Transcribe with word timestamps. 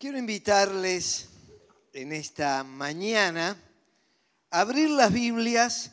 Quiero 0.00 0.16
invitarles 0.16 1.28
en 1.92 2.12
esta 2.12 2.62
mañana 2.62 3.60
a 4.48 4.60
abrir 4.60 4.90
las 4.90 5.12
Biblias 5.12 5.90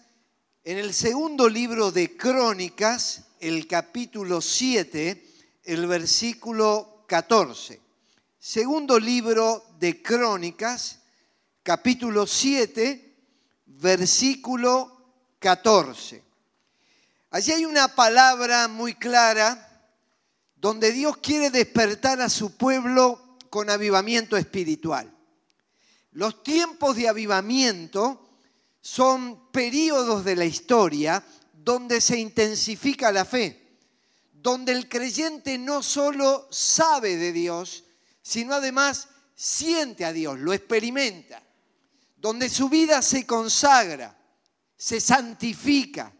en 0.63 0.77
el 0.77 0.93
segundo 0.93 1.49
libro 1.49 1.91
de 1.91 2.15
Crónicas, 2.15 3.23
el 3.39 3.65
capítulo 3.65 4.41
7, 4.41 5.27
el 5.63 5.87
versículo 5.87 7.03
14. 7.07 7.81
Segundo 8.37 8.99
libro 8.99 9.65
de 9.79 9.99
Crónicas, 10.03 10.99
capítulo 11.63 12.27
7, 12.27 13.15
versículo 13.65 15.15
14. 15.39 16.23
Allí 17.31 17.51
hay 17.53 17.65
una 17.65 17.87
palabra 17.95 18.67
muy 18.67 18.93
clara 18.93 19.89
donde 20.57 20.91
Dios 20.91 21.17
quiere 21.17 21.49
despertar 21.49 22.21
a 22.21 22.29
su 22.29 22.55
pueblo 22.55 23.24
con 23.55 23.69
avivamiento 23.69 24.35
espiritual. 24.35 25.09
Los 26.11 26.43
tiempos 26.43 26.97
de 26.97 27.07
avivamiento 27.07 28.41
son 28.81 29.49
periodos 29.49 30.25
de 30.25 30.35
la 30.35 30.43
historia 30.43 31.23
donde 31.53 32.01
se 32.01 32.19
intensifica 32.19 33.13
la 33.13 33.23
fe, 33.23 33.77
donde 34.33 34.73
el 34.73 34.89
creyente 34.89 35.57
no 35.57 35.81
solo 35.83 36.49
sabe 36.51 37.15
de 37.15 37.31
Dios, 37.31 37.85
sino 38.21 38.55
además 38.55 39.07
siente 39.35 40.03
a 40.03 40.11
Dios, 40.11 40.37
lo 40.37 40.51
experimenta, 40.51 41.41
donde 42.17 42.49
su 42.49 42.67
vida 42.67 43.01
se 43.01 43.25
consagra, 43.25 44.19
se 44.75 44.99
santifica 44.99 46.11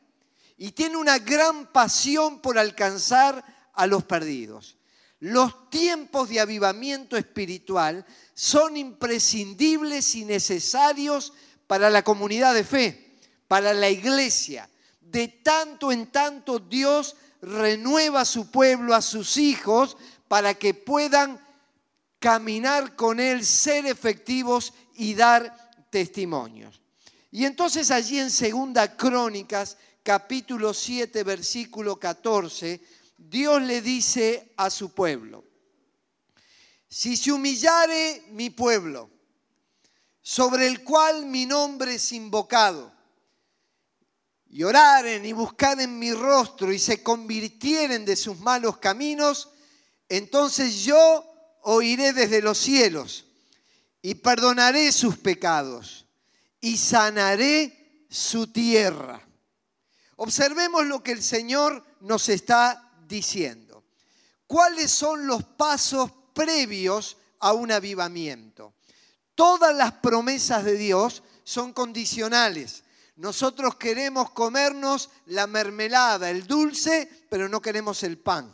y 0.55 0.71
tiene 0.71 0.95
una 0.95 1.19
gran 1.19 1.69
pasión 1.73 2.39
por 2.39 2.57
alcanzar 2.57 3.43
a 3.73 3.87
los 3.87 4.05
perdidos. 4.05 4.77
Los 5.19 5.69
tiempos 5.69 6.29
de 6.29 6.39
avivamiento 6.39 7.17
espiritual 7.17 8.05
son 8.33 8.77
imprescindibles 8.77 10.15
y 10.15 10.25
necesarios 10.25 11.33
para 11.67 11.89
la 11.89 12.03
comunidad 12.03 12.53
de 12.53 12.63
fe, 12.63 13.17
para 13.47 13.73
la 13.73 13.89
iglesia. 13.89 14.69
De 15.01 15.27
tanto 15.27 15.91
en 15.91 16.07
tanto 16.07 16.59
Dios 16.59 17.15
renueva 17.41 18.21
a 18.21 18.25
su 18.25 18.51
pueblo, 18.51 18.93
a 18.93 19.01
sus 19.01 19.37
hijos, 19.37 19.97
para 20.27 20.55
que 20.55 20.73
puedan 20.73 21.39
caminar 22.19 22.95
con 22.95 23.19
Él, 23.19 23.45
ser 23.45 23.85
efectivos 23.85 24.73
y 24.95 25.13
dar 25.13 25.55
testimonios. 25.89 26.81
Y 27.31 27.45
entonces 27.45 27.91
allí 27.91 28.19
en 28.19 28.31
Segunda 28.31 28.95
Crónicas, 28.95 29.77
capítulo 30.03 30.73
7, 30.73 31.23
versículo 31.23 31.97
14, 31.97 32.81
Dios 33.17 33.61
le 33.61 33.81
dice 33.81 34.53
a 34.57 34.69
su 34.69 34.93
pueblo, 34.93 35.43
si 36.87 37.17
se 37.17 37.31
humillare 37.31 38.23
mi 38.29 38.49
pueblo, 38.49 39.09
sobre 40.21 40.67
el 40.67 40.83
cual 40.83 41.25
mi 41.25 41.45
nombre 41.45 41.95
es 41.95 42.11
invocado, 42.11 42.93
y 44.47 44.63
oraren 44.63 45.25
y 45.25 45.33
buscaren 45.33 45.99
mi 45.99 46.13
rostro 46.13 46.71
y 46.71 46.79
se 46.79 47.03
convirtieren 47.03 48.05
de 48.05 48.15
sus 48.15 48.39
malos 48.39 48.77
caminos, 48.77 49.49
entonces 50.07 50.83
yo 50.83 51.25
oiré 51.63 52.13
desde 52.13 52.41
los 52.41 52.57
cielos 52.57 53.25
y 54.01 54.15
perdonaré 54.15 54.91
sus 54.91 55.17
pecados 55.17 56.05
y 56.61 56.77
sanaré 56.77 58.05
su 58.09 58.47
tierra. 58.47 59.21
Observemos 60.15 60.85
lo 60.85 61.03
que 61.03 61.11
el 61.11 61.21
Señor 61.21 61.85
nos 61.99 62.29
está 62.29 62.84
diciendo. 63.07 63.83
¿Cuáles 64.47 64.91
son 64.91 65.27
los 65.27 65.43
pasos 65.43 66.11
previos 66.33 67.17
a 67.39 67.53
un 67.53 67.71
avivamiento? 67.71 68.73
Todas 69.33 69.75
las 69.75 69.93
promesas 69.93 70.63
de 70.63 70.77
Dios 70.77 71.23
son 71.43 71.73
condicionales. 71.73 72.83
Nosotros 73.17 73.75
queremos 73.75 74.31
comernos 74.31 75.09
la 75.27 75.47
mermelada, 75.47 76.29
el 76.29 76.45
dulce, 76.45 77.09
pero 77.29 77.49
no 77.49 77.61
queremos 77.61 78.03
el 78.03 78.17
pan. 78.17 78.53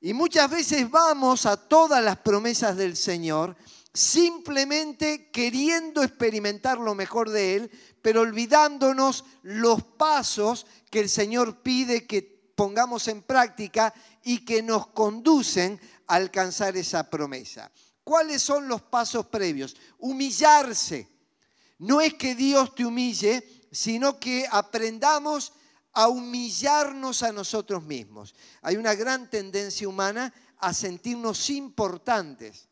Y 0.00 0.14
muchas 0.14 0.50
veces 0.50 0.90
vamos 0.90 1.46
a 1.46 1.56
todas 1.56 2.02
las 2.02 2.18
promesas 2.18 2.76
del 2.76 2.96
Señor 2.96 3.56
simplemente 3.94 5.30
queriendo 5.30 6.02
experimentar 6.02 6.78
lo 6.78 6.94
mejor 6.94 7.30
de 7.30 7.56
Él, 7.56 7.70
pero 8.00 8.22
olvidándonos 8.22 9.24
los 9.42 9.82
pasos 9.82 10.66
que 10.90 11.00
el 11.00 11.08
Señor 11.08 11.62
pide 11.62 12.06
que 12.06 12.22
pongamos 12.62 13.08
en 13.08 13.22
práctica 13.22 13.92
y 14.22 14.44
que 14.44 14.62
nos 14.62 14.86
conducen 14.86 15.80
a 16.06 16.14
alcanzar 16.14 16.76
esa 16.76 17.10
promesa. 17.10 17.72
¿Cuáles 18.04 18.40
son 18.40 18.68
los 18.68 18.82
pasos 18.82 19.26
previos? 19.26 19.74
Humillarse. 19.98 21.08
No 21.80 22.00
es 22.00 22.14
que 22.14 22.36
Dios 22.36 22.72
te 22.76 22.84
humille, 22.84 23.66
sino 23.72 24.20
que 24.20 24.46
aprendamos 24.48 25.54
a 25.92 26.06
humillarnos 26.06 27.24
a 27.24 27.32
nosotros 27.32 27.82
mismos. 27.82 28.32
Hay 28.60 28.76
una 28.76 28.94
gran 28.94 29.28
tendencia 29.28 29.88
humana 29.88 30.32
a 30.58 30.72
sentirnos 30.72 31.50
importantes, 31.50 32.68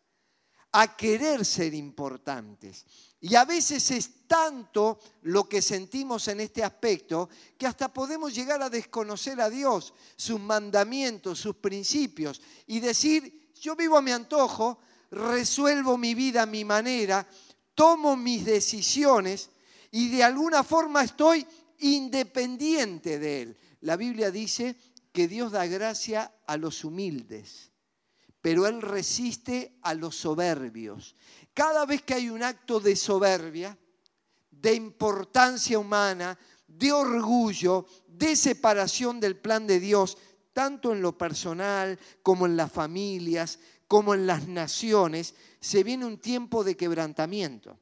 a 0.70 0.96
querer 0.96 1.44
ser 1.44 1.74
importantes. 1.74 2.86
Y 3.20 3.34
a 3.34 3.44
veces 3.44 3.90
es 3.90 4.26
tanto 4.26 4.98
lo 5.22 5.48
que 5.48 5.60
sentimos 5.60 6.28
en 6.28 6.40
este 6.40 6.64
aspecto 6.64 7.28
que 7.58 7.66
hasta 7.66 7.92
podemos 7.92 8.34
llegar 8.34 8.62
a 8.62 8.70
desconocer 8.70 9.40
a 9.40 9.50
Dios, 9.50 9.92
sus 10.16 10.40
mandamientos, 10.40 11.38
sus 11.38 11.56
principios 11.56 12.40
y 12.66 12.80
decir, 12.80 13.52
yo 13.60 13.76
vivo 13.76 13.98
a 13.98 14.02
mi 14.02 14.10
antojo, 14.10 14.78
resuelvo 15.10 15.98
mi 15.98 16.14
vida 16.14 16.42
a 16.42 16.46
mi 16.46 16.64
manera, 16.64 17.26
tomo 17.74 18.16
mis 18.16 18.44
decisiones 18.44 19.50
y 19.90 20.08
de 20.08 20.24
alguna 20.24 20.64
forma 20.64 21.02
estoy 21.02 21.46
independiente 21.80 23.18
de 23.18 23.42
Él. 23.42 23.56
La 23.80 23.96
Biblia 23.96 24.30
dice 24.30 24.76
que 25.12 25.28
Dios 25.28 25.52
da 25.52 25.66
gracia 25.66 26.32
a 26.46 26.56
los 26.56 26.84
humildes, 26.84 27.69
pero 28.40 28.66
Él 28.66 28.80
resiste 28.80 29.78
a 29.82 29.94
los 29.94 30.16
soberbios. 30.16 31.14
Cada 31.52 31.84
vez 31.84 32.02
que 32.02 32.14
hay 32.14 32.30
un 32.30 32.42
acto 32.42 32.80
de 32.80 32.96
soberbia, 32.96 33.76
de 34.50 34.74
importancia 34.74 35.78
humana, 35.78 36.38
de 36.66 36.92
orgullo, 36.92 37.86
de 38.06 38.36
separación 38.36 39.20
del 39.20 39.36
plan 39.36 39.66
de 39.66 39.80
Dios, 39.80 40.16
tanto 40.52 40.92
en 40.92 41.02
lo 41.02 41.16
personal 41.16 41.98
como 42.22 42.46
en 42.46 42.56
las 42.56 42.70
familias, 42.72 43.58
como 43.86 44.14
en 44.14 44.26
las 44.26 44.46
naciones, 44.46 45.34
se 45.60 45.82
viene 45.82 46.06
un 46.06 46.18
tiempo 46.18 46.64
de 46.64 46.76
quebrantamiento. 46.76 47.78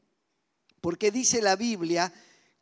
Porque 0.81 1.11
dice 1.11 1.43
la 1.43 1.57
Biblia 1.57 2.13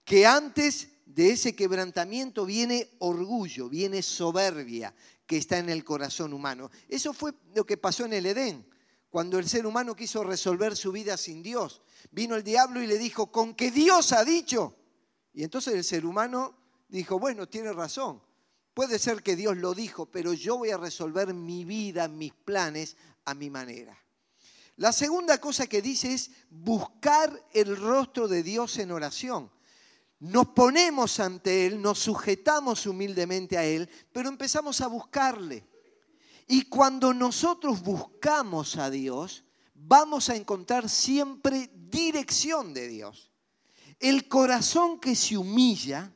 que 0.05 0.27
antes 0.27 0.89
de 1.05 1.31
ese 1.31 1.55
quebrantamiento 1.55 2.45
viene 2.45 2.91
orgullo, 2.99 3.69
viene 3.69 4.03
soberbia 4.03 4.95
que 5.27 5.37
está 5.37 5.59
en 5.59 5.69
el 5.69 5.85
corazón 5.85 6.33
humano. 6.33 6.71
Eso 6.89 7.13
fue 7.13 7.33
lo 7.55 7.67
que 7.67 7.77
pasó 7.77 8.05
en 8.05 8.13
el 8.13 8.27
Edén 8.27 8.67
cuando 9.11 9.39
el 9.39 9.49
ser 9.49 9.67
humano 9.67 9.97
quiso 9.97 10.25
resolver 10.25 10.77
su 10.77 10.93
vida 10.93 11.17
sin 11.17 11.43
Dios. 11.43 11.83
Vino 12.11 12.37
el 12.37 12.45
diablo 12.45 12.83
y 12.83 12.87
le 12.87 12.99
dijo, 12.99 13.33
con 13.33 13.55
que 13.55 13.71
Dios 13.71 14.13
ha 14.13 14.25
dicho. 14.25 14.77
Y 15.33 15.43
entonces 15.43 15.75
el 15.75 15.85
ser 15.85 16.05
humano 16.05 16.57
dijo, 16.89 17.19
bueno, 17.19 17.49
tiene 17.49 17.73
razón. 17.73 18.23
Puede 18.75 18.99
ser 18.99 19.23
que 19.23 19.37
Dios 19.37 19.57
lo 19.57 19.73
dijo, 19.73 20.07
pero 20.07 20.35
yo 20.35 20.59
voy 20.59 20.71
a 20.71 20.77
resolver 20.77 21.33
mi 21.33 21.65
vida, 21.65 22.09
mis 22.09 22.35
planes 22.35 22.97
a 23.25 23.33
mi 23.33 23.49
manera. 23.49 23.99
La 24.77 24.93
segunda 24.93 25.41
cosa 25.41 25.67
que 25.67 25.81
dice 25.81 26.13
es 26.13 26.31
buscar 26.51 27.43
el 27.55 27.75
rostro 27.77 28.29
de 28.29 28.43
Dios 28.43 28.77
en 28.77 28.91
oración. 28.91 29.51
Nos 30.19 30.49
ponemos 30.49 31.21
ante 31.21 31.67
Él, 31.67 31.81
nos 31.81 31.99
sujetamos 31.99 32.87
humildemente 32.87 33.59
a 33.59 33.65
Él, 33.65 33.89
pero 34.13 34.29
empezamos 34.29 34.81
a 34.81 34.87
buscarle. 34.87 35.67
Y 36.49 36.63
cuando 36.63 37.13
nosotros 37.13 37.83
buscamos 37.83 38.77
a 38.77 38.89
Dios, 38.89 39.45
vamos 39.75 40.31
a 40.31 40.37
encontrar 40.37 40.89
siempre 40.89 41.71
dirección 41.75 42.73
de 42.73 42.89
Dios. 42.89 43.31
El 43.99 44.29
corazón 44.29 45.01
que 45.01 45.15
se 45.15 45.37
humilla, 45.37 46.13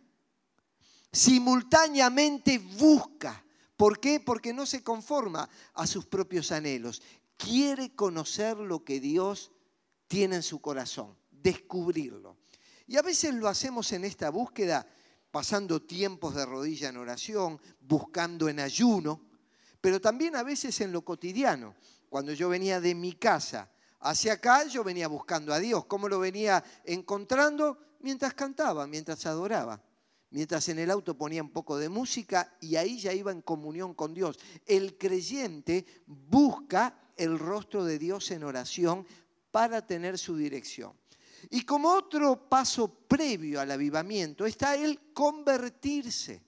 simultáneamente 1.13 2.59
busca. 2.59 3.45
¿Por 3.77 4.01
qué? 4.01 4.21
Porque 4.21 4.53
no 4.53 4.67
se 4.67 4.83
conforma 4.83 5.49
a 5.75 5.87
sus 5.87 6.07
propios 6.07 6.53
anhelos. 6.53 7.03
Quiere 7.37 7.95
conocer 7.95 8.57
lo 8.59 8.85
que 8.85 9.01
Dios 9.01 9.51
tiene 10.09 10.37
en 10.37 10.43
su 10.43 10.61
corazón, 10.61 11.17
descubrirlo. 11.31 12.40
Y 12.91 12.99
a 12.99 13.03
veces 13.03 13.33
lo 13.33 13.49
hacemos 13.49 13.91
en 13.93 14.05
esta 14.05 14.29
búsqueda, 14.29 14.87
pasando 15.31 15.81
tiempos 15.81 16.35
de 16.35 16.45
rodilla 16.45 16.91
en 16.91 16.99
oración, 16.99 17.59
buscando 17.81 18.51
en 18.51 18.61
ayuno 18.61 19.31
pero 19.81 20.01
también 20.01 20.37
a 20.37 20.43
veces 20.43 20.81
en 20.81 20.93
lo 20.93 21.03
cotidiano. 21.03 21.75
Cuando 22.09 22.33
yo 22.33 22.49
venía 22.49 22.81
de 22.81 22.95
mi 22.95 23.15
casa 23.15 23.71
hacia 24.01 24.35
acá, 24.35 24.65
yo 24.67 24.85
venía 24.85 25.09
buscando 25.09 25.53
a 25.53 25.59
Dios. 25.59 25.87
¿Cómo 25.87 26.09
lo 26.09 26.19
venía 26.19 26.63
encontrando? 26.85 27.79
Mientras 28.01 28.35
cantaba, 28.35 28.87
mientras 28.87 29.25
adoraba. 29.27 29.83
Mientras 30.31 30.69
en 30.69 30.79
el 30.79 30.91
auto 30.91 31.17
ponía 31.17 31.43
un 31.43 31.51
poco 31.51 31.77
de 31.77 31.89
música 31.89 32.57
y 32.61 32.77
ahí 32.77 33.01
ya 33.01 33.13
iba 33.13 33.33
en 33.33 33.43
comunión 33.43 33.95
con 33.95 34.15
Dios. 34.15 34.39
El 34.67 34.97
creyente 34.97 35.85
busca 36.07 36.97
el 37.17 37.39
rostro 37.39 37.85
de 37.85 37.99
Dios 37.99 38.31
en 38.31 38.45
oración 38.45 39.07
para 39.51 39.85
tener 39.85 40.19
su 40.19 40.37
dirección. 40.37 41.00
Y 41.49 41.63
como 41.63 41.91
otro 41.91 42.49
paso 42.49 42.89
previo 43.09 43.61
al 43.61 43.71
avivamiento 43.71 44.45
está 44.45 44.75
el 44.75 45.13
convertirse. 45.13 46.43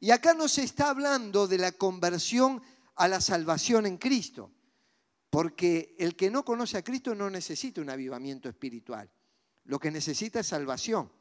Y 0.00 0.10
acá 0.10 0.32
no 0.32 0.48
se 0.48 0.62
está 0.62 0.88
hablando 0.88 1.46
de 1.46 1.58
la 1.58 1.72
conversión 1.72 2.62
a 2.96 3.06
la 3.06 3.20
salvación 3.20 3.86
en 3.86 3.98
Cristo, 3.98 4.50
porque 5.28 5.94
el 5.98 6.16
que 6.16 6.30
no 6.30 6.44
conoce 6.44 6.78
a 6.78 6.82
Cristo 6.82 7.14
no 7.14 7.28
necesita 7.28 7.80
un 7.80 7.90
avivamiento 7.90 8.48
espiritual, 8.48 9.10
lo 9.64 9.78
que 9.78 9.90
necesita 9.90 10.40
es 10.40 10.46
salvación. 10.46 11.12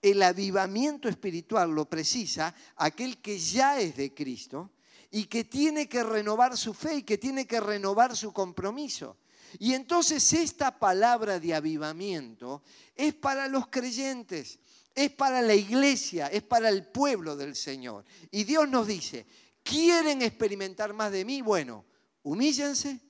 El 0.00 0.22
avivamiento 0.22 1.08
espiritual 1.08 1.70
lo 1.70 1.88
precisa 1.88 2.54
aquel 2.76 3.22
que 3.22 3.38
ya 3.38 3.80
es 3.80 3.96
de 3.96 4.12
Cristo 4.14 4.72
y 5.10 5.26
que 5.26 5.44
tiene 5.44 5.88
que 5.88 6.02
renovar 6.02 6.56
su 6.56 6.74
fe 6.74 6.96
y 6.96 7.02
que 7.04 7.18
tiene 7.18 7.46
que 7.46 7.60
renovar 7.60 8.16
su 8.16 8.32
compromiso. 8.32 9.16
Y 9.58 9.74
entonces 9.74 10.32
esta 10.32 10.78
palabra 10.78 11.38
de 11.38 11.54
avivamiento 11.54 12.62
es 12.94 13.14
para 13.14 13.48
los 13.48 13.68
creyentes, 13.68 14.58
es 14.94 15.10
para 15.10 15.42
la 15.42 15.54
iglesia, 15.54 16.28
es 16.28 16.42
para 16.42 16.68
el 16.68 16.86
pueblo 16.86 17.36
del 17.36 17.56
Señor. 17.56 18.04
Y 18.30 18.44
Dios 18.44 18.68
nos 18.68 18.86
dice, 18.86 19.26
¿quieren 19.62 20.22
experimentar 20.22 20.92
más 20.92 21.12
de 21.12 21.24
mí? 21.24 21.42
Bueno, 21.42 21.84
humíllense, 22.22 23.00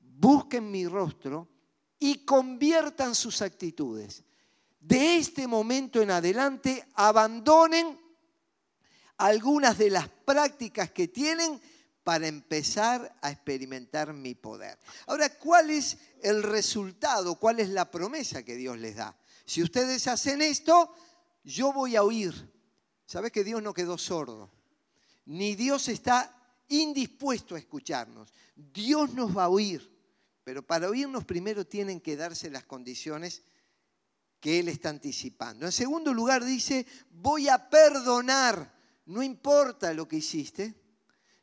busquen 0.00 0.70
mi 0.70 0.86
rostro 0.86 1.48
y 1.98 2.24
conviertan 2.24 3.14
sus 3.14 3.42
actitudes. 3.42 4.24
De 4.78 5.16
este 5.16 5.46
momento 5.46 6.00
en 6.00 6.10
adelante, 6.10 6.86
abandonen 6.94 7.98
algunas 9.16 9.78
de 9.78 9.90
las 9.90 10.08
prácticas 10.08 10.90
que 10.90 11.08
tienen 11.08 11.60
para 12.06 12.28
empezar 12.28 13.18
a 13.20 13.32
experimentar 13.32 14.12
mi 14.12 14.36
poder. 14.36 14.78
Ahora, 15.08 15.28
¿cuál 15.28 15.70
es 15.70 15.98
el 16.22 16.44
resultado? 16.44 17.34
¿Cuál 17.34 17.58
es 17.58 17.70
la 17.70 17.90
promesa 17.90 18.44
que 18.44 18.54
Dios 18.54 18.78
les 18.78 18.94
da? 18.94 19.18
Si 19.44 19.60
ustedes 19.60 20.06
hacen 20.06 20.40
esto, 20.40 20.94
yo 21.42 21.72
voy 21.72 21.96
a 21.96 22.04
oír. 22.04 22.32
¿Sabes 23.06 23.32
que 23.32 23.42
Dios 23.42 23.60
no 23.60 23.74
quedó 23.74 23.98
sordo? 23.98 24.52
Ni 25.24 25.56
Dios 25.56 25.88
está 25.88 26.32
indispuesto 26.68 27.56
a 27.56 27.58
escucharnos. 27.58 28.32
Dios 28.54 29.12
nos 29.12 29.36
va 29.36 29.46
a 29.46 29.48
oír. 29.48 29.92
Pero 30.44 30.64
para 30.64 30.88
oírnos 30.88 31.24
primero 31.24 31.66
tienen 31.66 32.00
que 32.00 32.14
darse 32.14 32.50
las 32.50 32.62
condiciones 32.62 33.42
que 34.38 34.60
Él 34.60 34.68
está 34.68 34.90
anticipando. 34.90 35.66
En 35.66 35.72
segundo 35.72 36.14
lugar 36.14 36.44
dice, 36.44 36.86
voy 37.10 37.48
a 37.48 37.68
perdonar. 37.68 38.76
No 39.06 39.24
importa 39.24 39.92
lo 39.92 40.06
que 40.06 40.18
hiciste, 40.18 40.85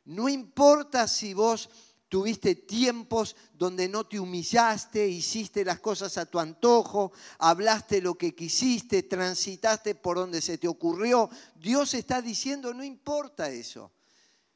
no 0.04 0.28
importa 0.28 1.08
si 1.08 1.34
vos 1.34 1.70
tuviste 2.08 2.54
tiempos 2.54 3.34
donde 3.54 3.88
no 3.88 4.04
te 4.04 4.20
humillaste, 4.20 5.06
hiciste 5.08 5.64
las 5.64 5.80
cosas 5.80 6.16
a 6.18 6.26
tu 6.26 6.38
antojo, 6.38 7.12
hablaste 7.38 8.00
lo 8.00 8.14
que 8.14 8.34
quisiste, 8.34 9.02
transitaste 9.02 9.94
por 9.94 10.18
donde 10.18 10.40
se 10.40 10.58
te 10.58 10.68
ocurrió. 10.68 11.28
Dios 11.56 11.94
está 11.94 12.22
diciendo, 12.22 12.72
no 12.72 12.84
importa 12.84 13.50
eso. 13.50 13.90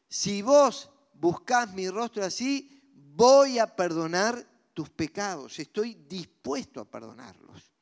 Si 0.08 0.40
vos 0.42 0.90
buscás 1.14 1.72
mi 1.72 1.88
rostro 1.88 2.24
así, 2.24 2.80
voy 2.94 3.58
a 3.58 3.74
perdonar 3.74 4.46
tus 4.72 4.90
pecados. 4.90 5.58
Estoy 5.58 5.94
dispuesto 6.08 6.80
a 6.80 6.84
perdonarlos. 6.84 7.72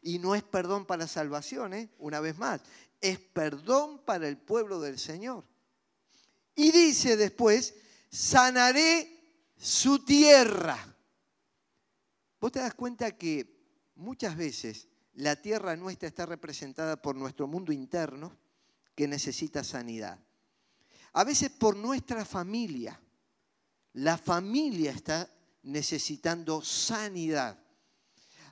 Y 0.00 0.18
no 0.18 0.34
es 0.34 0.44
perdón 0.44 0.86
para 0.86 1.06
salvación, 1.06 1.74
¿eh? 1.74 1.90
una 1.98 2.20
vez 2.20 2.38
más, 2.38 2.62
es 3.00 3.18
perdón 3.18 3.98
para 3.98 4.28
el 4.28 4.38
pueblo 4.38 4.80
del 4.80 4.98
Señor. 4.98 5.44
Y 6.56 6.72
dice 6.72 7.16
después, 7.16 7.74
sanaré 8.10 9.52
su 9.56 10.04
tierra. 10.04 10.76
Vos 12.40 12.52
te 12.52 12.60
das 12.60 12.74
cuenta 12.74 13.16
que 13.16 13.54
muchas 13.94 14.36
veces 14.36 14.88
la 15.14 15.36
tierra 15.36 15.76
nuestra 15.76 16.08
está 16.08 16.26
representada 16.26 17.00
por 17.00 17.14
nuestro 17.14 17.46
mundo 17.46 17.72
interno 17.72 18.36
que 18.94 19.06
necesita 19.06 19.62
sanidad. 19.62 20.18
A 21.12 21.24
veces 21.24 21.50
por 21.50 21.76
nuestra 21.76 22.24
familia. 22.24 23.00
La 23.92 24.18
familia 24.18 24.92
está 24.92 25.30
necesitando 25.62 26.62
sanidad. 26.62 27.58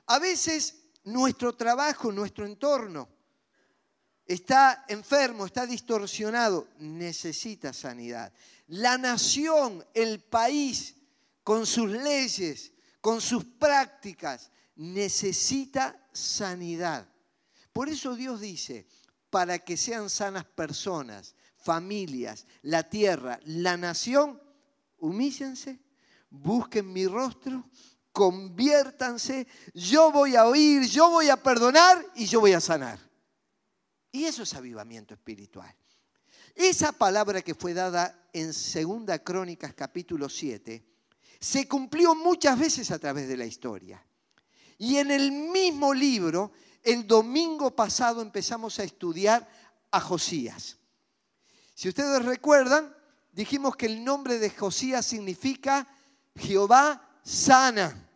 A 0.07 0.19
veces 0.19 0.89
nuestro 1.03 1.55
trabajo, 1.55 2.11
nuestro 2.11 2.45
entorno 2.45 3.14
está 4.25 4.85
enfermo, 4.87 5.45
está 5.45 5.65
distorsionado, 5.65 6.67
necesita 6.79 7.73
sanidad. 7.73 8.31
La 8.67 8.97
nación, 8.97 9.85
el 9.93 10.19
país, 10.21 10.95
con 11.43 11.65
sus 11.65 11.89
leyes, 11.89 12.73
con 13.01 13.21
sus 13.21 13.45
prácticas, 13.45 14.51
necesita 14.75 15.99
sanidad. 16.11 17.07
Por 17.71 17.89
eso 17.89 18.15
Dios 18.15 18.41
dice, 18.41 18.87
para 19.29 19.59
que 19.59 19.77
sean 19.77 20.09
sanas 20.09 20.45
personas, 20.45 21.35
familias, 21.57 22.45
la 22.61 22.89
tierra, 22.89 23.39
la 23.45 23.77
nación, 23.77 24.41
humíllense, 24.97 25.79
busquen 26.29 26.91
mi 26.91 27.05
rostro, 27.05 27.69
conviértanse, 28.11 29.45
yo 29.73 30.11
voy 30.11 30.35
a 30.35 30.45
oír, 30.45 30.83
yo 30.83 31.09
voy 31.09 31.29
a 31.29 31.41
perdonar 31.41 32.03
y 32.15 32.25
yo 32.25 32.39
voy 32.39 32.53
a 32.53 32.61
sanar. 32.61 33.04
Y 34.15 34.23
eso 34.23 34.43
es 34.43 34.53
avivamiento 34.53 35.13
espiritual. 35.13 35.75
Esa 36.55 36.93
palabra 36.93 37.41
que 37.41 37.53
fue 37.53 37.73
dada 37.73 38.29
en 38.31 38.53
Segunda 38.53 39.19
Crónicas 39.19 39.73
capítulo 39.73 40.29
7 40.29 40.81
se 41.37 41.67
cumplió 41.67 42.15
muchas 42.15 42.57
veces 42.57 42.91
a 42.91 42.97
través 42.97 43.27
de 43.27 43.35
la 43.35 43.45
historia. 43.45 44.01
Y 44.77 44.99
en 44.99 45.11
el 45.11 45.33
mismo 45.33 45.93
libro, 45.93 46.53
el 46.81 47.05
domingo 47.05 47.75
pasado 47.75 48.21
empezamos 48.21 48.79
a 48.79 48.85
estudiar 48.85 49.49
a 49.91 49.99
Josías. 49.99 50.77
Si 51.73 51.89
ustedes 51.89 52.23
recuerdan, 52.23 52.95
dijimos 53.33 53.75
que 53.75 53.87
el 53.87 54.01
nombre 54.01 54.39
de 54.39 54.49
Josías 54.49 55.05
significa 55.05 55.85
Jehová 56.37 57.19
sana. 57.21 58.07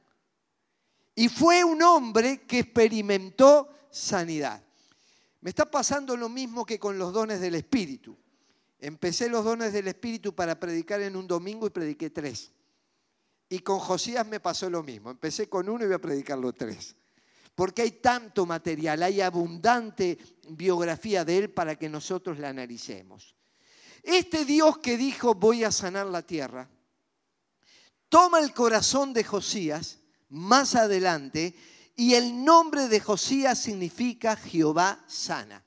Y 1.14 1.28
fue 1.28 1.66
un 1.66 1.84
hombre 1.84 2.44
que 2.44 2.60
experimentó 2.60 3.68
sanidad. 3.92 4.64
Me 5.42 5.50
está 5.50 5.70
pasando 5.70 6.18
lo 6.18 6.30
mismo 6.30 6.66
que 6.66 6.80
con 6.80 6.98
los 6.98 7.14
dones 7.14 7.40
del 7.40 7.56
Espíritu. 7.56 8.18
Empecé 8.80 9.30
los 9.30 9.44
dones 9.44 9.74
del 9.74 9.88
Espíritu 9.88 10.34
para 10.34 10.60
predicar 10.60 11.02
en 11.02 11.16
un 11.16 11.28
domingo 11.28 11.68
y 11.68 11.70
prediqué 11.70 12.10
tres. 12.10 12.52
Y 13.50 13.60
con 13.60 13.80
Josías 13.80 14.28
me 14.28 14.40
pasó 14.40 14.70
lo 14.70 14.84
mismo. 14.84 15.10
Empecé 15.10 15.50
con 15.50 15.70
uno 15.70 15.84
y 15.84 15.88
voy 15.88 15.96
a 15.96 16.02
predicarlo 16.02 16.54
tres. 16.54 16.96
Porque 17.56 17.82
hay 17.82 17.92
tanto 17.92 18.46
material, 18.46 19.04
hay 19.04 19.22
abundante 19.22 20.18
biografía 20.50 21.26
de 21.26 21.38
él 21.38 21.50
para 21.50 21.76
que 21.76 21.90
nosotros 21.90 22.40
la 22.40 22.50
analicemos. 22.50 23.36
Este 24.04 24.46
Dios 24.46 24.78
que 24.78 24.98
dijo 24.98 25.36
voy 25.36 25.64
a 25.64 25.72
sanar 25.72 26.08
la 26.08 26.22
tierra, 26.22 26.70
toma 28.08 28.40
el 28.40 28.54
corazón 28.54 29.12
de 29.14 29.24
Josías 29.24 30.00
más 30.30 30.76
adelante 30.76 31.56
y 32.00 32.14
el 32.14 32.46
nombre 32.46 32.88
de 32.88 33.02
Josías 33.02 33.60
significa 33.60 34.38
Jehová 34.38 35.04
sana. 35.06 35.66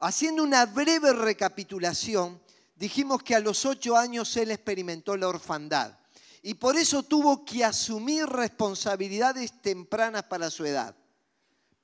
Haciendo 0.00 0.42
una 0.42 0.66
breve 0.66 1.14
recapitulación, 1.14 2.42
dijimos 2.74 3.22
que 3.22 3.34
a 3.34 3.40
los 3.40 3.64
ocho 3.64 3.96
años 3.96 4.36
él 4.36 4.50
experimentó 4.50 5.16
la 5.16 5.28
orfandad 5.28 5.98
y 6.42 6.52
por 6.52 6.76
eso 6.76 7.04
tuvo 7.04 7.46
que 7.46 7.64
asumir 7.64 8.26
responsabilidades 8.26 9.62
tempranas 9.62 10.24
para 10.24 10.50
su 10.50 10.66
edad, 10.66 10.94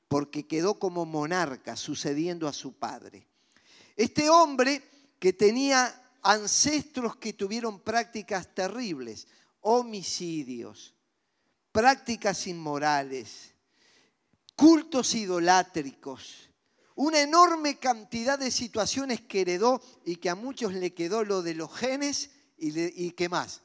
porque 0.07 0.47
quedó 0.47 0.79
como 0.79 1.07
monarca 1.07 1.75
sucediendo 1.75 2.47
a 2.49 2.53
su 2.53 2.75
padre. 2.75 3.27
Este 3.97 4.29
hombre 4.29 4.83
que 5.19 5.33
tenía 5.33 6.11
ancestros 6.21 7.17
que 7.17 7.33
tuvieron 7.33 7.81
prácticas 7.81 8.55
terribles, 8.55 9.29
homicidios, 9.63 10.93
prácticas 11.73 12.47
inmorales, 12.47 13.52
cultos 14.57 15.15
idolátricos, 15.15 16.51
una 16.95 17.21
enorme 17.21 17.79
cantidad 17.79 18.39
de 18.39 18.51
situaciones 18.51 19.21
que 19.23 19.41
heredó 19.43 19.81
y 20.05 20.17
que 20.17 20.31
a 20.31 20.35
muchos 20.35 20.75
le 20.75 20.93
quedó 20.93 21.25
lo 21.25 21.43
de 21.43 21.55
los 21.55 21.75
genes 21.75 22.31
y, 22.59 23.11
qué 23.13 23.29
más. 23.29 23.63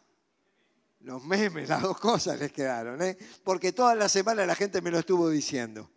Los 1.02 1.24
memes, 1.24 1.70
las 1.70 1.82
dos 1.82 2.00
cosas 2.00 2.40
les 2.40 2.52
quedaron, 2.52 3.02
¿eh? 3.02 3.18
porque 3.44 3.72
toda 3.72 3.96
la 3.96 4.10
semana 4.10 4.46
la 4.46 4.56
gente 4.56 4.82
me 4.82 4.92
lo 4.92 5.00
estuvo 5.00 5.30
diciendo. 5.30 5.90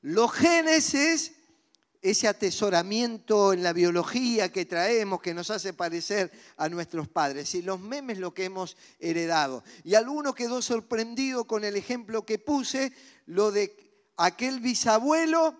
Los 0.00 0.32
genes 0.32 0.94
es 0.94 1.32
ese 2.00 2.28
atesoramiento 2.28 3.52
en 3.52 3.62
la 3.62 3.72
biología 3.72 4.52
que 4.52 4.64
traemos, 4.64 5.20
que 5.20 5.34
nos 5.34 5.50
hace 5.50 5.72
parecer 5.72 6.30
a 6.56 6.68
nuestros 6.68 7.08
padres. 7.08 7.54
Y 7.54 7.62
los 7.62 7.80
memes 7.80 8.18
lo 8.18 8.32
que 8.32 8.44
hemos 8.44 8.76
heredado. 9.00 9.64
Y 9.84 9.94
alguno 9.94 10.34
quedó 10.34 10.62
sorprendido 10.62 11.44
con 11.44 11.64
el 11.64 11.76
ejemplo 11.76 12.24
que 12.24 12.38
puse, 12.38 12.92
lo 13.26 13.50
de 13.50 13.87
aquel 14.18 14.60
bisabuelo 14.60 15.56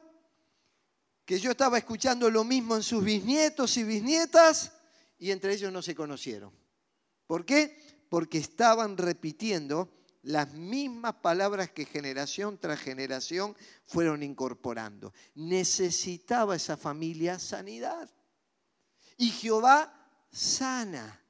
que 1.24 1.38
yo 1.38 1.52
estaba 1.52 1.78
escuchando 1.78 2.30
lo 2.30 2.44
mismo 2.44 2.76
en 2.76 2.82
sus 2.82 3.02
bisnietos 3.02 3.76
y 3.76 3.84
bisnietas 3.84 4.72
y 5.18 5.30
entre 5.30 5.54
ellos 5.54 5.72
no 5.72 5.80
se 5.80 5.94
conocieron. 5.94 6.52
¿Por 7.26 7.44
qué? 7.44 8.04
Porque 8.08 8.38
estaban 8.38 8.96
repitiendo 8.96 9.92
las 10.22 10.52
mismas 10.52 11.14
palabras 11.14 11.70
que 11.70 11.84
generación 11.84 12.58
tras 12.58 12.80
generación 12.80 13.56
fueron 13.86 14.22
incorporando. 14.22 15.12
Necesitaba 15.34 16.56
esa 16.56 16.76
familia 16.76 17.38
sanidad. 17.38 18.10
Y 19.16 19.30
Jehová 19.30 19.92
sana. 20.30 21.22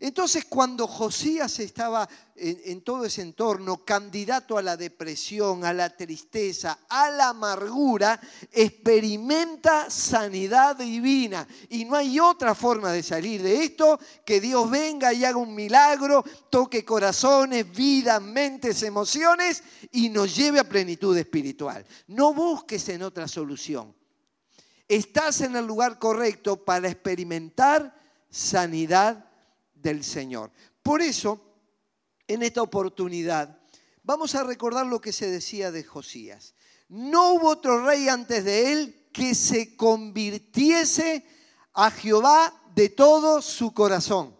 Entonces 0.00 0.44
cuando 0.44 0.86
Josías 0.86 1.58
estaba 1.58 2.08
en, 2.34 2.82
todo 2.82 3.06
ese 3.06 3.22
entorno, 3.22 3.84
candidato 3.84 4.58
a 4.58 4.62
la 4.62 4.76
depresión, 4.76 5.64
a 5.64 5.72
la 5.72 5.96
tristeza, 5.96 6.80
a 6.88 7.10
la 7.10 7.30
amargura, 7.30 8.20
experimenta 8.52 9.88
sanidad 9.90 10.76
divina. 10.76 11.46
Y 11.70 11.86
no 11.86 11.96
hay 11.96 12.20
otra 12.20 12.54
forma 12.54 12.92
de 12.92 13.02
salir 13.02 13.42
de 13.42 13.64
esto 13.64 13.98
que 14.24 14.40
Dios 14.40 14.70
venga 14.70 15.12
y 15.14 15.24
haga 15.24 15.38
un 15.38 15.54
milagro, 15.54 16.24
toque 16.50 16.84
corazones, 16.84 17.70
vidas, 17.72 18.20
mentes, 18.20 18.82
emociones 18.82 19.62
y 19.92 20.10
nos 20.10 20.36
lleve 20.36 20.60
a 20.60 20.68
plenitud 20.68 21.16
espiritual. 21.16 21.84
No 22.08 22.34
busques 22.34 22.86
en 22.90 23.02
otra 23.02 23.26
solución. 23.28 23.94
Estás 24.88 25.40
en 25.40 25.56
el 25.56 25.66
lugar 25.66 25.98
correcto 25.98 26.64
para 26.64 26.88
experimentar 26.88 27.98
sanidad 28.30 29.26
del 29.76 30.02
Señor. 30.04 30.50
Por 30.82 31.02
eso, 31.02 31.40
en 32.26 32.42
esta 32.42 32.62
oportunidad, 32.62 33.58
vamos 34.02 34.34
a 34.34 34.44
recordar 34.44 34.86
lo 34.86 35.00
que 35.00 35.12
se 35.12 35.30
decía 35.30 35.70
de 35.70 35.84
Josías. 35.84 36.54
No 36.88 37.34
hubo 37.34 37.48
otro 37.48 37.84
rey 37.84 38.08
antes 38.08 38.44
de 38.44 38.72
él 38.72 39.08
que 39.12 39.34
se 39.34 39.76
convirtiese 39.76 41.26
a 41.72 41.90
Jehová 41.90 42.52
de 42.74 42.88
todo 42.90 43.42
su 43.42 43.72
corazón. 43.72 44.36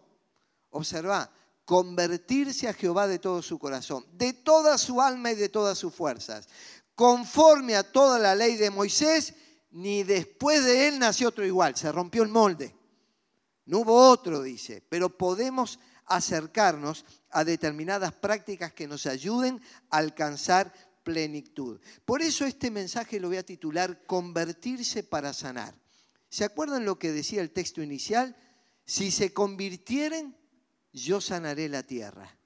Observa, 0.71 1.31
convertirse 1.65 2.69
a 2.69 2.73
Jehová 2.73 3.09
de 3.09 3.19
todo 3.19 3.43
su 3.43 3.59
corazón, 3.59 4.07
de 4.13 4.33
toda 4.33 4.79
su 4.79 5.03
alma 5.03 5.33
y 5.33 5.35
de 5.35 5.49
todas 5.49 5.77
sus 5.77 5.93
fuerzas, 5.93 6.49
conforme 6.95 7.75
a 7.75 7.83
toda 7.83 8.19
la 8.19 8.35
ley 8.35 8.57
de 8.57 8.71
Moisés, 8.71 9.35
ni 9.71 10.05
después 10.05 10.65
de 10.65 10.89
él 10.89 10.99
nació 10.99 11.29
otro 11.29 11.45
igual, 11.45 11.77
se 11.77 11.91
rompió 11.91 12.23
el 12.23 12.29
molde. 12.29 12.75
No 13.67 13.81
hubo 13.81 14.09
otro, 14.09 14.43
dice, 14.43 14.83
pero 14.89 15.17
podemos 15.17 15.79
acercarnos 16.07 17.05
a 17.31 17.45
determinadas 17.45 18.13
prácticas 18.13 18.73
que 18.73 18.87
nos 18.87 19.07
ayuden 19.07 19.61
a 19.91 19.99
alcanzar 19.99 20.73
plenitud. 21.03 21.81
Por 22.05 22.23
eso 22.23 22.45
este 22.45 22.71
mensaje 22.71 23.21
lo 23.21 23.29
voy 23.29 23.37
a 23.37 23.47
titular 23.47 24.05
Convertirse 24.07 25.03
para 25.03 25.33
sanar. 25.33 25.75
¿Se 26.29 26.45
acuerdan 26.45 26.85
lo 26.85 26.99
que 26.99 27.13
decía 27.13 27.43
el 27.43 27.51
texto 27.51 27.83
inicial? 27.83 28.37
Si 28.85 29.11
se 29.11 29.33
convirtieren, 29.33 30.37
yo 30.93 31.21
sanaré 31.21 31.69
la 31.69 31.83
tierra. 31.83 32.37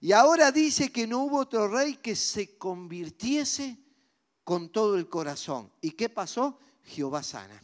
Y 0.00 0.12
ahora 0.12 0.52
dice 0.52 0.92
que 0.92 1.06
no 1.06 1.24
hubo 1.24 1.38
otro 1.38 1.68
rey 1.68 1.96
que 1.96 2.14
se 2.14 2.56
convirtiese 2.56 3.78
con 4.44 4.70
todo 4.70 4.96
el 4.96 5.08
corazón. 5.08 5.72
¿Y 5.80 5.92
qué 5.92 6.08
pasó? 6.08 6.58
Jehová 6.84 7.22
sana. 7.22 7.60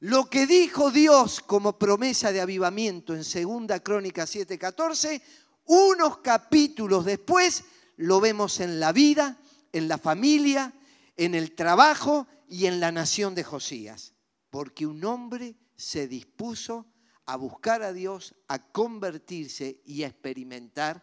Lo 0.00 0.28
que 0.28 0.46
dijo 0.46 0.90
Dios 0.90 1.40
como 1.40 1.78
promesa 1.78 2.30
de 2.30 2.42
avivamiento 2.42 3.14
en 3.14 3.22
2 3.22 3.80
Crónica 3.82 4.24
7:14, 4.24 5.22
unos 5.66 6.18
capítulos 6.18 7.04
después 7.04 7.64
lo 7.96 8.20
vemos 8.20 8.60
en 8.60 8.78
la 8.78 8.92
vida, 8.92 9.40
en 9.72 9.88
la 9.88 9.96
familia, 9.96 10.74
en 11.16 11.34
el 11.34 11.54
trabajo 11.54 12.26
y 12.46 12.66
en 12.66 12.78
la 12.78 12.92
nación 12.92 13.34
de 13.34 13.44
Josías. 13.44 14.12
Porque 14.50 14.86
un 14.86 15.02
hombre 15.04 15.56
se 15.76 16.06
dispuso 16.06 16.86
a 17.24 17.36
buscar 17.36 17.82
a 17.82 17.92
Dios, 17.92 18.34
a 18.48 18.58
convertirse 18.70 19.80
y 19.86 20.02
a 20.02 20.08
experimentar 20.08 21.02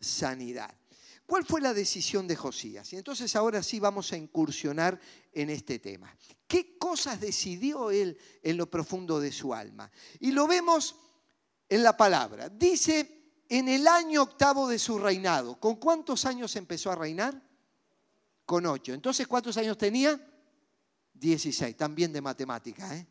sanidad. 0.00 0.72
¿Cuál 1.26 1.46
fue 1.46 1.62
la 1.62 1.72
decisión 1.72 2.28
de 2.28 2.36
Josías? 2.36 2.92
Y 2.92 2.96
entonces 2.96 3.34
ahora 3.34 3.62
sí 3.62 3.80
vamos 3.80 4.12
a 4.12 4.18
incursionar 4.18 5.00
en 5.34 5.50
este 5.50 5.78
tema. 5.78 6.16
¿Qué 6.46 6.78
cosas 6.78 7.20
decidió 7.20 7.90
él 7.90 8.16
en 8.42 8.56
lo 8.56 8.70
profundo 8.70 9.18
de 9.20 9.32
su 9.32 9.52
alma? 9.52 9.90
Y 10.20 10.32
lo 10.32 10.46
vemos 10.46 10.96
en 11.68 11.82
la 11.82 11.96
palabra. 11.96 12.48
Dice, 12.48 13.24
en 13.48 13.68
el 13.68 13.86
año 13.86 14.22
octavo 14.22 14.68
de 14.68 14.78
su 14.78 14.98
reinado. 14.98 15.58
¿Con 15.58 15.76
cuántos 15.76 16.24
años 16.24 16.54
empezó 16.56 16.90
a 16.90 16.96
reinar? 16.96 17.40
Con 18.46 18.66
ocho. 18.66 18.92
Entonces, 18.92 19.26
¿cuántos 19.26 19.56
años 19.56 19.76
tenía? 19.78 20.20
Dieciséis. 21.12 21.76
También 21.76 22.12
de 22.12 22.20
matemática, 22.20 22.96
¿eh? 22.96 23.06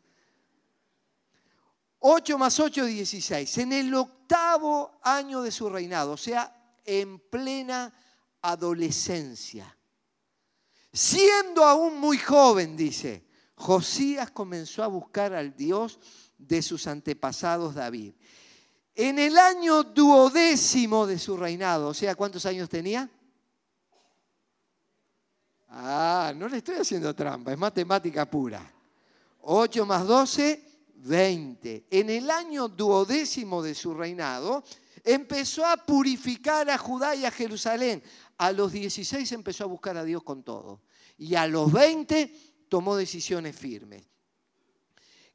8 2.06 2.36
más 2.36 2.60
8, 2.60 2.84
16. 2.84 3.58
En 3.58 3.72
el 3.72 3.94
octavo 3.94 5.00
año 5.02 5.40
de 5.40 5.50
su 5.50 5.70
reinado, 5.70 6.12
o 6.12 6.16
sea, 6.18 6.76
en 6.84 7.18
plena 7.18 7.92
adolescencia. 8.42 9.74
Siendo 10.94 11.64
aún 11.64 11.98
muy 11.98 12.18
joven, 12.18 12.76
dice, 12.76 13.24
Josías 13.56 14.30
comenzó 14.30 14.84
a 14.84 14.86
buscar 14.86 15.34
al 15.34 15.56
Dios 15.56 15.98
de 16.38 16.62
sus 16.62 16.86
antepasados 16.86 17.74
David. 17.74 18.14
En 18.94 19.18
el 19.18 19.36
año 19.36 19.82
duodécimo 19.82 21.04
de 21.04 21.18
su 21.18 21.36
reinado, 21.36 21.88
o 21.88 21.94
sea, 21.94 22.14
¿cuántos 22.14 22.46
años 22.46 22.68
tenía? 22.68 23.10
Ah, 25.66 26.32
no 26.36 26.46
le 26.46 26.58
estoy 26.58 26.76
haciendo 26.76 27.12
trampa, 27.12 27.50
es 27.50 27.58
matemática 27.58 28.30
pura. 28.30 28.72
8 29.40 29.84
más 29.84 30.06
12, 30.06 30.64
20. 30.94 31.86
En 31.90 32.08
el 32.08 32.30
año 32.30 32.68
duodécimo 32.68 33.64
de 33.64 33.74
su 33.74 33.94
reinado, 33.94 34.62
empezó 35.04 35.66
a 35.66 35.76
purificar 35.76 36.68
a 36.70 36.78
Judá 36.78 37.14
y 37.14 37.26
a 37.26 37.30
Jerusalén. 37.30 38.02
A 38.38 38.50
los 38.50 38.72
16 38.72 39.30
empezó 39.32 39.64
a 39.64 39.68
buscar 39.68 39.96
a 39.96 40.04
Dios 40.04 40.22
con 40.22 40.42
todo. 40.42 40.82
Y 41.18 41.34
a 41.34 41.46
los 41.46 41.70
20 41.72 42.66
tomó 42.68 42.96
decisiones 42.96 43.54
firmes. 43.54 44.02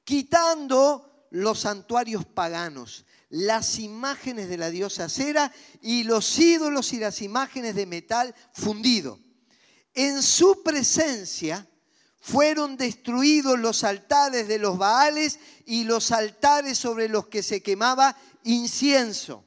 Quitando 0.03 1.27
los 1.29 1.59
santuarios 1.59 2.25
paganos, 2.25 3.05
las 3.29 3.77
imágenes 3.77 4.49
de 4.49 4.57
la 4.57 4.71
diosa 4.71 5.07
Cera 5.07 5.53
y 5.81 6.03
los 6.03 6.37
ídolos 6.39 6.91
y 6.93 6.97
las 6.97 7.21
imágenes 7.21 7.75
de 7.75 7.85
metal 7.85 8.33
fundido. 8.51 9.19
En 9.93 10.23
su 10.23 10.63
presencia 10.63 11.67
fueron 12.19 12.75
destruidos 12.75 13.59
los 13.59 13.83
altares 13.83 14.47
de 14.47 14.57
los 14.57 14.77
Baales 14.77 15.39
y 15.65 15.83
los 15.83 16.11
altares 16.11 16.77
sobre 16.77 17.07
los 17.07 17.27
que 17.27 17.43
se 17.43 17.61
quemaba 17.61 18.17
incienso. 18.43 19.45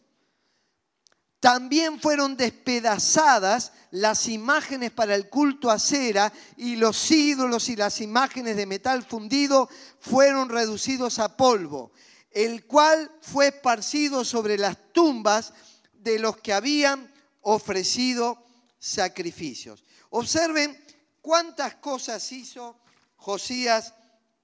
También 1.42 2.00
fueron 2.00 2.36
despedazadas 2.36 3.72
las 3.90 4.28
imágenes 4.28 4.92
para 4.92 5.16
el 5.16 5.28
culto 5.28 5.72
a 5.72 5.80
cera 5.80 6.32
y 6.56 6.76
los 6.76 7.10
ídolos 7.10 7.68
y 7.68 7.74
las 7.74 8.00
imágenes 8.00 8.54
de 8.56 8.64
metal 8.64 9.02
fundido 9.02 9.68
fueron 9.98 10.50
reducidos 10.50 11.18
a 11.18 11.36
polvo, 11.36 11.90
el 12.30 12.64
cual 12.66 13.10
fue 13.22 13.48
esparcido 13.48 14.24
sobre 14.24 14.56
las 14.56 14.92
tumbas 14.92 15.52
de 15.94 16.20
los 16.20 16.36
que 16.36 16.52
habían 16.52 17.12
ofrecido 17.40 18.46
sacrificios. 18.78 19.84
Observen 20.10 20.80
cuántas 21.20 21.74
cosas 21.74 22.30
hizo 22.30 22.78
Josías 23.16 23.94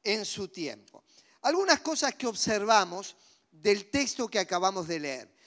en 0.02 0.24
su 0.24 0.48
tiempo. 0.48 1.04
Algunas 1.42 1.78
cosas 1.78 2.16
que 2.16 2.26
observamos 2.26 3.14
del 3.52 3.88
texto 3.88 4.26
que 4.26 4.40
acabamos 4.40 4.88
de 4.88 4.98
leer. 4.98 5.37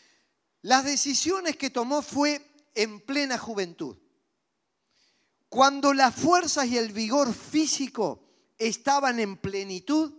Las 0.61 0.83
decisiones 0.85 1.57
que 1.57 1.69
tomó 1.69 2.01
fue 2.01 2.41
en 2.75 2.99
plena 3.01 3.37
juventud. 3.37 3.97
Cuando 5.49 5.93
las 5.93 6.15
fuerzas 6.15 6.67
y 6.67 6.77
el 6.77 6.91
vigor 6.93 7.33
físico 7.33 8.23
estaban 8.57 9.19
en 9.19 9.37
plenitud, 9.37 10.13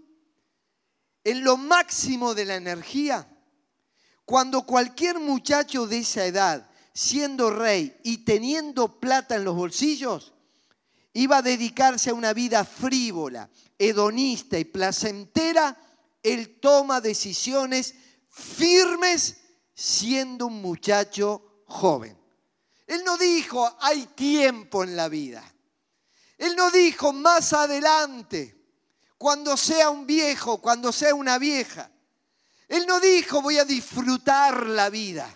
en 1.25 1.45
lo 1.45 1.57
máximo 1.57 2.35
de 2.35 2.45
la 2.45 2.57
energía, 2.57 3.29
cuando 4.25 4.67
cualquier 4.67 5.21
muchacho 5.21 5.87
de 5.87 5.99
esa 5.99 6.27
edad, 6.27 6.69
siendo 6.93 7.51
rey 7.51 7.97
y 8.03 8.19
teniendo 8.19 9.01
plata 9.01 9.37
en 9.37 9.45
los 9.45 9.55
bolsillos, 9.55 10.33
iba 11.13 11.39
a 11.39 11.43
dedicarse 11.43 12.11
a 12.11 12.15
una 12.15 12.33
vida 12.33 12.65
frívola, 12.65 13.49
hedonista 13.79 14.59
y 14.59 14.65
placentera, 14.65 15.79
él 16.23 16.59
toma 16.61 17.01
decisiones 17.01 17.95
firmes 18.29 19.42
siendo 19.83 20.47
un 20.47 20.63
muchacho 20.63 21.65
joven. 21.67 22.17
Él 22.87 23.03
no 23.05 23.19
dijo, 23.19 23.69
hay 23.81 24.07
tiempo 24.15 24.85
en 24.85 24.95
la 24.95 25.09
vida. 25.09 25.43
Él 26.39 26.55
no 26.55 26.71
dijo, 26.71 27.13
más 27.13 27.53
adelante, 27.53 28.57
cuando 29.19 29.57
sea 29.57 29.91
un 29.91 30.07
viejo, 30.07 30.59
cuando 30.59 30.93
sea 30.93 31.17
una 31.17 31.37
vieja. 31.37 31.91
Él 32.69 32.87
no 32.87 33.01
dijo, 33.01 33.43
voy 33.43 33.59
a 33.59 33.65
disfrutar 33.65 34.69
la 34.69 34.89
vida. 34.89 35.29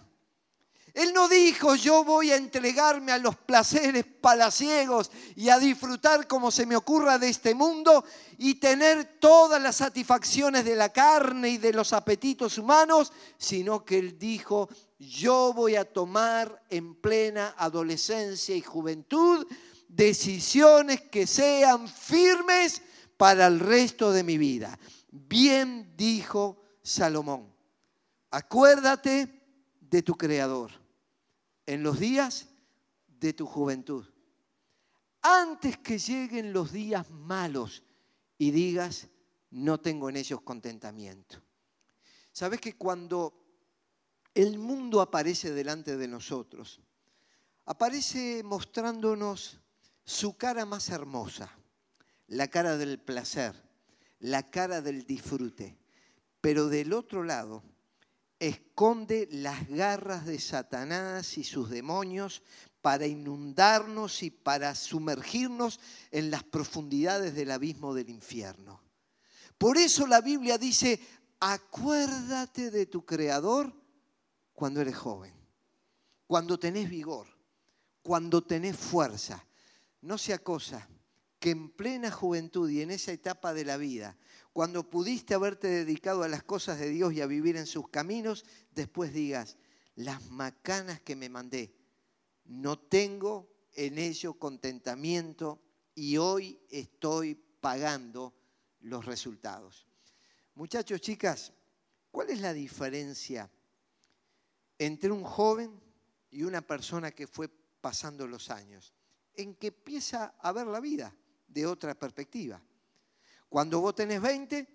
Él 0.96 1.12
no 1.12 1.28
dijo, 1.28 1.74
yo 1.74 2.04
voy 2.04 2.30
a 2.30 2.36
entregarme 2.36 3.12
a 3.12 3.18
los 3.18 3.36
placeres 3.36 4.06
palaciegos 4.06 5.10
y 5.34 5.50
a 5.50 5.58
disfrutar 5.58 6.26
como 6.26 6.50
se 6.50 6.64
me 6.64 6.74
ocurra 6.74 7.18
de 7.18 7.28
este 7.28 7.54
mundo 7.54 8.02
y 8.38 8.54
tener 8.54 9.18
todas 9.20 9.60
las 9.60 9.76
satisfacciones 9.76 10.64
de 10.64 10.74
la 10.74 10.88
carne 10.88 11.50
y 11.50 11.58
de 11.58 11.74
los 11.74 11.92
apetitos 11.92 12.56
humanos, 12.56 13.12
sino 13.36 13.84
que 13.84 13.98
Él 13.98 14.18
dijo, 14.18 14.70
yo 14.98 15.52
voy 15.52 15.76
a 15.76 15.84
tomar 15.84 16.64
en 16.70 16.94
plena 16.94 17.54
adolescencia 17.58 18.56
y 18.56 18.62
juventud 18.62 19.46
decisiones 19.88 21.02
que 21.02 21.26
sean 21.26 21.88
firmes 21.88 22.80
para 23.18 23.48
el 23.48 23.60
resto 23.60 24.12
de 24.12 24.24
mi 24.24 24.38
vida. 24.38 24.78
Bien 25.10 25.92
dijo 25.94 26.56
Salomón, 26.82 27.52
acuérdate 28.30 29.42
de 29.78 30.00
tu 30.00 30.14
Creador 30.14 30.86
en 31.66 31.82
los 31.82 31.99
días 31.99 32.49
de 33.06 33.32
tu 33.32 33.46
juventud. 33.46 34.04
Antes 35.20 35.78
que 35.78 35.99
lleguen 35.99 36.52
los 36.52 36.73
días 36.73 37.11
malos 37.11 37.82
y 38.38 38.52
digas, 38.52 39.08
no 39.50 39.80
tengo 39.80 40.08
en 40.08 40.16
ellos 40.16 40.40
contentamiento. 40.42 41.42
Sabes 42.32 42.61
que 42.61 42.76
cuando 42.76 43.42
el 44.35 44.58
mundo 44.58 45.00
aparece 45.00 45.52
delante 45.52 45.96
de 45.96 46.06
nosotros, 46.06 46.80
aparece 47.64 48.42
mostrándonos 48.44 49.58
su 50.04 50.37
cara 50.37 50.64
más 50.64 50.90
hermosa, 50.90 51.50
la 52.28 52.49
cara 52.49 52.76
del 52.76 53.00
placer, 53.00 53.54
la 54.20 54.50
cara 54.50 54.82
del 54.82 55.04
disfrute. 55.04 55.78
Pero 56.40 56.68
del 56.68 56.92
otro 56.92 57.25
lado 57.25 57.64
esconde 58.38 59.28
las 59.31 59.69
garras 59.69 60.26
de 60.26 60.38
Satanás 60.38 61.38
y 61.38 61.45
sus 61.45 61.71
demonios 61.71 62.43
para 62.83 63.07
inundarnos 63.07 64.23
y 64.23 64.31
para 64.31 64.75
sumergirnos 64.75 65.81
en 66.11 66.31
las 66.31 66.45
profundidades 66.45 67.35
del 67.35 67.50
abismo 67.50 67.95
del 67.95 68.11
infierno. 68.11 68.81
Por 69.59 69.78
eso 69.78 70.07
la 70.07 70.21
Biblia 70.21 70.59
dice, 70.59 71.00
acuérdate 71.40 72.71
de 72.71 72.87
tu 72.87 73.05
Creador 73.05 73.73
cuando 74.52 74.81
eres 74.81 74.97
joven, 74.97 75.35
cuando 76.26 76.59
tenés 76.59 76.88
vigor, 76.88 77.26
cuando 78.02 78.45
tenés 78.45 78.76
fuerza. 78.76 79.45
No 80.02 80.19
sea 80.19 80.38
cosa 80.38 80.88
que 81.38 81.50
en 81.50 81.71
plena 81.71 82.11
juventud 82.11 82.71
y 82.71 82.83
en 82.83 82.90
esa 82.90 83.12
etapa 83.12 83.52
de 83.52 83.64
la 83.64 83.76
vida 83.76 84.16
cuando 84.56 84.88
pudiste 84.88 85.34
haberte 85.34 85.68
dedicado 85.68 86.22
a 86.22 86.28
las 86.28 86.42
cosas 86.42 86.78
de 86.78 86.88
Dios 86.88 87.12
y 87.12 87.20
a 87.20 87.26
vivir 87.26 87.58
en 87.58 87.66
sus 87.66 87.90
caminos, 87.90 88.46
después 88.75 89.12
digas, 89.12 89.58
las 89.96 90.30
macanas 90.30 90.98
que 91.02 91.14
me 91.14 91.28
mandé, 91.28 91.76
no 92.46 92.78
tengo 92.78 93.50
en 93.75 93.98
ello 93.98 94.32
contentamiento 94.38 95.60
y 95.94 96.16
hoy 96.16 96.58
estoy 96.70 97.34
pagando 97.34 98.32
los 98.80 99.04
resultados. 99.04 99.86
Muchachos, 100.54 101.02
chicas, 101.02 101.52
¿cuál 102.10 102.30
es 102.30 102.40
la 102.40 102.54
diferencia 102.54 103.50
entre 104.78 105.10
un 105.10 105.22
joven 105.22 105.78
y 106.30 106.44
una 106.44 106.62
persona 106.62 107.10
que 107.10 107.26
fue 107.26 107.50
pasando 107.82 108.26
los 108.26 108.48
años? 108.48 108.94
En 109.34 109.54
que 109.56 109.66
empieza 109.66 110.34
a 110.40 110.50
ver 110.52 110.66
la 110.66 110.80
vida 110.80 111.14
de 111.46 111.66
otra 111.66 111.94
perspectiva. 111.94 112.58
Cuando 113.48 113.80
vos 113.80 113.94
tenés 113.94 114.20
20, 114.20 114.66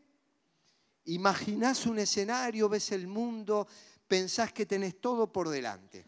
imaginás 1.06 1.86
un 1.86 2.00
escenario, 2.00 2.70
ves 2.70 2.92
el 2.92 3.08
mundo, 3.08 3.68
pensás 4.08 4.54
que 4.54 4.66
tenés 4.66 5.00
todo 5.00 5.32
por 5.32 5.50
delante. 5.50 6.06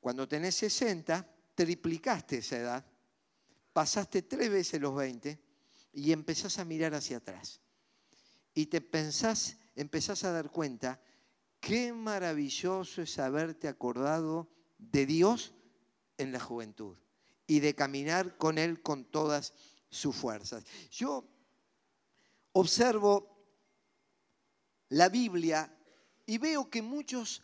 Cuando 0.00 0.28
tenés 0.28 0.54
60, 0.56 1.26
triplicaste 1.54 2.38
esa 2.38 2.56
edad, 2.56 2.86
pasaste 3.72 4.22
tres 4.22 4.50
veces 4.50 4.80
los 4.80 4.94
20 4.94 5.38
y 5.92 6.12
empezás 6.12 6.58
a 6.58 6.64
mirar 6.64 6.94
hacia 6.94 7.18
atrás. 7.18 7.60
Y 8.54 8.66
te 8.66 8.80
pensás, 8.80 9.56
empezás 9.74 10.24
a 10.24 10.32
dar 10.32 10.50
cuenta, 10.50 11.00
qué 11.60 11.92
maravilloso 11.92 13.02
es 13.02 13.18
haberte 13.18 13.68
acordado 13.68 14.48
de 14.78 15.06
Dios 15.06 15.52
en 16.16 16.32
la 16.32 16.40
juventud 16.40 16.96
y 17.46 17.60
de 17.60 17.74
caminar 17.74 18.36
con 18.36 18.58
Él 18.58 18.82
con 18.82 19.04
todas 19.04 19.54
sus 19.90 20.14
fuerzas. 20.14 20.64
Yo 20.90 21.24
observo 22.58 23.38
la 24.90 25.08
Biblia 25.08 25.72
y 26.26 26.38
veo 26.38 26.68
que 26.68 26.82
muchos 26.82 27.42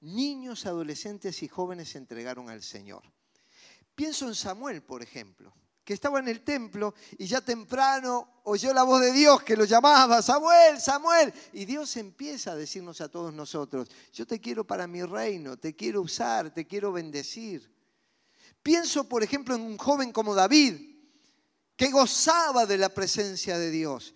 niños, 0.00 0.66
adolescentes 0.66 1.42
y 1.42 1.48
jóvenes 1.48 1.90
se 1.90 1.98
entregaron 1.98 2.50
al 2.50 2.62
Señor. 2.62 3.02
Pienso 3.94 4.26
en 4.28 4.34
Samuel, 4.34 4.82
por 4.82 5.02
ejemplo, 5.02 5.54
que 5.84 5.94
estaba 5.94 6.18
en 6.18 6.28
el 6.28 6.42
templo 6.42 6.94
y 7.16 7.26
ya 7.26 7.40
temprano 7.40 8.40
oyó 8.44 8.74
la 8.74 8.82
voz 8.82 9.00
de 9.00 9.12
Dios 9.12 9.42
que 9.42 9.56
lo 9.56 9.64
llamaba, 9.64 10.20
Samuel, 10.20 10.80
Samuel. 10.80 11.32
Y 11.52 11.64
Dios 11.64 11.96
empieza 11.96 12.52
a 12.52 12.56
decirnos 12.56 13.00
a 13.00 13.08
todos 13.08 13.32
nosotros, 13.32 13.88
yo 14.12 14.26
te 14.26 14.40
quiero 14.40 14.66
para 14.66 14.86
mi 14.86 15.02
reino, 15.02 15.56
te 15.56 15.74
quiero 15.74 16.02
usar, 16.02 16.52
te 16.52 16.66
quiero 16.66 16.92
bendecir. 16.92 17.72
Pienso, 18.62 19.08
por 19.08 19.22
ejemplo, 19.22 19.54
en 19.54 19.62
un 19.62 19.78
joven 19.78 20.12
como 20.12 20.34
David, 20.34 20.96
que 21.76 21.90
gozaba 21.90 22.66
de 22.66 22.78
la 22.78 22.88
presencia 22.88 23.58
de 23.58 23.70
Dios 23.70 24.14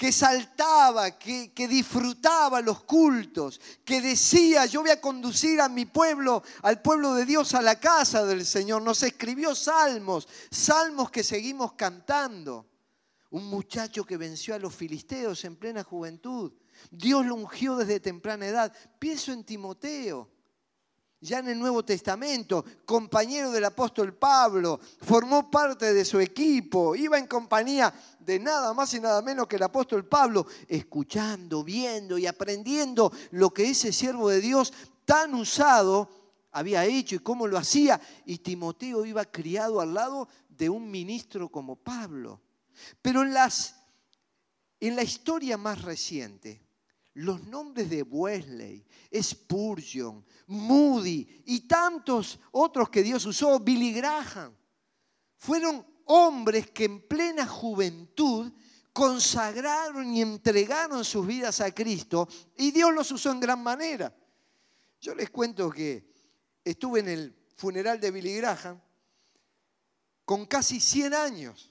que 0.00 0.12
saltaba, 0.12 1.18
que, 1.18 1.68
disfrutaba 1.68 2.62
los 2.62 2.84
cultos, 2.84 3.60
que 3.84 4.00
decía, 4.00 4.64
yo 4.64 4.80
voy 4.80 4.88
a 4.88 4.98
conducir 4.98 5.60
a 5.60 5.68
mi 5.68 5.84
pueblo, 5.84 6.42
al 6.62 6.80
pueblo 6.80 7.12
de 7.12 7.26
Dios, 7.26 7.52
a 7.52 7.60
la 7.60 7.78
casa 7.78 8.24
del 8.24 8.46
Señor. 8.46 8.80
Nos 8.80 9.02
escribió 9.02 9.54
salmos, 9.54 10.26
salmos 10.50 11.10
que 11.10 11.22
seguimos 11.22 11.74
cantando. 11.74 12.66
Un 13.28 13.44
muchacho 13.48 14.06
que 14.06 14.16
venció 14.16 14.54
a 14.54 14.58
los 14.58 14.74
filisteos 14.74 15.44
en 15.44 15.56
plena 15.56 15.84
juventud. 15.84 16.50
Dios 16.90 17.26
lo 17.26 17.34
ungió 17.34 17.76
desde 17.76 18.00
temprana 18.00 18.46
edad. 18.46 18.72
Pienso 18.98 19.34
en 19.34 19.44
Timoteo 19.44 20.30
ya 21.20 21.40
en 21.40 21.48
el 21.48 21.58
Nuevo 21.58 21.84
Testamento, 21.84 22.64
compañero 22.86 23.50
del 23.50 23.66
apóstol 23.66 24.14
Pablo, 24.14 24.80
formó 25.02 25.50
parte 25.50 25.92
de 25.92 26.04
su 26.04 26.18
equipo, 26.18 26.96
iba 26.96 27.18
en 27.18 27.26
compañía 27.26 27.92
de 28.18 28.38
nada 28.38 28.72
más 28.72 28.94
y 28.94 29.00
nada 29.00 29.20
menos 29.20 29.46
que 29.46 29.56
el 29.56 29.62
apóstol 29.62 30.06
Pablo, 30.06 30.46
escuchando, 30.66 31.62
viendo 31.62 32.16
y 32.16 32.26
aprendiendo 32.26 33.12
lo 33.32 33.50
que 33.50 33.68
ese 33.68 33.92
siervo 33.92 34.30
de 34.30 34.40
Dios 34.40 34.72
tan 35.04 35.34
usado 35.34 36.08
había 36.52 36.86
hecho 36.86 37.16
y 37.16 37.20
cómo 37.20 37.46
lo 37.46 37.58
hacía. 37.58 38.00
Y 38.24 38.38
Timoteo 38.38 39.04
iba 39.04 39.24
criado 39.26 39.80
al 39.80 39.92
lado 39.92 40.26
de 40.48 40.70
un 40.70 40.90
ministro 40.90 41.50
como 41.50 41.76
Pablo. 41.76 42.40
Pero 43.02 43.22
en, 43.22 43.34
las, 43.34 43.76
en 44.80 44.96
la 44.96 45.02
historia 45.02 45.58
más 45.58 45.82
reciente, 45.82 46.62
los 47.20 47.46
nombres 47.46 47.90
de 47.90 48.02
Wesley, 48.02 48.84
Spurgeon, 49.14 50.24
Moody 50.46 51.42
y 51.46 51.60
tantos 51.60 52.40
otros 52.52 52.88
que 52.88 53.02
Dios 53.02 53.26
usó, 53.26 53.60
Billy 53.60 53.92
Graham, 53.92 54.56
fueron 55.36 55.86
hombres 56.06 56.70
que 56.70 56.84
en 56.84 57.06
plena 57.06 57.46
juventud 57.46 58.50
consagraron 58.92 60.14
y 60.14 60.22
entregaron 60.22 61.04
sus 61.04 61.26
vidas 61.26 61.60
a 61.60 61.72
Cristo 61.72 62.26
y 62.56 62.70
Dios 62.70 62.92
los 62.94 63.10
usó 63.12 63.30
en 63.30 63.40
gran 63.40 63.62
manera. 63.62 64.14
Yo 64.98 65.14
les 65.14 65.30
cuento 65.30 65.70
que 65.70 66.10
estuve 66.64 67.00
en 67.00 67.08
el 67.08 67.36
funeral 67.54 68.00
de 68.00 68.10
Billy 68.10 68.36
Graham 68.36 68.80
con 70.24 70.46
casi 70.46 70.80
100 70.80 71.14
años, 71.14 71.70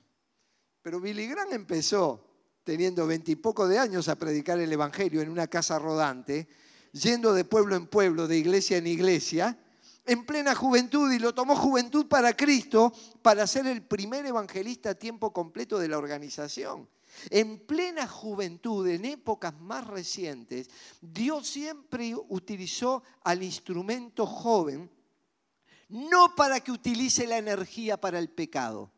pero 0.82 1.00
Billy 1.00 1.28
Graham 1.28 1.54
empezó 1.54 2.29
teniendo 2.64 3.08
veintipoco 3.08 3.68
de 3.68 3.80
años 3.80 4.08
a 4.10 4.16
predicar 4.16 4.60
el 4.60 4.72
Evangelio 4.72 5.22
en 5.22 5.30
una 5.30 5.48
casa 5.48 5.80
rodante, 5.80 6.48
yendo 6.92 7.34
de 7.34 7.46
pueblo 7.46 7.76
en 7.76 7.88
pueblo, 7.88 8.28
de 8.28 8.38
iglesia 8.38 8.78
en 8.78 8.88
iglesia, 8.88 9.58
en 10.06 10.26
plena 10.26 10.56
juventud 10.56 11.12
y 11.12 11.20
lo 11.20 11.36
tomó 11.36 11.56
juventud 11.56 12.08
para 12.08 12.36
Cristo 12.36 12.92
para 13.22 13.46
ser 13.46 13.68
el 13.68 13.84
primer 13.84 14.26
evangelista 14.26 14.92
a 14.92 14.96
tiempo 14.96 15.32
completo 15.32 15.78
de 15.78 15.88
la 15.88 16.00
organización. 16.00 16.90
En 17.30 17.60
plena 17.60 18.08
juventud, 18.08 18.88
en 18.88 19.06
épocas 19.06 19.54
más 19.60 19.86
recientes, 19.86 20.70
Dios 21.02 21.48
siempre 21.48 22.16
utilizó 22.30 23.04
al 23.24 23.44
instrumento 23.44 24.26
joven, 24.26 24.90
no 25.90 26.36
para 26.36 26.60
que 26.60 26.72
utilice 26.72 27.28
la 27.28 27.38
energía 27.38 28.00
para 28.00 28.20
el 28.20 28.30
pecado, 28.30 28.92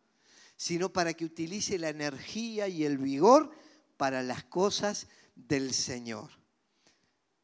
sino 0.62 0.93
para 0.93 1.15
que 1.15 1.26
utilice 1.26 1.80
la 1.80 1.89
energía 1.89 2.67
y 2.67 2.86
el 2.86 3.00
vigor 3.00 3.50
para 3.97 4.21
las 4.21 4.43
cosas 4.43 5.08
del 5.34 5.74
Señor. 5.74 6.30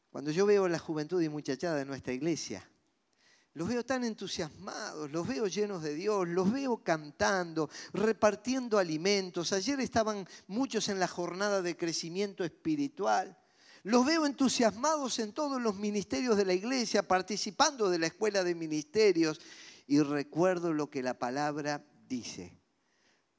Cuando 0.08 0.30
yo 0.30 0.46
veo 0.46 0.68
la 0.68 0.78
juventud 0.78 1.20
y 1.20 1.28
muchachada 1.28 1.74
de 1.74 1.84
nuestra 1.84 2.12
iglesia, 2.12 2.64
los 3.54 3.66
veo 3.66 3.84
tan 3.84 4.04
entusiasmados, 4.04 5.10
los 5.10 5.26
veo 5.26 5.48
llenos 5.48 5.82
de 5.82 5.94
Dios, 5.94 6.28
los 6.28 6.52
veo 6.52 6.76
cantando, 6.84 7.68
repartiendo 7.92 8.78
alimentos. 8.78 9.52
Ayer 9.52 9.80
estaban 9.80 10.24
muchos 10.46 10.88
en 10.88 11.00
la 11.00 11.08
jornada 11.08 11.60
de 11.60 11.76
crecimiento 11.76 12.44
espiritual. 12.44 13.36
Los 13.82 14.06
veo 14.06 14.26
entusiasmados 14.26 15.18
en 15.18 15.32
todos 15.32 15.60
los 15.60 15.74
ministerios 15.74 16.36
de 16.36 16.44
la 16.44 16.54
iglesia, 16.54 17.02
participando 17.02 17.90
de 17.90 17.98
la 17.98 18.06
escuela 18.06 18.44
de 18.44 18.54
ministerios. 18.54 19.40
Y 19.88 19.98
recuerdo 20.02 20.72
lo 20.72 20.88
que 20.88 21.02
la 21.02 21.18
palabra 21.18 21.84
dice. 22.08 22.57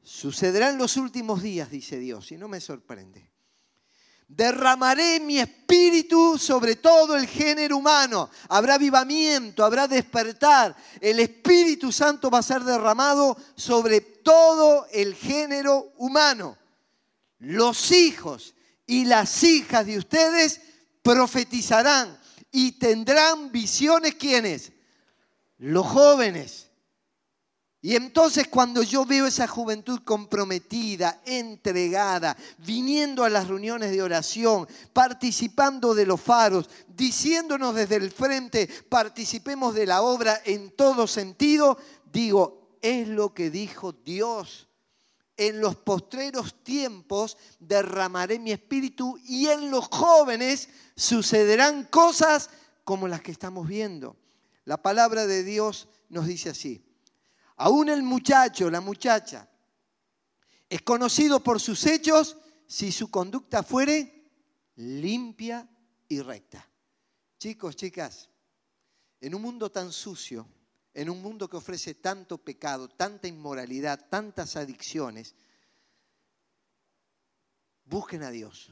Sucederán 0.03 0.77
los 0.77 0.97
últimos 0.97 1.41
días, 1.41 1.69
dice 1.69 1.99
Dios, 1.99 2.31
y 2.31 2.37
no 2.37 2.47
me 2.47 2.59
sorprende. 2.59 3.29
Derramaré 4.29 5.19
mi 5.19 5.39
espíritu 5.39 6.37
sobre 6.37 6.75
todo 6.75 7.15
el 7.15 7.25
género 7.25 7.77
humano. 7.77 8.29
Habrá 8.47 8.75
avivamiento, 8.75 9.65
habrá 9.65 9.87
despertar. 9.87 10.75
El 11.01 11.19
Espíritu 11.19 11.91
Santo 11.91 12.29
va 12.29 12.37
a 12.37 12.43
ser 12.43 12.63
derramado 12.63 13.35
sobre 13.55 14.01
todo 14.01 14.85
el 14.91 15.15
género 15.15 15.93
humano. 15.97 16.55
Los 17.39 17.91
hijos 17.91 18.53
y 18.85 19.05
las 19.05 19.43
hijas 19.43 19.87
de 19.87 19.97
ustedes 19.97 20.61
profetizarán 21.01 22.19
y 22.51 22.73
tendrán 22.73 23.51
visiones. 23.51 24.13
¿Quiénes? 24.13 24.71
Los 25.57 25.87
jóvenes. 25.87 26.68
Y 27.81 27.95
entonces 27.95 28.49
cuando 28.49 28.83
yo 28.83 29.05
veo 29.05 29.25
esa 29.25 29.47
juventud 29.47 30.01
comprometida, 30.03 31.21
entregada, 31.25 32.35
viniendo 32.57 33.23
a 33.23 33.29
las 33.29 33.47
reuniones 33.47 33.91
de 33.91 34.01
oración, 34.01 34.67
participando 34.91 35.95
de 35.95 36.05
los 36.05 36.19
faros, 36.19 36.69
diciéndonos 36.89 37.73
desde 37.73 37.95
el 37.95 38.11
frente, 38.11 38.67
participemos 38.89 39.73
de 39.75 39.85
la 39.85 40.01
obra 40.01 40.41
en 40.43 40.71
todo 40.71 41.07
sentido, 41.07 41.77
digo, 42.11 42.77
es 42.81 43.07
lo 43.07 43.33
que 43.33 43.49
dijo 43.49 43.93
Dios. 43.93 44.67
En 45.37 45.61
los 45.61 45.77
postreros 45.77 46.61
tiempos 46.65 47.37
derramaré 47.59 48.39
mi 48.39 48.51
espíritu 48.51 49.17
y 49.23 49.47
en 49.47 49.71
los 49.71 49.87
jóvenes 49.87 50.67
sucederán 50.97 51.85
cosas 51.85 52.49
como 52.83 53.07
las 53.07 53.21
que 53.21 53.31
estamos 53.31 53.69
viendo. 53.69 54.17
La 54.65 54.75
palabra 54.75 55.27
de 55.27 55.45
Dios 55.45 55.87
nos 56.09 56.27
dice 56.27 56.49
así. 56.49 56.88
Aún 57.61 57.89
el 57.89 58.03
muchacho, 58.03 58.69
la 58.69 58.79
muchacha, 58.79 59.45
es 60.69 60.81
conocido 60.81 61.41
por 61.41 61.59
sus 61.59 61.85
hechos 61.85 62.37
si 62.65 62.89
su 62.89 63.11
conducta 63.11 63.63
fuere 63.63 64.31
limpia 64.77 65.67
y 66.07 66.21
recta. 66.21 66.65
Chicos, 67.37 67.75
chicas, 67.75 68.29
en 69.19 69.35
un 69.35 69.41
mundo 69.41 69.69
tan 69.69 69.91
sucio, 69.91 70.47
en 70.93 71.09
un 71.09 71.21
mundo 71.21 71.49
que 71.49 71.57
ofrece 71.57 71.95
tanto 71.95 72.37
pecado, 72.37 72.87
tanta 72.87 73.27
inmoralidad, 73.27 74.07
tantas 74.09 74.55
adicciones, 74.55 75.35
busquen 77.83 78.23
a 78.23 78.31
Dios 78.31 78.71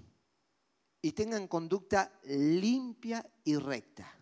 y 1.02 1.12
tengan 1.12 1.50
conducta 1.50 2.17
limpia 2.23 3.30
y 3.43 3.58
recta. 3.58 4.17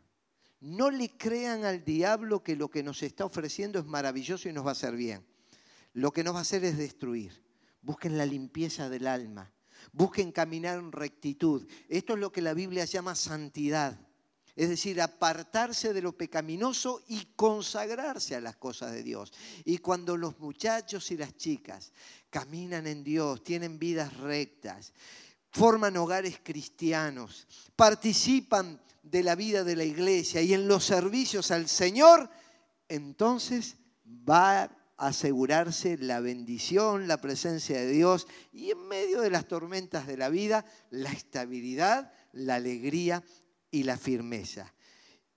No 0.65 0.89
le 0.89 1.15
crean 1.15 1.63
al 1.63 1.85
diablo 1.85 2.41
que 2.41 2.55
lo 2.55 2.71
que 2.71 2.81
nos 2.81 3.03
está 3.03 3.23
ofreciendo 3.23 3.77
es 3.77 3.85
maravilloso 3.85 4.49
y 4.49 4.51
nos 4.51 4.65
va 4.65 4.69
a 4.69 4.71
hacer 4.71 4.95
bien. 4.95 5.23
Lo 5.93 6.11
que 6.11 6.23
nos 6.23 6.33
va 6.33 6.39
a 6.39 6.41
hacer 6.41 6.65
es 6.65 6.75
destruir. 6.75 7.39
Busquen 7.83 8.17
la 8.17 8.25
limpieza 8.25 8.89
del 8.89 9.05
alma. 9.05 9.53
Busquen 9.91 10.31
caminar 10.31 10.79
en 10.79 10.91
rectitud. 10.91 11.67
Esto 11.87 12.13
es 12.13 12.19
lo 12.19 12.31
que 12.31 12.41
la 12.41 12.55
Biblia 12.55 12.85
llama 12.85 13.13
santidad. 13.13 13.99
Es 14.55 14.69
decir, 14.69 14.99
apartarse 15.01 15.93
de 15.93 16.01
lo 16.01 16.17
pecaminoso 16.17 17.03
y 17.09 17.25
consagrarse 17.35 18.35
a 18.35 18.41
las 18.41 18.55
cosas 18.55 18.91
de 18.91 19.03
Dios. 19.03 19.33
Y 19.65 19.77
cuando 19.77 20.17
los 20.17 20.39
muchachos 20.39 21.11
y 21.11 21.17
las 21.17 21.37
chicas 21.37 21.93
caminan 22.31 22.87
en 22.87 23.03
Dios, 23.03 23.43
tienen 23.43 23.77
vidas 23.77 24.17
rectas, 24.17 24.93
forman 25.51 25.95
hogares 25.97 26.39
cristianos, 26.43 27.45
participan 27.75 28.81
de 29.05 29.21
la 29.21 29.35
vida 29.35 29.63
de 29.63 29.75
la 29.75 29.83
iglesia 29.83 30.41
y 30.41 30.53
en 30.53 30.67
los 30.67 30.83
servicios 30.83 31.51
al 31.51 31.67
Señor, 31.67 32.29
entonces 32.89 33.77
va 34.05 34.63
a 34.63 34.71
asegurarse 34.97 35.97
la 35.97 36.19
bendición, 36.21 37.07
la 37.07 37.21
presencia 37.21 37.77
de 37.77 37.91
Dios 37.91 38.27
y 38.51 38.71
en 38.71 38.87
medio 38.87 39.21
de 39.21 39.29
las 39.29 39.47
tormentas 39.47 40.07
de 40.07 40.17
la 40.17 40.29
vida, 40.29 40.65
la 40.89 41.11
estabilidad, 41.11 42.11
la 42.31 42.55
alegría 42.55 43.23
y 43.69 43.83
la 43.83 43.97
firmeza. 43.97 44.73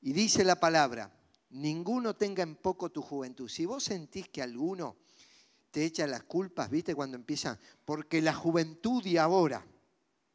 Y 0.01 0.13
dice 0.13 0.45
la 0.45 0.59
palabra, 0.59 1.13
ninguno 1.51 2.17
tenga 2.17 2.43
en 2.43 2.57
poco 2.57 2.91
tu 2.91 3.03
juventud. 3.03 3.49
Si 3.49 3.67
vos 3.67 3.85
sentís 3.85 4.29
que 4.29 4.43
alguno 4.43 4.97
te 5.71 5.85
echa 5.85 6.07
las 6.07 6.23
culpas, 6.23 6.71
¿viste? 6.71 6.95
Cuando 6.95 7.17
empiezan, 7.17 7.59
porque 7.85 8.23
la 8.23 8.33
juventud 8.33 9.05
y 9.05 9.19
ahora, 9.19 9.67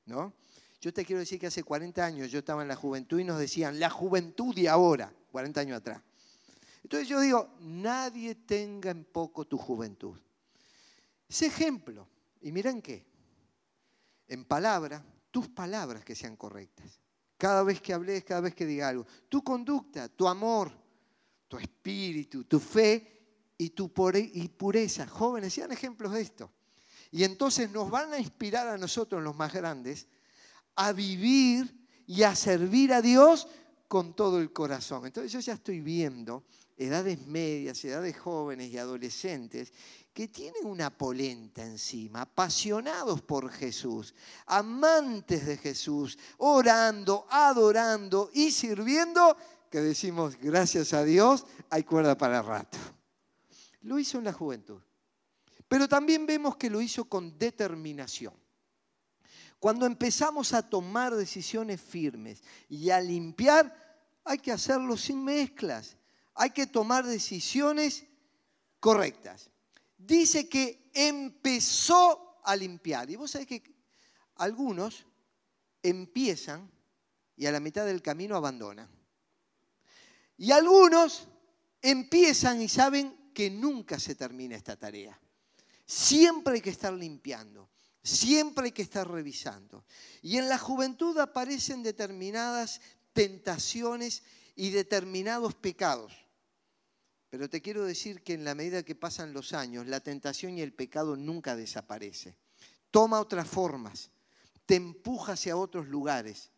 ¿no? 0.06 0.36
Yo 0.84 0.93
te 0.93 1.06
quiero 1.06 1.22
decir 1.22 1.39
que 1.39 1.48
hace 1.48 1.63
40 1.63 2.06
años 2.06 2.30
yo 2.30 2.39
estaba 2.39 2.62
en 2.62 2.67
la 2.67 2.76
juventud 2.76 3.17
y 3.17 3.24
nos 3.24 3.39
decían, 3.39 3.80
la 3.80 3.89
juventud 3.89 4.54
de 4.54 4.67
ahora, 4.67 5.13
40 5.32 5.62
años 5.62 5.78
atrás. 5.78 6.02
Entonces 6.84 7.08
yo 7.08 7.22
digo, 7.22 7.56
nadie 7.62 8.36
tenga 8.36 8.91
en 8.91 9.06
poco 9.06 9.46
tu 9.46 9.58
juventud. 9.58 10.19
Ese 11.30 11.46
ejemplo, 11.46 12.06
y 12.41 12.52
miren 12.52 12.82
qué, 12.82 13.06
en 14.28 14.43
palabra, 14.43 15.02
tus 15.32 15.48
palabras 15.48 16.04
que 16.04 16.15
sean 16.15 16.36
correctas. 16.36 17.00
Cada 17.38 17.63
vez 17.63 17.80
que 17.80 17.93
hables, 17.93 18.26
cada 18.26 18.41
vez 18.41 18.54
que 18.54 18.65
diga 18.65 18.89
algo. 18.89 19.08
Tu 19.30 19.41
conducta, 19.41 20.10
tu 20.10 20.28
amor, 20.28 20.69
tu 21.48 21.58
espíritu, 21.60 22.43
tu 22.43 22.60
fe 22.60 23.54
y 23.58 23.69
tu 23.69 23.93
pureza. 23.93 25.08
Jóvenes, 25.08 25.54
sean 25.54 25.72
ejemplos 25.72 26.12
de 26.12 26.19
esto. 26.19 26.52
Y 27.10 27.24
entonces 27.24 27.72
nos 27.72 27.89
van 27.89 28.12
a 28.12 28.19
inspirar 28.19 28.67
a 28.67 28.78
nosotros, 28.78 29.24
los 29.24 29.38
más 29.38 29.54
grandes, 29.54 30.08
a 30.76 30.92
vivir 30.94 31.86
y 32.06 32.24
a 32.24 32.36
servir 32.36 32.94
a 32.94 33.02
Dios 33.02 33.48
con 33.88 34.16
todo 34.16 34.40
el 34.40 34.52
corazón. 34.52 35.06
Entonces 35.06 35.32
yo 35.32 35.40
ya 35.40 35.54
estoy 35.54 35.82
viendo 35.82 36.44
edades 36.78 37.26
medias, 37.28 37.84
edades 37.86 38.18
jóvenes 38.18 38.72
y 38.72 38.78
adolescentes 38.78 39.72
que 40.14 40.28
tienen 40.28 40.66
una 40.66 40.96
polenta 40.96 41.64
encima, 41.64 42.22
apasionados 42.22 43.22
por 43.22 43.50
Jesús, 43.50 44.14
amantes 44.46 45.46
de 45.46 45.58
Jesús, 45.58 46.18
orando, 46.38 47.26
adorando 47.30 48.30
y 48.34 48.52
sirviendo, 48.52 49.36
que 49.72 49.82
decimos, 49.82 50.38
gracias 50.40 50.94
a 50.94 51.04
Dios, 51.04 51.46
hay 51.70 51.84
cuerda 51.84 52.16
para 52.16 52.44
rato. 52.44 52.78
Lo 53.82 53.98
hizo 53.98 54.20
en 54.20 54.26
la 54.26 54.34
juventud. 54.34 54.82
Pero 55.68 55.88
también 55.88 56.28
vemos 56.28 56.56
que 56.58 56.70
lo 56.70 56.80
hizo 56.80 57.06
con 57.06 57.38
determinación. 57.40 58.34
Cuando 59.63 59.86
empezamos 59.86 60.52
a 60.52 60.62
tomar 60.62 61.15
decisiones 61.15 61.80
firmes 61.80 62.43
y 62.67 62.89
a 62.89 62.99
limpiar, 62.99 63.73
hay 64.26 64.39
que 64.39 64.52
hacerlo 64.52 64.97
sin 64.97 65.23
mezclas. 65.23 65.95
Hay 66.34 66.49
que 66.49 66.67
tomar 66.67 67.06
decisiones 67.06 68.04
correctas. 68.82 69.49
Dice 69.97 70.49
que 70.49 70.91
empezó 70.93 72.41
a 72.43 72.58
limpiar. 72.58 73.10
Y 73.10 73.15
vos 73.15 73.32
sabés 73.32 73.47
que 73.47 73.63
algunos 74.36 75.06
empiezan 75.82 76.69
y 77.38 77.45
a 77.45 77.52
la 77.54 77.62
mitad 77.62 77.86
del 77.86 78.02
camino 78.02 78.36
abandonan. 78.36 78.89
Y 80.36 80.52
algunos 80.52 81.30
empiezan 81.82 82.62
y 82.62 82.67
saben 82.67 83.32
que 83.34 83.49
nunca 83.49 83.97
se 83.97 84.13
termina 84.13 84.58
esta 84.58 84.76
tarea. 84.76 85.17
Siempre 85.86 86.56
hay 86.56 86.62
que 86.62 86.71
estar 86.71 86.91
limpiando. 86.91 87.69
Siempre 88.04 88.66
hay 88.66 88.72
que 88.72 88.82
estar 88.82 89.10
revisando. 89.10 89.86
Y 90.22 90.38
en 90.38 90.50
la 90.50 90.58
juventud 90.58 91.18
aparecen 91.20 91.84
determinadas 91.84 92.82
tentaciones 93.13 94.24
y 94.56 94.72
determinados 94.72 95.56
pecados. 95.56 96.13
Pero 97.30 97.50
te 97.50 97.62
quiero 97.62 97.86
decir 97.86 98.22
que 98.22 98.34
en 98.34 98.44
la 98.44 98.54
medida 98.54 98.84
que 98.84 98.94
pasan 98.94 99.34
los 99.34 99.54
años, 99.54 99.88
la 99.88 100.02
tentación 100.02 100.58
y 100.58 100.62
el 100.62 100.74
pecado 100.74 101.16
nunca 101.16 101.56
desaparece. 101.56 102.36
Toma 102.92 103.20
otras 103.20 103.48
formas, 103.48 104.12
te 104.68 104.76
empuja 104.76 105.34
hacia 105.34 105.58
otros 105.58 105.88
lugares, 105.88 106.52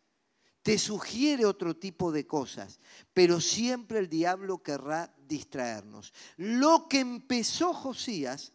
te 0.62 0.78
sugiere 0.78 1.46
otro 1.46 1.76
tipo 1.76 2.12
de 2.12 2.26
cosas, 2.26 2.80
pero 3.14 3.40
siempre 3.40 4.00
el 4.00 4.10
diablo 4.10 4.62
querrá 4.62 5.14
distraernos. 5.26 6.12
Lo 6.36 6.88
que 6.88 7.00
empezó 7.00 7.72
Josías 7.72 8.52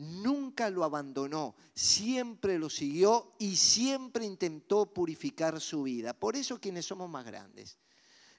nunca 0.00 0.70
lo 0.70 0.82
abandonó, 0.82 1.54
siempre 1.74 2.58
lo 2.58 2.70
siguió 2.70 3.34
y 3.38 3.56
siempre 3.56 4.24
intentó 4.24 4.86
purificar 4.86 5.60
su 5.60 5.82
vida. 5.82 6.14
Por 6.14 6.36
eso 6.36 6.58
quienes 6.58 6.86
somos 6.86 7.10
más 7.10 7.26
grandes. 7.26 7.78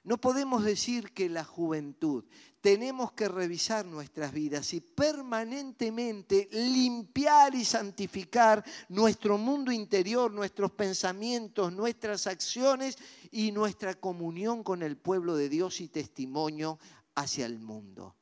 No 0.04 0.18
podemos 0.20 0.64
decir 0.64 1.12
que 1.12 1.30
la 1.30 1.44
juventud, 1.44 2.26
tenemos 2.60 3.12
que 3.12 3.28
revisar 3.28 3.86
nuestras 3.86 4.34
vidas 4.34 4.74
y 4.74 4.82
permanentemente 4.82 6.50
limpiar 6.52 7.54
y 7.54 7.64
santificar 7.64 8.66
nuestro 8.90 9.38
mundo 9.38 9.72
interior, 9.72 10.32
nuestros 10.32 10.72
pensamientos, 10.72 11.72
nuestras 11.72 12.26
acciones 12.26 12.98
y 13.30 13.52
nuestra 13.52 13.94
comunión 13.94 14.64
con 14.64 14.82
el 14.82 14.98
pueblo 14.98 15.36
de 15.36 15.50
Dios 15.50 15.80
y 15.82 15.90
testimonio 15.90 16.80
hacia 17.14 17.46
el 17.46 17.60
mundo. 17.60 18.16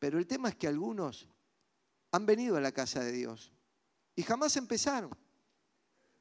Pero 0.00 0.18
el 0.18 0.26
tema 0.26 0.48
es 0.48 0.56
que 0.56 0.66
algunos 0.66 1.28
han 2.18 2.26
venido 2.26 2.56
a 2.56 2.60
la 2.60 2.72
casa 2.72 3.00
de 3.00 3.12
Dios 3.12 3.52
y 4.14 4.22
jamás 4.22 4.56
empezaron, 4.56 5.16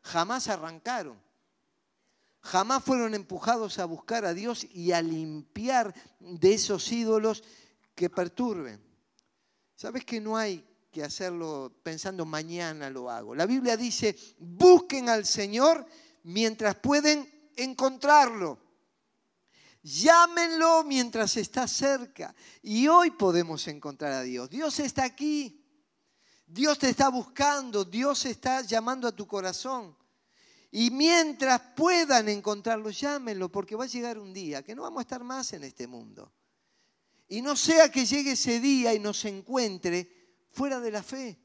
jamás 0.02 0.48
arrancaron. 0.48 1.20
Jamás 2.40 2.84
fueron 2.84 3.14
empujados 3.14 3.78
a 3.80 3.86
buscar 3.86 4.24
a 4.24 4.34
Dios 4.34 4.66
y 4.72 4.94
a 4.94 5.02
limpiar 5.02 5.94
de 6.20 6.54
esos 6.54 6.90
ídolos 6.92 7.44
que 7.94 8.10
perturben. 8.10 8.80
¿Sabes 9.76 10.06
que 10.06 10.22
no 10.22 10.38
hay 10.38 10.64
que 10.92 11.04
hacerlo 11.04 11.74
pensando 11.84 12.26
mañana 12.26 12.90
lo 12.90 13.10
hago? 13.10 13.36
La 13.36 13.48
Biblia 13.48 13.76
dice, 13.76 14.16
busquen 14.38 15.10
al 15.10 15.26
Señor 15.26 15.86
mientras 16.24 16.76
pueden 16.76 17.52
encontrarlo. 17.56 18.60
Llámenlo 19.82 20.84
mientras 20.84 21.38
está 21.38 21.68
cerca. 21.68 22.36
Y 22.62 22.88
hoy 22.88 23.12
podemos 23.12 23.68
encontrar 23.68 24.14
a 24.14 24.22
Dios. 24.22 24.50
Dios 24.50 24.80
está 24.80 25.04
aquí. 25.04 25.57
Dios 26.48 26.80
te 26.80 26.90
está 26.90 27.10
buscando. 27.10 27.84
Dios 27.84 28.26
está 28.26 28.62
llamando 28.62 29.08
a 29.08 29.12
tu 29.12 29.28
corazón. 29.28 29.96
Y 30.72 30.90
mientras 30.92 31.62
puedan 31.76 32.30
encontrarlo, 32.30 32.90
llámenlo, 32.90 33.52
porque 33.52 33.76
va 33.76 33.84
a 33.84 33.88
llegar 33.88 34.18
un 34.18 34.34
día 34.34 34.64
que 34.64 34.76
no 34.76 34.82
vamos 34.84 35.00
a 35.00 35.02
estar 35.02 35.24
más 35.24 35.54
en 35.54 35.64
este 35.64 35.88
mundo. 35.88 36.32
Y 37.28 37.42
no 37.42 37.56
sea 37.56 37.92
que 37.92 38.06
llegue 38.06 38.32
ese 38.32 38.60
día 38.60 38.94
y 38.94 39.00
nos 39.00 39.24
encuentre 39.26 40.10
fuera 40.52 40.80
de 40.80 40.92
la 40.92 41.04
fe, 41.04 41.38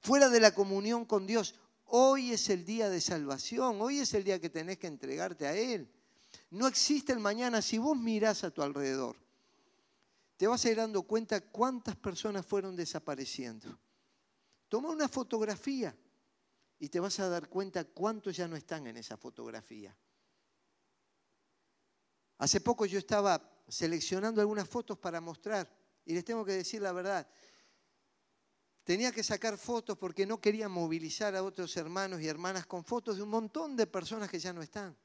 fuera 0.00 0.28
de 0.28 0.40
la 0.40 0.54
comunión 0.54 1.04
con 1.04 1.26
Dios. 1.26 1.54
Hoy 1.84 2.32
es 2.32 2.48
el 2.48 2.64
día 2.64 2.88
de 2.88 3.00
salvación, 3.00 3.80
hoy 3.80 3.98
es 3.98 4.14
el 4.14 4.24
día 4.24 4.40
que 4.40 4.50
tenés 4.50 4.78
que 4.78 4.86
entregarte 4.86 5.46
a 5.46 5.54
Él. 5.54 5.88
No 6.50 6.66
existe 6.66 7.12
el 7.12 7.18
mañana. 7.18 7.62
Si 7.62 7.78
vos 7.78 7.96
mirás 7.96 8.44
a 8.44 8.50
tu 8.50 8.62
alrededor, 8.62 9.16
te 10.36 10.46
vas 10.46 10.64
a 10.64 10.70
ir 10.70 10.76
dando 10.76 11.02
cuenta 11.02 11.40
cuántas 11.40 11.96
personas 11.96 12.44
fueron 12.44 12.74
desapareciendo. 12.74 13.78
Toma 14.72 14.88
una 14.88 15.06
fotografía 15.06 15.94
y 16.78 16.88
te 16.88 16.98
vas 16.98 17.20
a 17.20 17.28
dar 17.28 17.50
cuenta 17.50 17.84
cuántos 17.84 18.34
ya 18.34 18.48
no 18.48 18.56
están 18.56 18.86
en 18.86 18.96
esa 18.96 19.18
fotografía. 19.18 19.94
Hace 22.38 22.62
poco 22.62 22.86
yo 22.86 22.98
estaba 22.98 23.62
seleccionando 23.68 24.40
algunas 24.40 24.66
fotos 24.66 24.96
para 24.96 25.20
mostrar 25.20 25.70
y 26.06 26.14
les 26.14 26.24
tengo 26.24 26.42
que 26.42 26.52
decir 26.52 26.80
la 26.80 26.92
verdad. 26.92 27.28
Tenía 28.82 29.12
que 29.12 29.22
sacar 29.22 29.58
fotos 29.58 29.98
porque 29.98 30.24
no 30.24 30.40
quería 30.40 30.70
movilizar 30.70 31.36
a 31.36 31.42
otros 31.42 31.76
hermanos 31.76 32.22
y 32.22 32.28
hermanas 32.28 32.64
con 32.64 32.82
fotos 32.82 33.16
de 33.16 33.24
un 33.24 33.28
montón 33.28 33.76
de 33.76 33.86
personas 33.86 34.30
que 34.30 34.38
ya 34.38 34.54
no 34.54 34.62
están. 34.62 34.96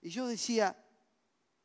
Y 0.00 0.10
yo 0.10 0.28
decía, 0.28 0.80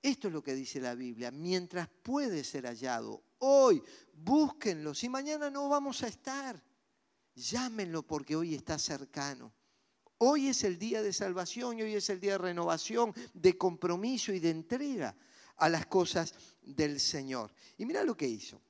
esto 0.02 0.28
es 0.28 0.34
lo 0.34 0.42
que 0.42 0.56
dice 0.56 0.82
la 0.82 0.96
Biblia, 0.96 1.30
mientras 1.30 1.88
puede 1.88 2.44
ser 2.44 2.66
hallado, 2.66 3.22
hoy 3.38 3.84
búsquenlo, 4.12 4.96
si 4.96 5.08
mañana 5.08 5.52
no 5.52 5.70
vamos 5.70 6.02
a 6.02 6.08
estar. 6.08 6.68
Llámenlo 7.40 8.04
porque 8.04 8.36
hoy 8.36 8.54
está 8.54 8.78
cercano. 8.78 9.54
Hoy 10.18 10.50
es 10.50 10.66
el 10.66 10.78
día 10.78 11.02
de 11.02 11.14
salvación 11.14 11.80
y 11.80 11.84
hoy 11.84 11.96
es 11.96 12.10
el 12.10 12.20
día 12.20 12.34
de 12.34 12.40
renovación, 12.40 13.14
de 13.34 13.58
compromiso 13.58 14.34
y 14.34 14.40
de 14.40 14.50
entrega 14.50 15.16
a 15.56 15.70
las 15.70 15.86
cosas 15.86 16.34
del 16.62 17.00
Señor. 17.00 17.54
Y 17.78 17.86
mira 17.86 18.04
lo 18.04 18.18
que 18.18 18.28
hizo. 18.28 18.62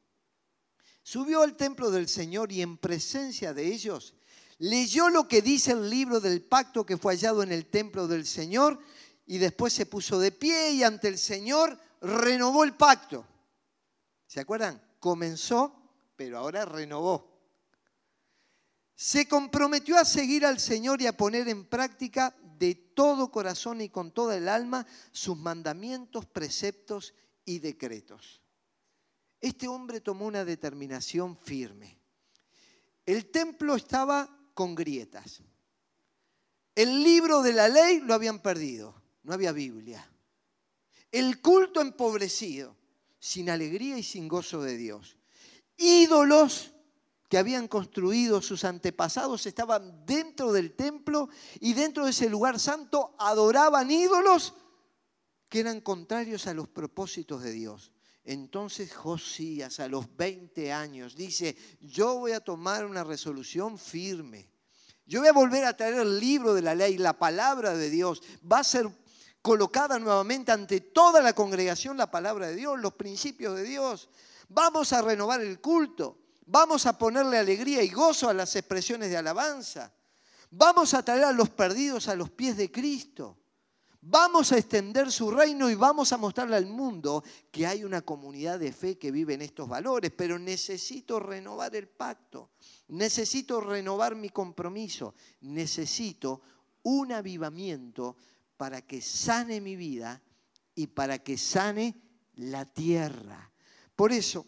Subió 1.01 1.41
al 1.41 1.57
templo 1.57 1.89
del 1.89 2.07
Señor 2.07 2.51
y 2.51 2.61
en 2.61 2.77
presencia 2.77 3.55
de 3.55 3.65
ellos 3.65 4.13
leyó 4.59 5.09
lo 5.09 5.27
que 5.27 5.41
dice 5.41 5.71
el 5.71 5.89
libro 5.89 6.19
del 6.19 6.43
pacto 6.43 6.85
que 6.85 6.97
fue 6.97 7.13
hallado 7.13 7.41
en 7.41 7.51
el 7.51 7.65
templo 7.65 8.07
del 8.07 8.27
Señor 8.27 8.79
y 9.25 9.39
después 9.39 9.73
se 9.73 9.87
puso 9.87 10.19
de 10.19 10.31
pie 10.31 10.73
y 10.73 10.83
ante 10.83 11.07
el 11.07 11.17
Señor 11.17 11.79
renovó 12.01 12.63
el 12.63 12.75
pacto. 12.75 13.25
¿Se 14.27 14.39
acuerdan? 14.39 14.79
Comenzó, 14.99 15.73
pero 16.15 16.37
ahora 16.37 16.65
renovó 16.65 17.28
se 18.99 19.29
comprometió 19.29 19.97
a 19.97 20.03
seguir 20.03 20.45
al 20.45 20.59
Señor 20.59 21.01
y 21.01 21.07
a 21.07 21.15
poner 21.15 21.47
en 21.47 21.63
práctica 21.63 22.35
de 22.57 22.75
todo 22.75 23.31
corazón 23.31 23.79
y 23.79 23.87
con 23.87 24.11
toda 24.11 24.35
el 24.35 24.49
alma 24.49 24.85
sus 25.13 25.37
mandamientos, 25.37 26.25
preceptos 26.25 27.13
y 27.45 27.59
decretos. 27.59 28.41
Este 29.39 29.69
hombre 29.69 30.01
tomó 30.01 30.25
una 30.25 30.43
determinación 30.43 31.37
firme. 31.37 31.97
El 33.05 33.31
templo 33.31 33.77
estaba 33.77 34.37
con 34.53 34.75
grietas. 34.75 35.43
El 36.75 37.01
libro 37.01 37.41
de 37.41 37.53
la 37.53 37.69
ley 37.69 38.01
lo 38.01 38.13
habían 38.13 38.39
perdido, 38.39 39.01
no 39.23 39.33
había 39.33 39.53
Biblia. 39.53 40.05
El 41.09 41.39
culto 41.39 41.79
empobrecido, 41.79 42.75
sin 43.17 43.49
alegría 43.49 43.97
y 43.97 44.03
sin 44.03 44.27
gozo 44.27 44.61
de 44.61 44.75
Dios. 44.75 45.15
Ídolos 45.77 46.73
que 47.29 47.37
habían 47.37 47.67
construido 47.67 48.41
sus 48.41 48.63
antepasados 48.63 49.45
estaban 49.45 50.03
dentro 50.05 50.51
del 50.51 50.75
templo 50.75 51.29
y 51.59 51.73
dentro 51.73 52.05
de 52.05 52.11
ese 52.11 52.27
lugar 52.27 52.59
santo 52.59 53.15
adoraban 53.19 53.89
ídolos 53.91 54.55
que 55.47 55.59
eran 55.59 55.79
contrarios 55.79 56.47
a 56.47 56.55
los 56.55 56.67
propósitos 56.67 57.43
de 57.43 57.51
Dios. 57.51 57.91
Entonces 58.23 58.93
Josías 58.93 59.79
a 59.79 59.87
los 59.87 60.15
20 60.17 60.73
años 60.73 61.15
dice, 61.15 61.55
yo 61.79 62.15
voy 62.15 62.31
a 62.31 62.39
tomar 62.39 62.85
una 62.85 63.03
resolución 63.03 63.77
firme. 63.77 64.49
Yo 65.05 65.19
voy 65.19 65.29
a 65.29 65.33
volver 65.33 65.65
a 65.65 65.77
traer 65.77 65.95
el 65.95 66.19
libro 66.19 66.53
de 66.53 66.61
la 66.63 66.75
ley, 66.75 66.97
la 66.97 67.17
palabra 67.17 67.75
de 67.75 67.89
Dios. 67.89 68.21
Va 68.51 68.59
a 68.59 68.63
ser 68.63 68.89
colocada 69.41 69.97
nuevamente 69.99 70.51
ante 70.51 70.81
toda 70.81 71.21
la 71.21 71.33
congregación 71.33 71.95
la 71.97 72.11
palabra 72.11 72.47
de 72.47 72.55
Dios, 72.55 72.79
los 72.79 72.93
principios 72.93 73.55
de 73.55 73.63
Dios. 73.63 74.09
Vamos 74.49 74.93
a 74.93 75.01
renovar 75.01 75.41
el 75.41 75.59
culto. 75.59 76.17
Vamos 76.51 76.87
a 76.87 76.97
ponerle 76.97 77.37
alegría 77.37 77.83
y 77.83 77.89
gozo 77.89 78.27
a 78.27 78.33
las 78.33 78.55
expresiones 78.55 79.11
de 79.11 79.17
alabanza. 79.17 79.93
Vamos 80.49 80.95
a 80.95 81.03
traer 81.03 81.25
a 81.25 81.31
los 81.31 81.51
perdidos 81.51 82.07
a 82.07 82.15
los 82.15 82.31
pies 82.31 82.57
de 82.57 82.71
Cristo. 82.71 83.37
Vamos 84.01 84.51
a 84.51 84.57
extender 84.57 85.11
su 85.11 85.29
reino 85.29 85.69
y 85.69 85.75
vamos 85.75 86.11
a 86.11 86.17
mostrarle 86.17 86.55
al 86.55 86.65
mundo 86.65 87.23
que 87.51 87.67
hay 87.67 87.83
una 87.83 88.01
comunidad 88.01 88.57
de 88.57 88.71
fe 88.71 88.97
que 88.97 89.11
vive 89.11 89.35
en 89.35 89.43
estos 89.43 89.69
valores, 89.69 90.11
pero 90.17 90.39
necesito 90.39 91.19
renovar 91.19 91.75
el 91.75 91.87
pacto, 91.87 92.49
necesito 92.87 93.61
renovar 93.61 94.15
mi 94.15 94.29
compromiso, 94.29 95.13
necesito 95.41 96.41
un 96.81 97.11
avivamiento 97.11 98.15
para 98.57 98.81
que 98.81 99.03
sane 99.03 99.61
mi 99.61 99.75
vida 99.75 100.19
y 100.73 100.87
para 100.87 101.19
que 101.19 101.37
sane 101.37 101.95
la 102.37 102.65
tierra. 102.65 103.51
Por 103.95 104.11
eso, 104.11 104.47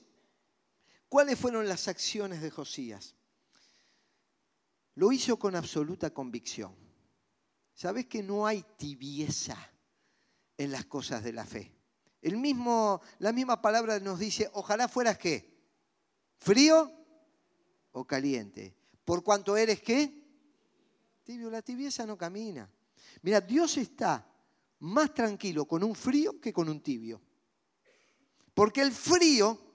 ¿Cuáles 1.12 1.38
fueron 1.38 1.68
las 1.68 1.90
acciones 1.90 2.42
de 2.42 2.50
Josías? 2.50 3.18
Lo 4.96 5.12
hizo 5.12 5.38
con 5.38 5.58
absoluta 5.58 6.14
convicción. 6.14 6.74
¿Sabes 7.74 8.06
que 8.06 8.24
no 8.24 8.48
hay 8.48 8.64
tibieza 8.78 9.58
en 10.58 10.72
las 10.72 10.86
cosas 10.86 11.22
de 11.22 11.34
la 11.34 11.46
fe? 11.46 11.76
El 12.22 12.38
mismo, 12.38 13.02
la 13.20 13.34
misma 13.34 13.62
palabra 13.62 14.00
nos 14.00 14.20
dice, 14.20 14.50
ojalá 14.54 14.88
fueras 14.88 15.18
qué? 15.18 15.54
¿Frío 16.38 16.90
o 17.92 18.08
caliente? 18.08 18.74
¿Por 19.04 19.22
cuanto 19.22 19.58
eres 19.58 19.82
qué? 19.82 20.14
Tibio, 21.26 21.50
la 21.50 21.62
tibieza 21.62 22.06
no 22.06 22.18
camina. 22.18 22.72
Mira, 23.22 23.42
Dios 23.42 23.76
está 23.76 24.26
más 24.80 25.14
tranquilo 25.14 25.66
con 25.66 25.84
un 25.84 25.94
frío 25.94 26.40
que 26.40 26.54
con 26.54 26.70
un 26.70 26.80
tibio. 26.80 27.22
Porque 28.54 28.80
el 28.80 28.94
frío 28.94 29.71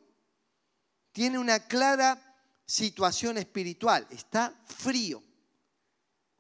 tiene 1.17 1.39
una 1.39 1.61
clara 1.61 2.21
situación 2.67 3.39
espiritual, 3.39 4.07
está 4.11 4.55
frío. 4.67 5.23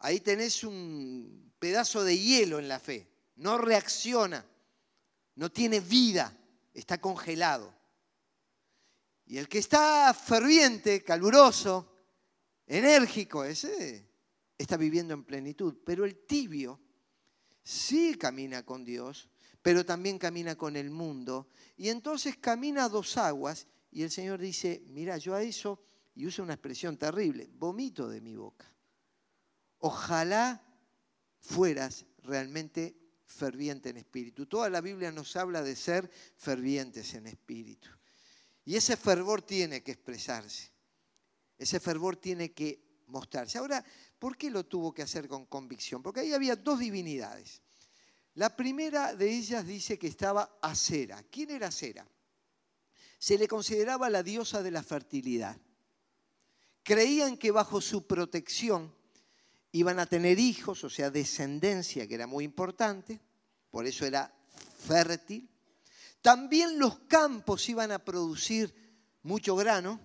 Ahí 0.00 0.20
tenés 0.20 0.64
un 0.64 1.50
pedazo 1.58 2.04
de 2.04 2.18
hielo 2.18 2.58
en 2.58 2.68
la 2.68 2.78
fe, 2.78 3.08
no 3.36 3.56
reacciona, 3.56 4.44
no 5.36 5.50
tiene 5.50 5.80
vida, 5.80 6.30
está 6.74 7.00
congelado. 7.00 7.74
Y 9.24 9.38
el 9.38 9.48
que 9.48 9.60
está 9.60 10.12
ferviente, 10.12 11.02
caluroso, 11.02 11.90
enérgico, 12.66 13.44
ese 13.44 14.06
está 14.58 14.76
viviendo 14.76 15.14
en 15.14 15.24
plenitud. 15.24 15.74
Pero 15.86 16.04
el 16.04 16.26
tibio 16.26 16.78
sí 17.62 18.14
camina 18.16 18.62
con 18.62 18.84
Dios, 18.84 19.30
pero 19.62 19.86
también 19.86 20.18
camina 20.18 20.54
con 20.54 20.76
el 20.76 20.90
mundo. 20.90 21.48
Y 21.78 21.88
entonces 21.88 22.36
camina 22.36 22.90
dos 22.90 23.16
aguas 23.16 23.66
y 23.96 24.02
el 24.02 24.10
Señor 24.10 24.38
dice, 24.38 24.82
mira, 24.88 25.16
yo 25.16 25.34
a 25.34 25.42
eso, 25.42 25.82
y 26.14 26.26
usa 26.26 26.44
una 26.44 26.52
expresión 26.52 26.98
terrible, 26.98 27.48
vomito 27.54 28.10
de 28.10 28.20
mi 28.20 28.36
boca. 28.36 28.70
Ojalá 29.78 30.62
fueras 31.40 32.04
realmente 32.18 32.94
ferviente 33.24 33.88
en 33.88 33.96
espíritu. 33.96 34.44
Toda 34.44 34.68
la 34.68 34.82
Biblia 34.82 35.10
nos 35.10 35.34
habla 35.36 35.62
de 35.62 35.74
ser 35.74 36.10
fervientes 36.36 37.14
en 37.14 37.26
espíritu. 37.26 37.88
Y 38.66 38.76
ese 38.76 38.98
fervor 38.98 39.40
tiene 39.40 39.82
que 39.82 39.92
expresarse. 39.92 40.70
Ese 41.56 41.80
fervor 41.80 42.16
tiene 42.18 42.52
que 42.52 43.00
mostrarse. 43.06 43.56
Ahora, 43.56 43.82
¿por 44.18 44.36
qué 44.36 44.50
lo 44.50 44.66
tuvo 44.66 44.92
que 44.92 45.00
hacer 45.00 45.26
con 45.26 45.46
convicción? 45.46 46.02
Porque 46.02 46.20
ahí 46.20 46.34
había 46.34 46.54
dos 46.54 46.80
divinidades. 46.80 47.62
La 48.34 48.54
primera 48.54 49.14
de 49.14 49.30
ellas 49.30 49.66
dice 49.66 49.98
que 49.98 50.08
estaba 50.08 50.58
Acera. 50.60 51.22
¿Quién 51.30 51.48
era 51.48 51.68
Acera? 51.68 52.06
Se 53.18 53.38
le 53.38 53.48
consideraba 53.48 54.10
la 54.10 54.22
diosa 54.22 54.62
de 54.62 54.70
la 54.70 54.82
fertilidad. 54.82 55.56
Creían 56.82 57.36
que 57.36 57.50
bajo 57.50 57.80
su 57.80 58.06
protección 58.06 58.94
iban 59.72 59.98
a 59.98 60.06
tener 60.06 60.38
hijos, 60.38 60.84
o 60.84 60.90
sea, 60.90 61.10
descendencia, 61.10 62.06
que 62.06 62.14
era 62.14 62.26
muy 62.26 62.44
importante, 62.44 63.20
por 63.70 63.86
eso 63.86 64.06
era 64.06 64.32
fértil. 64.78 65.48
También 66.22 66.78
los 66.78 67.00
campos 67.00 67.68
iban 67.68 67.92
a 67.92 67.98
producir 67.98 68.74
mucho 69.22 69.56
grano, 69.56 70.00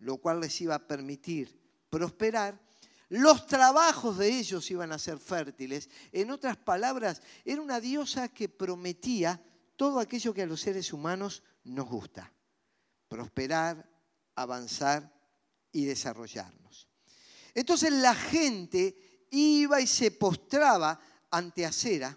lo 0.00 0.18
cual 0.18 0.40
les 0.40 0.60
iba 0.60 0.74
a 0.74 0.86
permitir 0.86 1.58
prosperar. 1.88 2.60
Los 3.08 3.46
trabajos 3.46 4.18
de 4.18 4.28
ellos 4.28 4.70
iban 4.70 4.92
a 4.92 4.98
ser 4.98 5.18
fértiles. 5.18 5.88
En 6.12 6.30
otras 6.30 6.56
palabras, 6.56 7.22
era 7.44 7.62
una 7.62 7.80
diosa 7.80 8.28
que 8.28 8.48
prometía 8.48 9.40
todo 9.76 10.00
aquello 10.00 10.34
que 10.34 10.42
a 10.42 10.46
los 10.46 10.60
seres 10.60 10.92
humanos 10.92 11.42
nos 11.64 11.86
gusta. 11.86 12.32
Prosperar, 13.08 13.88
avanzar 14.34 15.12
y 15.72 15.84
desarrollarnos. 15.84 16.88
Entonces 17.54 17.92
la 17.92 18.14
gente 18.14 19.28
iba 19.30 19.80
y 19.80 19.86
se 19.86 20.10
postraba 20.10 21.00
ante 21.30 21.64
Acera 21.64 22.16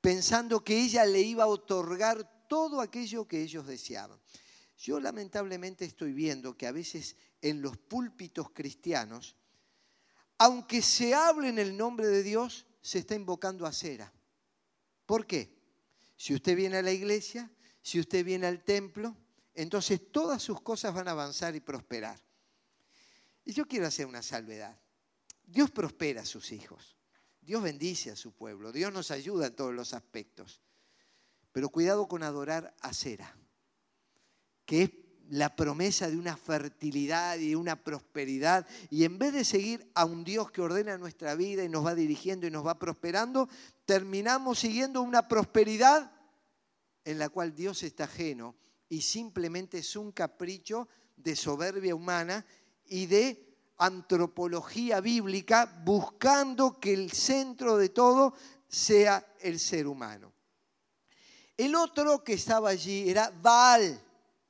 pensando 0.00 0.62
que 0.62 0.78
ella 0.78 1.06
le 1.06 1.20
iba 1.20 1.44
a 1.44 1.48
otorgar 1.48 2.46
todo 2.48 2.80
aquello 2.80 3.26
que 3.26 3.40
ellos 3.40 3.66
deseaban. 3.66 4.20
Yo 4.76 4.98
lamentablemente 5.00 5.84
estoy 5.84 6.12
viendo 6.12 6.56
que 6.56 6.66
a 6.66 6.72
veces 6.72 7.16
en 7.40 7.62
los 7.62 7.76
púlpitos 7.76 8.50
cristianos, 8.50 9.36
aunque 10.38 10.82
se 10.82 11.14
hable 11.14 11.48
en 11.48 11.58
el 11.58 11.76
nombre 11.76 12.08
de 12.08 12.22
Dios, 12.22 12.66
se 12.80 12.98
está 12.98 13.14
invocando 13.14 13.64
a 13.64 13.72
Cera. 13.72 14.12
¿Por 15.06 15.24
qué? 15.24 15.56
Si 16.16 16.34
usted 16.34 16.56
viene 16.56 16.78
a 16.78 16.82
la 16.82 16.90
iglesia, 16.90 17.50
si 17.80 18.00
usted 18.00 18.24
viene 18.24 18.48
al 18.48 18.64
templo, 18.64 19.16
entonces 19.54 20.00
todas 20.10 20.42
sus 20.42 20.60
cosas 20.60 20.94
van 20.94 21.08
a 21.08 21.12
avanzar 21.12 21.54
y 21.54 21.60
prosperar. 21.60 22.18
Y 23.44 23.52
yo 23.52 23.66
quiero 23.66 23.86
hacer 23.86 24.06
una 24.06 24.22
salvedad. 24.22 24.78
Dios 25.44 25.70
prospera 25.70 26.22
a 26.22 26.26
sus 26.26 26.52
hijos. 26.52 26.96
Dios 27.40 27.62
bendice 27.62 28.10
a 28.10 28.16
su 28.16 28.32
pueblo. 28.32 28.72
Dios 28.72 28.92
nos 28.92 29.10
ayuda 29.10 29.48
en 29.48 29.56
todos 29.56 29.74
los 29.74 29.94
aspectos. 29.94 30.60
Pero 31.50 31.68
cuidado 31.68 32.06
con 32.08 32.22
adorar 32.22 32.74
a 32.80 32.94
Cera 32.94 33.36
que 34.64 34.82
es 34.82 34.90
la 35.28 35.54
promesa 35.56 36.10
de 36.10 36.16
una 36.16 36.36
fertilidad 36.36 37.38
y 37.38 37.54
una 37.54 37.76
prosperidad. 37.76 38.66
Y 38.90 39.04
en 39.04 39.18
vez 39.18 39.32
de 39.32 39.44
seguir 39.44 39.90
a 39.94 40.04
un 40.04 40.24
Dios 40.24 40.50
que 40.50 40.60
ordena 40.60 40.98
nuestra 40.98 41.34
vida 41.34 41.64
y 41.64 41.68
nos 41.68 41.84
va 41.84 41.94
dirigiendo 41.94 42.46
y 42.46 42.50
nos 42.50 42.66
va 42.66 42.78
prosperando, 42.78 43.48
terminamos 43.84 44.58
siguiendo 44.58 45.00
una 45.02 45.28
prosperidad 45.28 46.12
en 47.04 47.18
la 47.18 47.28
cual 47.28 47.54
Dios 47.54 47.82
está 47.82 48.04
ajeno 48.04 48.56
y 48.92 49.00
simplemente 49.00 49.78
es 49.78 49.96
un 49.96 50.12
capricho 50.12 50.86
de 51.16 51.34
soberbia 51.34 51.94
humana 51.94 52.44
y 52.84 53.06
de 53.06 53.56
antropología 53.78 55.00
bíblica 55.00 55.80
buscando 55.82 56.78
que 56.78 56.92
el 56.92 57.10
centro 57.10 57.78
de 57.78 57.88
todo 57.88 58.34
sea 58.68 59.26
el 59.40 59.58
ser 59.60 59.86
humano. 59.86 60.34
El 61.56 61.74
otro 61.74 62.22
que 62.22 62.34
estaba 62.34 62.68
allí 62.68 63.08
era 63.08 63.30
Baal. 63.30 63.98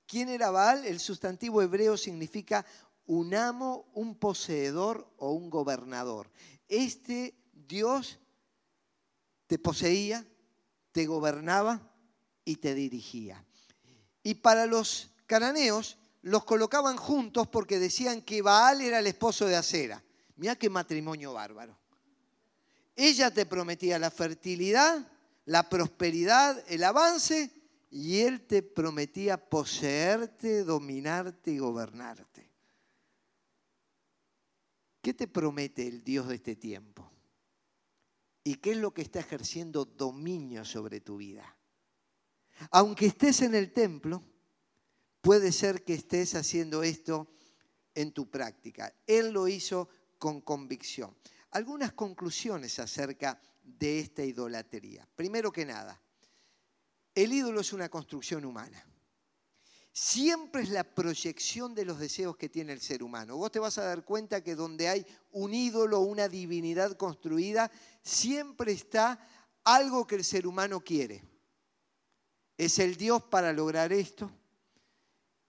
¿Quién 0.08 0.28
era 0.28 0.50
Baal? 0.50 0.86
El 0.86 0.98
sustantivo 0.98 1.62
hebreo 1.62 1.96
significa 1.96 2.66
un 3.06 3.36
amo, 3.36 3.92
un 3.94 4.16
poseedor 4.16 5.08
o 5.18 5.30
un 5.30 5.50
gobernador. 5.50 6.28
Este 6.66 7.36
Dios 7.52 8.18
te 9.46 9.60
poseía, 9.60 10.26
te 10.90 11.06
gobernaba 11.06 11.94
y 12.44 12.56
te 12.56 12.74
dirigía. 12.74 13.46
Y 14.22 14.34
para 14.34 14.66
los 14.66 15.10
cananeos 15.26 15.98
los 16.22 16.44
colocaban 16.44 16.96
juntos 16.96 17.48
porque 17.48 17.78
decían 17.78 18.22
que 18.22 18.42
Baal 18.42 18.80
era 18.80 19.00
el 19.00 19.06
esposo 19.06 19.46
de 19.46 19.56
Acera. 19.56 20.02
Mira 20.36 20.56
qué 20.56 20.70
matrimonio 20.70 21.32
bárbaro. 21.32 21.76
Ella 22.94 23.32
te 23.32 23.46
prometía 23.46 23.98
la 23.98 24.10
fertilidad, 24.10 25.10
la 25.44 25.68
prosperidad, 25.68 26.62
el 26.68 26.84
avance 26.84 27.50
y 27.90 28.20
Él 28.20 28.46
te 28.46 28.62
prometía 28.62 29.36
poseerte, 29.36 30.64
dominarte 30.64 31.50
y 31.50 31.58
gobernarte. 31.58 32.50
¿Qué 35.00 35.14
te 35.14 35.26
promete 35.26 35.86
el 35.86 36.04
Dios 36.04 36.28
de 36.28 36.36
este 36.36 36.54
tiempo? 36.54 37.10
¿Y 38.44 38.56
qué 38.56 38.72
es 38.72 38.76
lo 38.76 38.94
que 38.94 39.02
está 39.02 39.20
ejerciendo 39.20 39.84
dominio 39.84 40.64
sobre 40.64 41.00
tu 41.00 41.16
vida? 41.16 41.56
Aunque 42.70 43.06
estés 43.06 43.42
en 43.42 43.54
el 43.54 43.72
templo, 43.72 44.22
puede 45.20 45.52
ser 45.52 45.84
que 45.84 45.94
estés 45.94 46.34
haciendo 46.34 46.82
esto 46.82 47.28
en 47.94 48.12
tu 48.12 48.30
práctica. 48.30 48.94
Él 49.06 49.32
lo 49.32 49.48
hizo 49.48 49.88
con 50.18 50.40
convicción. 50.40 51.16
Algunas 51.50 51.92
conclusiones 51.92 52.78
acerca 52.78 53.40
de 53.62 54.00
esta 54.00 54.24
idolatría. 54.24 55.08
Primero 55.14 55.52
que 55.52 55.64
nada, 55.64 56.00
el 57.14 57.32
ídolo 57.32 57.60
es 57.60 57.72
una 57.72 57.88
construcción 57.88 58.44
humana. 58.44 58.86
Siempre 59.92 60.62
es 60.62 60.70
la 60.70 60.84
proyección 60.84 61.74
de 61.74 61.84
los 61.84 61.98
deseos 61.98 62.36
que 62.38 62.48
tiene 62.48 62.72
el 62.72 62.80
ser 62.80 63.02
humano. 63.02 63.36
Vos 63.36 63.52
te 63.52 63.58
vas 63.58 63.76
a 63.76 63.84
dar 63.84 64.04
cuenta 64.04 64.42
que 64.42 64.54
donde 64.54 64.88
hay 64.88 65.06
un 65.32 65.52
ídolo, 65.52 66.00
una 66.00 66.28
divinidad 66.28 66.96
construida, 66.96 67.70
siempre 68.02 68.72
está 68.72 69.20
algo 69.64 70.06
que 70.06 70.14
el 70.14 70.24
ser 70.24 70.46
humano 70.46 70.80
quiere. 70.80 71.22
Es 72.56 72.78
el 72.78 72.96
Dios 72.96 73.22
para 73.24 73.52
lograr 73.52 73.92
esto, 73.92 74.30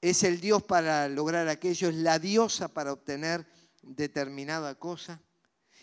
es 0.02 0.24
el 0.24 0.40
Dios 0.40 0.64
para 0.64 1.08
lograr 1.08 1.48
aquello, 1.48 1.90
es 1.90 1.96
la 1.96 2.20
diosa 2.20 2.68
para 2.68 2.92
obtener 2.92 3.46
determinada 3.82 4.76
cosa. 4.76 5.22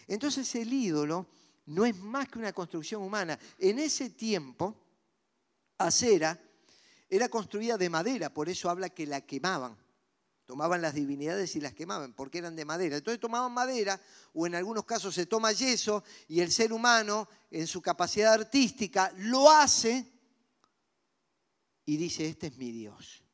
Entonces 0.06 0.54
el 0.56 0.72
ídolo 0.72 1.26
no 1.66 1.86
es 1.86 1.96
más 1.96 2.28
que 2.28 2.38
una 2.38 2.52
construcción 2.52 3.02
humana. 3.02 3.38
En 3.58 3.78
ese 3.78 4.10
tiempo, 4.10 4.76
acera 5.78 6.38
era 7.08 7.28
construida 7.28 7.76
de 7.76 7.90
madera, 7.90 8.32
por 8.32 8.48
eso 8.48 8.70
habla 8.70 8.88
que 8.88 9.06
la 9.06 9.20
quemaban. 9.20 9.76
Tomaban 10.46 10.82
las 10.82 10.94
divinidades 10.94 11.54
y 11.54 11.60
las 11.60 11.74
quemaban, 11.74 12.12
porque 12.12 12.38
eran 12.38 12.56
de 12.56 12.64
madera. 12.64 12.96
Entonces 12.96 13.20
tomaban 13.20 13.52
madera, 13.52 14.00
o 14.32 14.46
en 14.46 14.54
algunos 14.54 14.84
casos 14.84 15.14
se 15.14 15.26
toma 15.26 15.52
yeso, 15.52 16.02
y 16.28 16.40
el 16.40 16.50
ser 16.50 16.72
humano, 16.72 17.28
en 17.50 17.66
su 17.66 17.80
capacidad 17.80 18.32
artística, 18.32 19.12
lo 19.16 19.50
hace 19.50 20.19
y 21.84 21.96
dice, 21.96 22.26
este 22.26 22.48
es 22.48 22.56
mi 22.56 22.70
Dios. 22.72 23.24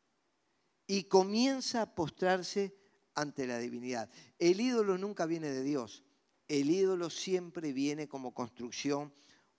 Y 0.87 1.05
comienza 1.05 1.83
a 1.83 1.95
postrarse 1.95 2.75
ante 3.15 3.47
la 3.47 3.59
divinidad. 3.59 4.09
El 4.39 4.61
ídolo 4.61 4.99
nunca 4.99 5.27
viene 5.27 5.49
de 5.49 5.63
Dios, 5.63 6.05
el 6.49 6.71
ídolo 6.71 7.11
siempre 7.11 7.73
viene 7.73 8.07
como 8.07 8.33
construcción 8.33 9.13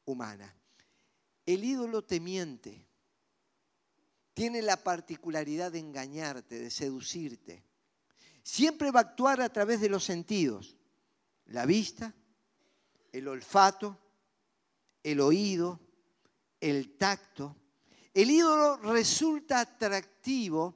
humana. 0.05 0.55
El 1.45 1.63
ídolo 1.63 2.03
te 2.03 2.19
miente. 2.19 2.85
Tiene 4.33 4.61
la 4.61 4.77
particularidad 4.77 5.71
de 5.71 5.79
engañarte, 5.79 6.59
de 6.59 6.69
seducirte. 6.69 7.63
Siempre 8.43 8.91
va 8.91 8.99
a 8.99 9.03
actuar 9.03 9.41
a 9.41 9.49
través 9.49 9.81
de 9.81 9.89
los 9.89 10.03
sentidos. 10.03 10.77
La 11.47 11.65
vista, 11.65 12.13
el 13.11 13.27
olfato, 13.27 13.97
el 15.03 15.19
oído, 15.19 15.79
el 16.61 16.97
tacto. 16.97 17.55
El 18.17 18.31
ídolo 18.31 18.77
resulta 18.77 19.59
atractivo 19.59 20.75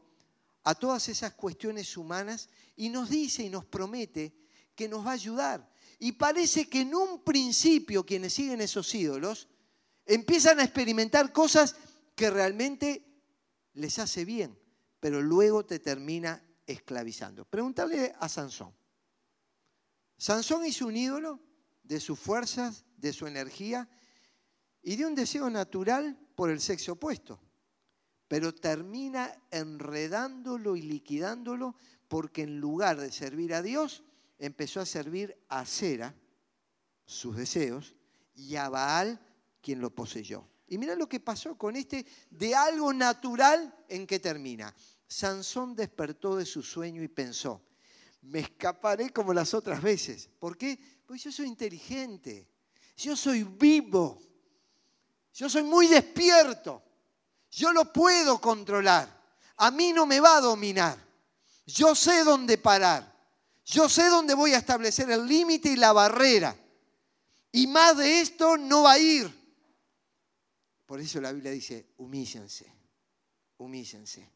a 0.63 0.75
todas 0.75 1.09
esas 1.09 1.33
cuestiones 1.33 1.97
humanas 1.97 2.49
y 2.75 2.89
nos 2.89 3.09
dice 3.09 3.43
y 3.43 3.49
nos 3.49 3.65
promete 3.65 4.35
que 4.75 4.87
nos 4.87 5.05
va 5.05 5.11
a 5.11 5.13
ayudar. 5.13 5.71
Y 5.97 6.11
parece 6.11 6.69
que 6.69 6.81
en 6.81 6.93
un 6.93 7.23
principio 7.23 8.05
quienes 8.05 8.33
siguen 8.33 8.61
esos 8.61 8.93
ídolos 8.93 9.47
Empiezan 10.05 10.59
a 10.59 10.63
experimentar 10.63 11.31
cosas 11.31 11.75
que 12.15 12.29
realmente 12.29 13.05
les 13.73 13.99
hace 13.99 14.25
bien, 14.25 14.59
pero 14.99 15.21
luego 15.21 15.65
te 15.65 15.79
termina 15.79 16.43
esclavizando. 16.65 17.45
Pregúntale 17.45 18.13
a 18.19 18.27
Sansón. 18.27 18.73
Sansón 20.17 20.65
hizo 20.65 20.87
un 20.87 20.97
ídolo 20.97 21.39
de 21.83 21.99
sus 21.99 22.19
fuerzas, 22.19 22.83
de 22.97 23.13
su 23.13 23.25
energía 23.25 23.89
y 24.81 24.95
de 24.95 25.05
un 25.05 25.15
deseo 25.15 25.49
natural 25.49 26.19
por 26.41 26.49
el 26.49 26.59
sexo 26.59 26.93
opuesto, 26.93 27.39
pero 28.27 28.51
termina 28.51 29.31
enredándolo 29.51 30.75
y 30.75 30.81
liquidándolo 30.81 31.75
porque 32.07 32.41
en 32.41 32.59
lugar 32.59 32.99
de 32.99 33.11
servir 33.11 33.53
a 33.53 33.61
Dios, 33.61 34.03
empezó 34.39 34.79
a 34.79 34.87
servir 34.87 35.37
a 35.49 35.63
Cera, 35.67 36.15
sus 37.05 37.37
deseos, 37.37 37.93
y 38.33 38.55
a 38.55 38.69
Baal, 38.69 39.23
quien 39.61 39.81
lo 39.81 39.93
poseyó. 39.93 40.49
Y 40.67 40.79
mira 40.79 40.95
lo 40.95 41.07
que 41.07 41.19
pasó 41.19 41.55
con 41.55 41.75
este 41.75 42.07
de 42.31 42.55
algo 42.55 42.91
natural 42.91 43.71
en 43.87 44.07
que 44.07 44.19
termina. 44.19 44.73
Sansón 45.07 45.75
despertó 45.75 46.37
de 46.37 46.47
su 46.47 46.63
sueño 46.63 47.03
y 47.03 47.07
pensó, 47.07 47.61
me 48.23 48.39
escaparé 48.39 49.11
como 49.11 49.31
las 49.31 49.53
otras 49.53 49.79
veces. 49.79 50.27
¿Por 50.39 50.57
qué? 50.57 50.79
Pues 51.05 51.23
yo 51.23 51.31
soy 51.31 51.45
inteligente, 51.45 52.49
yo 52.97 53.15
soy 53.15 53.43
vivo, 53.43 54.30
yo 55.33 55.49
soy 55.49 55.63
muy 55.63 55.87
despierto, 55.87 56.81
yo 57.51 57.71
lo 57.71 57.91
puedo 57.91 58.39
controlar, 58.39 59.09
a 59.57 59.71
mí 59.71 59.93
no 59.93 60.05
me 60.05 60.19
va 60.19 60.37
a 60.37 60.41
dominar, 60.41 60.97
yo 61.65 61.95
sé 61.95 62.23
dónde 62.23 62.57
parar, 62.57 63.11
Yo 63.63 63.87
sé 63.87 64.09
dónde 64.09 64.33
voy 64.33 64.53
a 64.53 64.57
establecer 64.57 65.09
el 65.11 65.25
límite 65.25 65.69
y 65.69 65.75
la 65.75 65.93
barrera. 65.93 66.55
Y 67.51 67.67
más 67.67 67.95
de 67.95 68.19
esto 68.19 68.57
no 68.57 68.83
va 68.83 68.93
a 68.93 68.99
ir. 68.99 69.31
Por 70.85 70.99
eso 70.99 71.21
la 71.21 71.31
Biblia 71.31 71.51
dice, 71.51 71.93
humíllense, 71.97 72.65
humíllense. 73.57 74.29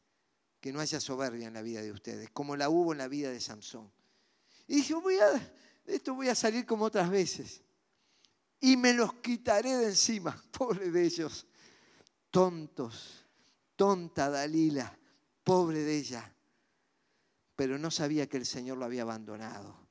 Que 0.61 0.71
no 0.71 0.79
haya 0.79 0.99
soberbia 0.99 1.47
en 1.47 1.53
la 1.53 1.61
vida 1.61 1.81
de 1.81 1.91
ustedes, 1.91 2.29
como 2.31 2.55
la 2.55 2.69
hubo 2.69 2.91
en 2.93 2.99
la 2.99 3.07
vida 3.07 3.29
de 3.29 3.41
Samson. 3.41 3.91
Y 4.67 4.77
dije, 4.77 4.93
voy 4.93 5.19
a, 5.19 5.31
de 5.31 5.95
esto 5.95 6.15
voy 6.15 6.29
a 6.29 6.35
salir 6.35 6.65
como 6.65 6.85
otras 6.85 7.09
veces. 7.09 7.61
Y 8.65 8.77
me 8.77 8.93
los 8.93 9.13
quitaré 9.21 9.77
de 9.77 9.89
encima, 9.89 10.35
pobre 10.51 10.89
de 10.89 11.05
ellos. 11.05 11.45
Tontos, 12.31 13.23
tonta 13.75 14.27
Dalila, 14.27 14.91
pobre 15.43 15.83
de 15.83 15.97
ella. 15.99 16.35
Pero 17.55 17.77
no 17.77 17.91
sabía 17.91 18.27
que 18.27 18.37
el 18.37 18.45
Señor 18.47 18.79
lo 18.79 18.85
había 18.85 19.03
abandonado. 19.03 19.85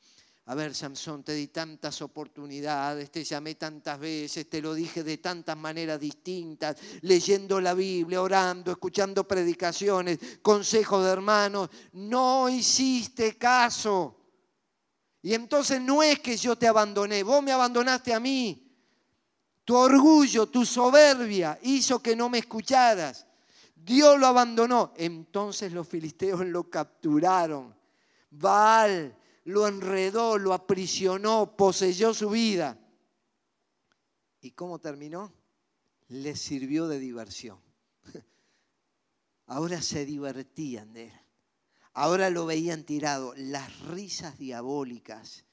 A 0.47 0.57
ver, 0.57 0.75
Samson, 0.75 1.23
te 1.23 1.35
di 1.35 1.47
tantas 1.47 2.03
oportunidades, 2.03 3.13
te 3.13 3.23
llamé 3.23 3.55
tantas 3.55 3.97
veces, 4.01 4.51
te 4.51 4.61
lo 4.61 4.75
dije 4.75 5.05
de 5.05 5.19
tantas 5.19 5.57
maneras 5.57 6.01
distintas, 6.01 6.77
leyendo 7.03 7.61
la 7.61 7.75
Biblia, 7.75 8.21
orando, 8.21 8.73
escuchando 8.73 9.23
predicaciones, 9.23 10.19
consejos 10.43 11.05
de 11.05 11.13
hermanos. 11.13 11.71
No 11.93 12.49
hiciste 12.49 13.39
caso. 13.39 14.21
Y 15.23 15.33
entonces 15.33 15.81
no 15.81 16.03
es 16.03 16.19
que 16.19 16.37
yo 16.37 16.57
te 16.57 16.67
abandoné, 16.67 17.23
vos 17.23 17.41
me 17.41 17.53
abandonaste 17.53 18.13
a 18.13 18.19
mí. 18.19 18.64
Tu 19.65 19.75
orgullo, 19.75 20.47
tu 20.47 20.67
soberbia 20.67 21.59
hizo 21.63 22.03
que 22.03 22.15
no 22.15 22.29
me 22.29 22.39
escucharas. 22.39 23.27
Dios 23.75 24.19
lo 24.19 24.27
abandonó. 24.27 24.93
Entonces 24.97 25.73
los 25.73 25.89
filisteos 25.89 26.45
lo 26.47 26.69
capturaron. 26.71 27.75
Baal 28.31 29.17
lo 29.45 29.69
enredó, 29.69 30.39
lo 30.39 30.53
aprisionó, 30.53 31.57
poseyó 31.57 32.15
su 32.15 32.31
vida. 32.31 32.79
¿Y 34.41 34.51
cómo 34.53 34.79
terminó? 34.79 35.33
Le 36.09 36.37
sirvió 36.37 36.89
de 36.89 36.99
diversión. 36.99 37.59
Ahora 39.47 39.83
se 39.83 40.05
divertían 40.05 40.93
de 40.93 41.05
él. 41.07 41.21
Ahora 41.93 42.31
lo 42.31 42.47
veían 42.47 42.85
tirado. 42.85 43.35
Las 43.37 43.79
risas 43.87 44.39
diabólicas 44.39 45.45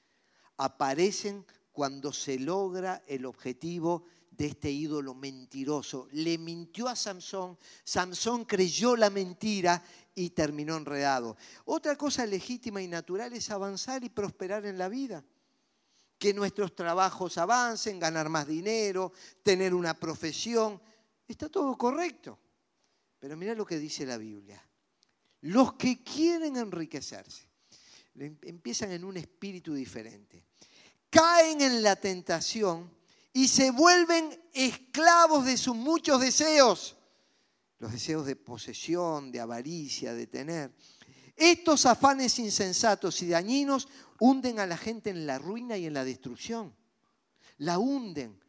aparecen 0.57 1.45
cuando 1.71 2.11
se 2.11 2.39
logra 2.39 3.03
el 3.07 3.25
objetivo 3.25 4.05
de 4.31 4.47
este 4.47 4.71
ídolo 4.71 5.13
mentiroso. 5.13 6.07
Le 6.11 6.37
mintió 6.37 6.87
a 6.87 6.95
Samson, 6.95 7.57
Samson 7.83 8.45
creyó 8.45 8.95
la 8.95 9.09
mentira 9.09 9.83
y 10.15 10.31
terminó 10.31 10.77
enredado. 10.77 11.37
Otra 11.65 11.95
cosa 11.95 12.25
legítima 12.25 12.81
y 12.81 12.87
natural 12.87 13.33
es 13.33 13.49
avanzar 13.49 14.03
y 14.03 14.09
prosperar 14.09 14.65
en 14.65 14.77
la 14.77 14.89
vida. 14.89 15.23
Que 16.17 16.33
nuestros 16.33 16.75
trabajos 16.75 17.37
avancen, 17.37 17.99
ganar 17.99 18.29
más 18.29 18.47
dinero, 18.47 19.11
tener 19.43 19.73
una 19.73 19.93
profesión. 19.93 20.81
Está 21.27 21.49
todo 21.49 21.77
correcto. 21.77 22.37
Pero 23.19 23.37
mira 23.37 23.55
lo 23.55 23.65
que 23.65 23.77
dice 23.77 24.05
la 24.05 24.17
Biblia. 24.17 24.63
Los 25.41 25.73
que 25.73 26.03
quieren 26.03 26.57
enriquecerse 26.57 27.49
empiezan 28.15 28.91
en 28.91 29.03
un 29.03 29.17
espíritu 29.17 29.73
diferente. 29.73 30.43
Caen 31.11 31.61
en 31.61 31.83
la 31.83 31.95
tentación 31.95 32.91
y 33.31 33.47
se 33.47 33.69
vuelven 33.69 34.41
esclavos 34.53 35.45
de 35.45 35.57
sus 35.57 35.75
muchos 35.75 36.19
deseos 36.19 36.97
los 37.81 37.91
deseos 37.91 38.27
de 38.27 38.35
posesión, 38.35 39.31
de 39.31 39.39
avaricia, 39.39 40.13
de 40.13 40.27
tener. 40.27 40.71
Estos 41.35 41.87
afanes 41.87 42.37
insensatos 42.37 43.23
y 43.23 43.29
dañinos 43.29 43.87
hunden 44.19 44.59
a 44.59 44.67
la 44.67 44.77
gente 44.77 45.09
en 45.09 45.25
la 45.25 45.39
ruina 45.39 45.75
y 45.77 45.87
en 45.87 45.95
la 45.95 46.05
destrucción. 46.05 46.75
La 47.57 47.79
hunden. 47.79 48.39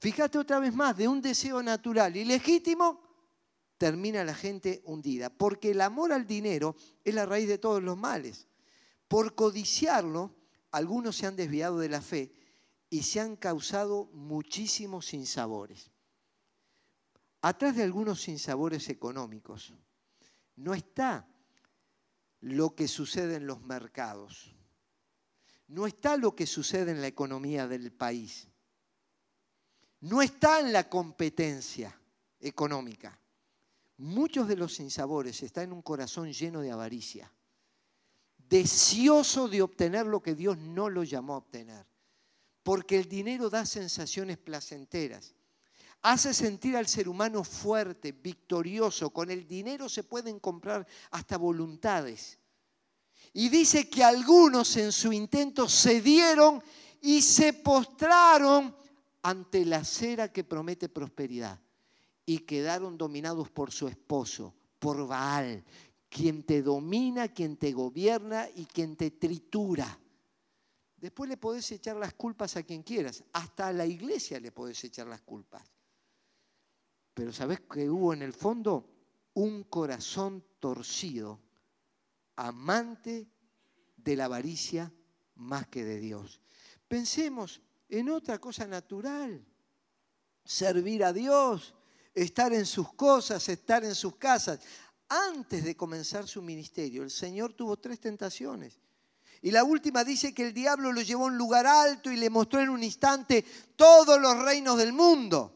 Fíjate 0.00 0.38
otra 0.38 0.58
vez 0.58 0.74
más, 0.74 0.94
de 0.98 1.08
un 1.08 1.22
deseo 1.22 1.62
natural 1.62 2.14
y 2.14 2.26
legítimo, 2.26 3.00
termina 3.78 4.22
la 4.22 4.34
gente 4.34 4.82
hundida. 4.84 5.30
Porque 5.30 5.70
el 5.70 5.80
amor 5.80 6.12
al 6.12 6.26
dinero 6.26 6.76
es 7.02 7.14
la 7.14 7.24
raíz 7.24 7.48
de 7.48 7.56
todos 7.56 7.82
los 7.82 7.96
males. 7.96 8.46
Por 9.08 9.34
codiciarlo, 9.34 10.34
algunos 10.74 11.14
se 11.14 11.26
han 11.26 11.36
desviado 11.36 11.78
de 11.78 11.88
la 11.88 12.00
fe 12.00 12.32
y 12.90 13.04
se 13.04 13.20
han 13.20 13.36
causado 13.36 14.06
muchísimos 14.12 15.06
sinsabores. 15.06 15.92
Atrás 17.42 17.76
de 17.76 17.84
algunos 17.84 18.22
sinsabores 18.22 18.88
económicos 18.88 19.72
no 20.56 20.74
está 20.74 21.28
lo 22.40 22.74
que 22.74 22.88
sucede 22.88 23.36
en 23.36 23.46
los 23.46 23.60
mercados, 23.62 24.52
no 25.68 25.86
está 25.86 26.16
lo 26.16 26.34
que 26.34 26.46
sucede 26.46 26.90
en 26.90 27.00
la 27.00 27.06
economía 27.06 27.68
del 27.68 27.92
país, 27.92 28.48
no 30.00 30.22
está 30.22 30.58
en 30.58 30.72
la 30.72 30.88
competencia 30.88 31.96
económica. 32.40 33.16
Muchos 33.98 34.48
de 34.48 34.56
los 34.56 34.74
sinsabores 34.74 35.40
están 35.44 35.64
en 35.64 35.72
un 35.72 35.82
corazón 35.82 36.32
lleno 36.32 36.62
de 36.62 36.72
avaricia, 36.72 37.32
deseoso 38.48 39.48
de 39.48 39.62
obtener 39.62 40.06
lo 40.06 40.22
que 40.22 40.34
Dios 40.34 40.58
no 40.58 40.88
lo 40.88 41.04
llamó 41.04 41.34
a 41.34 41.38
obtener, 41.38 41.86
porque 42.62 42.96
el 42.98 43.08
dinero 43.08 43.50
da 43.50 43.66
sensaciones 43.66 44.38
placenteras 44.38 45.34
hace 46.04 46.34
sentir 46.34 46.76
al 46.76 46.86
ser 46.86 47.08
humano 47.08 47.42
fuerte, 47.42 48.12
victorioso. 48.12 49.10
Con 49.10 49.30
el 49.30 49.46
dinero 49.46 49.88
se 49.88 50.04
pueden 50.04 50.38
comprar 50.38 50.86
hasta 51.10 51.38
voluntades. 51.38 52.38
Y 53.32 53.48
dice 53.48 53.88
que 53.88 54.04
algunos 54.04 54.76
en 54.76 54.92
su 54.92 55.12
intento 55.12 55.66
cedieron 55.66 56.62
y 57.00 57.22
se 57.22 57.54
postraron 57.54 58.76
ante 59.22 59.64
la 59.64 59.82
cera 59.82 60.30
que 60.30 60.44
promete 60.44 60.90
prosperidad 60.90 61.58
y 62.26 62.40
quedaron 62.40 62.98
dominados 62.98 63.50
por 63.50 63.72
su 63.72 63.88
esposo, 63.88 64.54
por 64.78 65.06
Baal, 65.06 65.64
quien 66.14 66.44
te 66.44 66.62
domina, 66.62 67.26
quien 67.26 67.56
te 67.56 67.72
gobierna 67.72 68.48
y 68.54 68.66
quien 68.66 68.94
te 68.94 69.10
tritura. 69.10 69.98
Después 70.96 71.28
le 71.28 71.36
podés 71.36 71.72
echar 71.72 71.96
las 71.96 72.14
culpas 72.14 72.56
a 72.56 72.62
quien 72.62 72.84
quieras, 72.84 73.24
hasta 73.32 73.66
a 73.66 73.72
la 73.72 73.84
iglesia 73.84 74.38
le 74.38 74.52
podés 74.52 74.84
echar 74.84 75.08
las 75.08 75.22
culpas. 75.22 75.68
Pero 77.14 77.32
¿sabes 77.32 77.62
qué 77.68 77.90
hubo 77.90 78.12
en 78.12 78.22
el 78.22 78.32
fondo? 78.32 78.88
Un 79.34 79.64
corazón 79.64 80.44
torcido, 80.60 81.40
amante 82.36 83.26
de 83.96 84.14
la 84.14 84.26
avaricia 84.26 84.92
más 85.34 85.66
que 85.66 85.84
de 85.84 85.98
Dios. 85.98 86.40
Pensemos 86.86 87.60
en 87.88 88.08
otra 88.08 88.38
cosa 88.38 88.68
natural, 88.68 89.44
servir 90.44 91.02
a 91.02 91.12
Dios, 91.12 91.74
estar 92.14 92.52
en 92.52 92.64
sus 92.64 92.92
cosas, 92.94 93.48
estar 93.48 93.84
en 93.84 93.94
sus 93.94 94.16
casas. 94.16 94.60
Antes 95.14 95.62
de 95.62 95.76
comenzar 95.76 96.26
su 96.26 96.42
ministerio, 96.42 97.04
el 97.04 97.10
Señor 97.10 97.52
tuvo 97.52 97.76
tres 97.76 98.00
tentaciones. 98.00 98.80
Y 99.42 99.52
la 99.52 99.62
última 99.62 100.02
dice 100.02 100.34
que 100.34 100.42
el 100.42 100.52
diablo 100.52 100.90
lo 100.90 101.02
llevó 101.02 101.24
a 101.24 101.28
un 101.28 101.38
lugar 101.38 101.68
alto 101.68 102.10
y 102.10 102.16
le 102.16 102.30
mostró 102.30 102.60
en 102.60 102.70
un 102.70 102.82
instante 102.82 103.44
todos 103.76 104.20
los 104.20 104.42
reinos 104.42 104.76
del 104.76 104.92
mundo. 104.92 105.52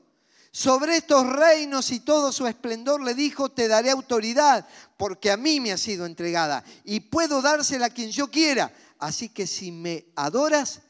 Sobre 0.53 0.99
estos 0.99 1.27
reinos 1.27 1.91
y 1.91 2.01
todo 2.01 2.31
su 2.31 2.47
esplendor 2.47 3.03
le 3.03 3.15
dijo, 3.15 3.49
te 3.49 3.67
daré 3.67 3.91
autoridad, 3.91 4.65
porque 4.97 5.33
a 5.33 5.37
mí 5.37 5.59
me 5.59 5.73
ha 5.73 5.77
sido 5.77 6.07
entregada 6.07 6.63
y 6.85 7.01
puedo 7.01 7.43
dársela 7.43 7.87
a 7.87 7.91
quien 7.91 8.13
yo 8.13 8.31
quiera. 8.31 8.73
Así 9.01 9.29
que 9.29 9.49
si 9.49 9.73
me 9.73 10.07
adoras, 10.15 10.83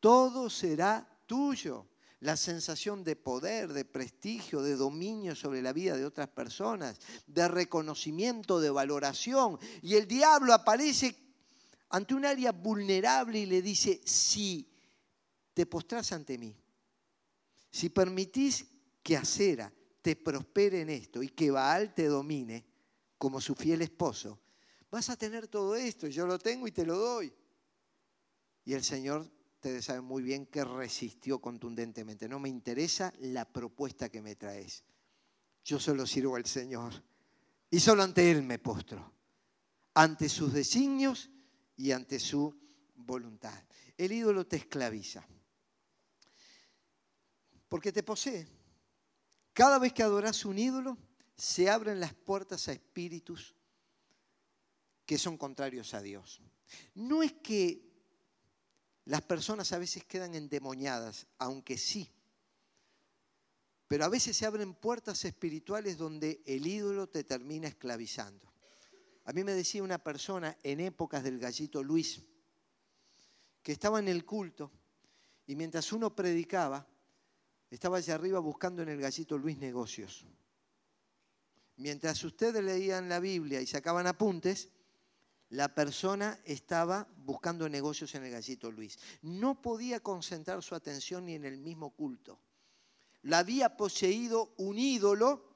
todo 0.00 0.48
será 0.48 1.06
tuyo. 1.26 1.84
La 2.20 2.36
sensación 2.36 3.04
de 3.04 3.14
poder, 3.14 3.72
de 3.72 3.84
prestigio, 3.84 4.62
de 4.62 4.74
dominio 4.74 5.36
sobre 5.36 5.62
la 5.62 5.72
vida 5.72 5.96
de 5.96 6.04
otras 6.04 6.28
personas, 6.28 6.98
de 7.26 7.46
reconocimiento, 7.46 8.60
de 8.60 8.70
valoración. 8.70 9.58
Y 9.82 9.94
el 9.94 10.08
diablo 10.08 10.52
aparece 10.52 11.16
ante 11.90 12.14
un 12.14 12.24
área 12.24 12.52
vulnerable 12.52 13.38
y 13.38 13.46
le 13.46 13.62
dice, 13.62 14.00
si 14.04 14.68
te 15.54 15.66
postras 15.66 16.12
ante 16.12 16.36
mí, 16.38 16.56
si 17.70 17.88
permitís 17.88 18.66
que 19.02 19.16
Acera 19.16 19.72
te 20.02 20.16
prospere 20.16 20.80
en 20.80 20.90
esto 20.90 21.22
y 21.22 21.28
que 21.28 21.50
Baal 21.50 21.94
te 21.94 22.06
domine 22.06 22.66
como 23.16 23.40
su 23.40 23.54
fiel 23.54 23.82
esposo, 23.82 24.40
vas 24.90 25.08
a 25.10 25.16
tener 25.16 25.48
todo 25.48 25.76
esto, 25.76 26.06
yo 26.06 26.26
lo 26.26 26.38
tengo 26.38 26.66
y 26.66 26.72
te 26.72 26.84
lo 26.84 26.96
doy. 26.96 27.32
Y 28.64 28.74
el 28.74 28.84
Señor, 28.84 29.30
ustedes 29.58 29.86
saben 29.86 30.04
muy 30.04 30.22
bien 30.22 30.46
que 30.46 30.62
resistió 30.62 31.40
contundentemente. 31.40 32.28
No 32.28 32.38
me 32.38 32.48
interesa 32.48 33.12
la 33.18 33.44
propuesta 33.44 34.08
que 34.08 34.22
me 34.22 34.36
traes. 34.36 34.84
Yo 35.64 35.80
solo 35.80 36.06
sirvo 36.06 36.36
al 36.36 36.46
Señor. 36.46 36.92
Y 37.68 37.80
solo 37.80 38.04
ante 38.04 38.30
Él 38.30 38.44
me 38.44 38.60
postro. 38.60 39.12
Ante 39.94 40.28
sus 40.28 40.52
designios 40.52 41.28
y 41.76 41.90
ante 41.90 42.20
su 42.20 42.56
voluntad. 42.94 43.64
El 43.96 44.12
ídolo 44.12 44.46
te 44.46 44.58
esclaviza. 44.58 45.26
Porque 47.68 47.90
te 47.90 48.04
posee. 48.04 48.46
Cada 49.52 49.80
vez 49.80 49.92
que 49.92 50.04
adoras 50.04 50.44
un 50.44 50.56
ídolo, 50.56 50.96
se 51.36 51.68
abren 51.68 51.98
las 51.98 52.14
puertas 52.14 52.68
a 52.68 52.72
espíritus 52.72 53.56
que 55.04 55.18
son 55.18 55.36
contrarios 55.36 55.94
a 55.94 56.00
Dios. 56.00 56.40
No 56.94 57.24
es 57.24 57.32
que 57.32 57.87
las 59.08 59.22
personas 59.22 59.72
a 59.72 59.78
veces 59.78 60.04
quedan 60.04 60.34
endemoniadas, 60.34 61.26
aunque 61.38 61.78
sí. 61.78 62.10
Pero 63.86 64.04
a 64.04 64.08
veces 64.08 64.36
se 64.36 64.44
abren 64.44 64.74
puertas 64.74 65.24
espirituales 65.24 65.96
donde 65.96 66.42
el 66.44 66.66
ídolo 66.66 67.08
te 67.08 67.24
termina 67.24 67.68
esclavizando. 67.68 68.52
A 69.24 69.32
mí 69.32 69.44
me 69.44 69.54
decía 69.54 69.82
una 69.82 69.96
persona 69.96 70.58
en 70.62 70.80
épocas 70.80 71.24
del 71.24 71.38
gallito 71.38 71.82
Luis, 71.82 72.20
que 73.62 73.72
estaba 73.72 73.98
en 73.98 74.08
el 74.08 74.26
culto 74.26 74.70
y 75.46 75.56
mientras 75.56 75.90
uno 75.94 76.14
predicaba, 76.14 76.86
estaba 77.70 77.96
allá 77.96 78.14
arriba 78.14 78.40
buscando 78.40 78.82
en 78.82 78.90
el 78.90 79.00
gallito 79.00 79.38
Luis 79.38 79.56
negocios. 79.56 80.26
Mientras 81.76 82.22
ustedes 82.24 82.62
leían 82.62 83.08
la 83.08 83.20
Biblia 83.20 83.62
y 83.62 83.66
sacaban 83.66 84.06
apuntes, 84.06 84.68
la 85.50 85.74
persona 85.74 86.38
estaba 86.44 87.08
buscando 87.24 87.68
negocios 87.68 88.14
en 88.14 88.24
el 88.24 88.32
gallito 88.32 88.70
Luis. 88.70 88.98
No 89.22 89.60
podía 89.60 90.00
concentrar 90.00 90.62
su 90.62 90.74
atención 90.74 91.26
ni 91.26 91.34
en 91.34 91.44
el 91.44 91.58
mismo 91.58 91.90
culto. 91.90 92.38
La 93.22 93.38
había 93.38 93.76
poseído 93.76 94.52
un 94.58 94.78
ídolo 94.78 95.48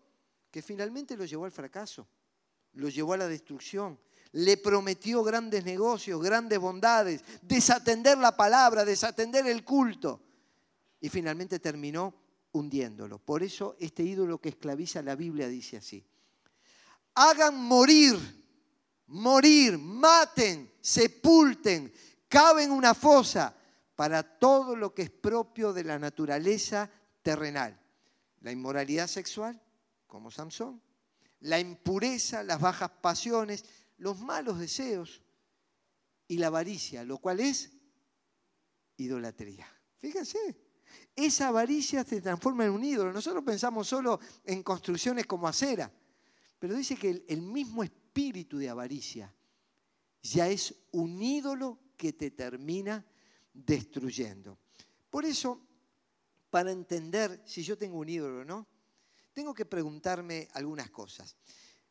que 0.51 0.62
finalmente 0.62 1.16
lo 1.16 1.24
llevó 1.24 1.45
al 1.45 1.53
fracaso, 1.53 2.07
lo 2.74 2.88
llevó 2.88 3.14
a 3.14 3.18
la 3.18 3.28
destrucción. 3.28 3.99
Le 4.32 4.57
prometió 4.57 5.22
grandes 5.22 5.62
negocios, 5.64 6.22
grandes 6.22 6.59
bondades, 6.59 7.22
desatender 7.43 8.16
la 8.16 8.34
palabra, 8.34 8.84
desatender 8.84 9.47
el 9.47 9.62
culto. 9.62 10.22
Y 11.01 11.11
finalmente 11.11 11.59
terminó 11.59 12.14
hundiéndolo. 12.53 13.18
Por 13.18 13.43
eso 13.43 13.76
este 13.78 14.03
ídolo 14.03 14.40
que 14.40 14.49
esclaviza 14.49 15.03
la 15.03 15.16
Biblia 15.16 15.49
dice 15.49 15.76
así. 15.76 16.03
Hagan 17.14 17.57
morir 17.57 18.41
morir, 19.13 19.79
maten, 19.79 20.73
sepulten, 20.81 21.93
caben 22.29 22.71
una 22.71 22.95
fosa 22.95 23.55
para 23.95 24.23
todo 24.23 24.75
lo 24.75 24.95
que 24.95 25.03
es 25.03 25.11
propio 25.11 25.73
de 25.73 25.85
la 25.85 25.99
naturaleza 25.99 26.91
terrenal. 27.23 27.79
La 28.41 28.51
inmoralidad 28.51 29.07
sexual, 29.07 29.61
como 30.07 30.31
Samson, 30.31 30.81
la 31.41 31.61
impureza, 31.61 32.43
las 32.43 32.61
bajas 32.61 32.91
pasiones, 33.01 33.65
los 33.99 34.19
malos 34.19 34.59
deseos 34.59 35.23
y 36.27 36.39
la 36.39 36.47
avaricia, 36.49 37.05
lo 37.05 37.19
cual 37.19 37.41
es 37.41 37.71
idolatría. 38.97 39.67
Fíjense, 39.99 40.57
esa 41.15 41.49
avaricia 41.49 42.03
se 42.05 42.21
transforma 42.21 42.65
en 42.65 42.71
un 42.71 42.85
ídolo. 42.85 43.13
Nosotros 43.13 43.45
pensamos 43.45 43.87
solo 43.87 44.19
en 44.45 44.63
construcciones 44.63 45.27
como 45.27 45.47
acera, 45.47 45.93
pero 46.59 46.75
dice 46.75 46.97
que 46.97 47.25
el, 47.29 47.43
mismo 47.43 47.83
espíritu 47.83 48.01
espíritu 48.13 48.59
de 48.59 48.69
avaricia 48.69 49.35
ya 50.21 50.47
es 50.47 50.75
un 50.93 51.23
ídolo 51.23 51.79
que 51.97 52.13
te 52.13 52.31
termina 52.31 53.05
destruyendo. 53.55 54.59
Por 55.09 55.25
eso, 55.25 55.59
para 56.51 56.71
entender 56.71 57.43
si 57.47 57.63
yo 57.63 57.79
tengo 57.79 57.99
un 57.99 58.09
ídolo 58.11 58.43
o 58.43 58.45
no, 58.45 58.67
tengo 59.33 59.55
que 59.55 59.65
preguntarme 59.65 60.47
algunas 60.53 60.91
cosas. 60.91 61.37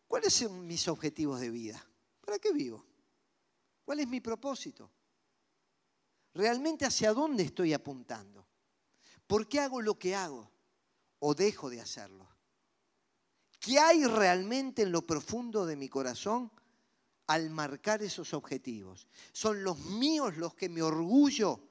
¿Cuáles 0.07 0.33
son 0.33 0.67
mis 0.67 0.87
objetivos 0.87 1.39
de 1.39 1.49
vida? 1.49 1.83
¿Para 2.23 2.37
qué 2.37 2.53
vivo? 2.53 2.85
¿Cuál 3.83 4.01
es 4.01 4.07
mi 4.07 4.21
propósito? 4.21 4.91
¿Realmente 6.35 6.85
hacia 6.85 7.13
dónde 7.13 7.43
estoy 7.43 7.73
apuntando? 7.73 8.47
¿Por 9.25 9.49
qué 9.49 9.59
hago 9.59 9.81
lo 9.81 9.97
que 9.97 10.13
hago 10.13 10.51
o 11.17 11.33
dejo 11.33 11.71
de 11.71 11.81
hacerlo? 11.81 12.29
¿Qué 13.61 13.77
hay 13.77 14.03
realmente 14.05 14.81
en 14.81 14.91
lo 14.91 15.05
profundo 15.05 15.67
de 15.67 15.75
mi 15.75 15.87
corazón 15.87 16.51
al 17.27 17.51
marcar 17.51 18.01
esos 18.01 18.33
objetivos? 18.33 19.07
¿Son 19.33 19.63
los 19.63 19.77
míos 19.85 20.35
los 20.37 20.55
que 20.55 20.67
me 20.67 20.81
orgullo, 20.81 21.61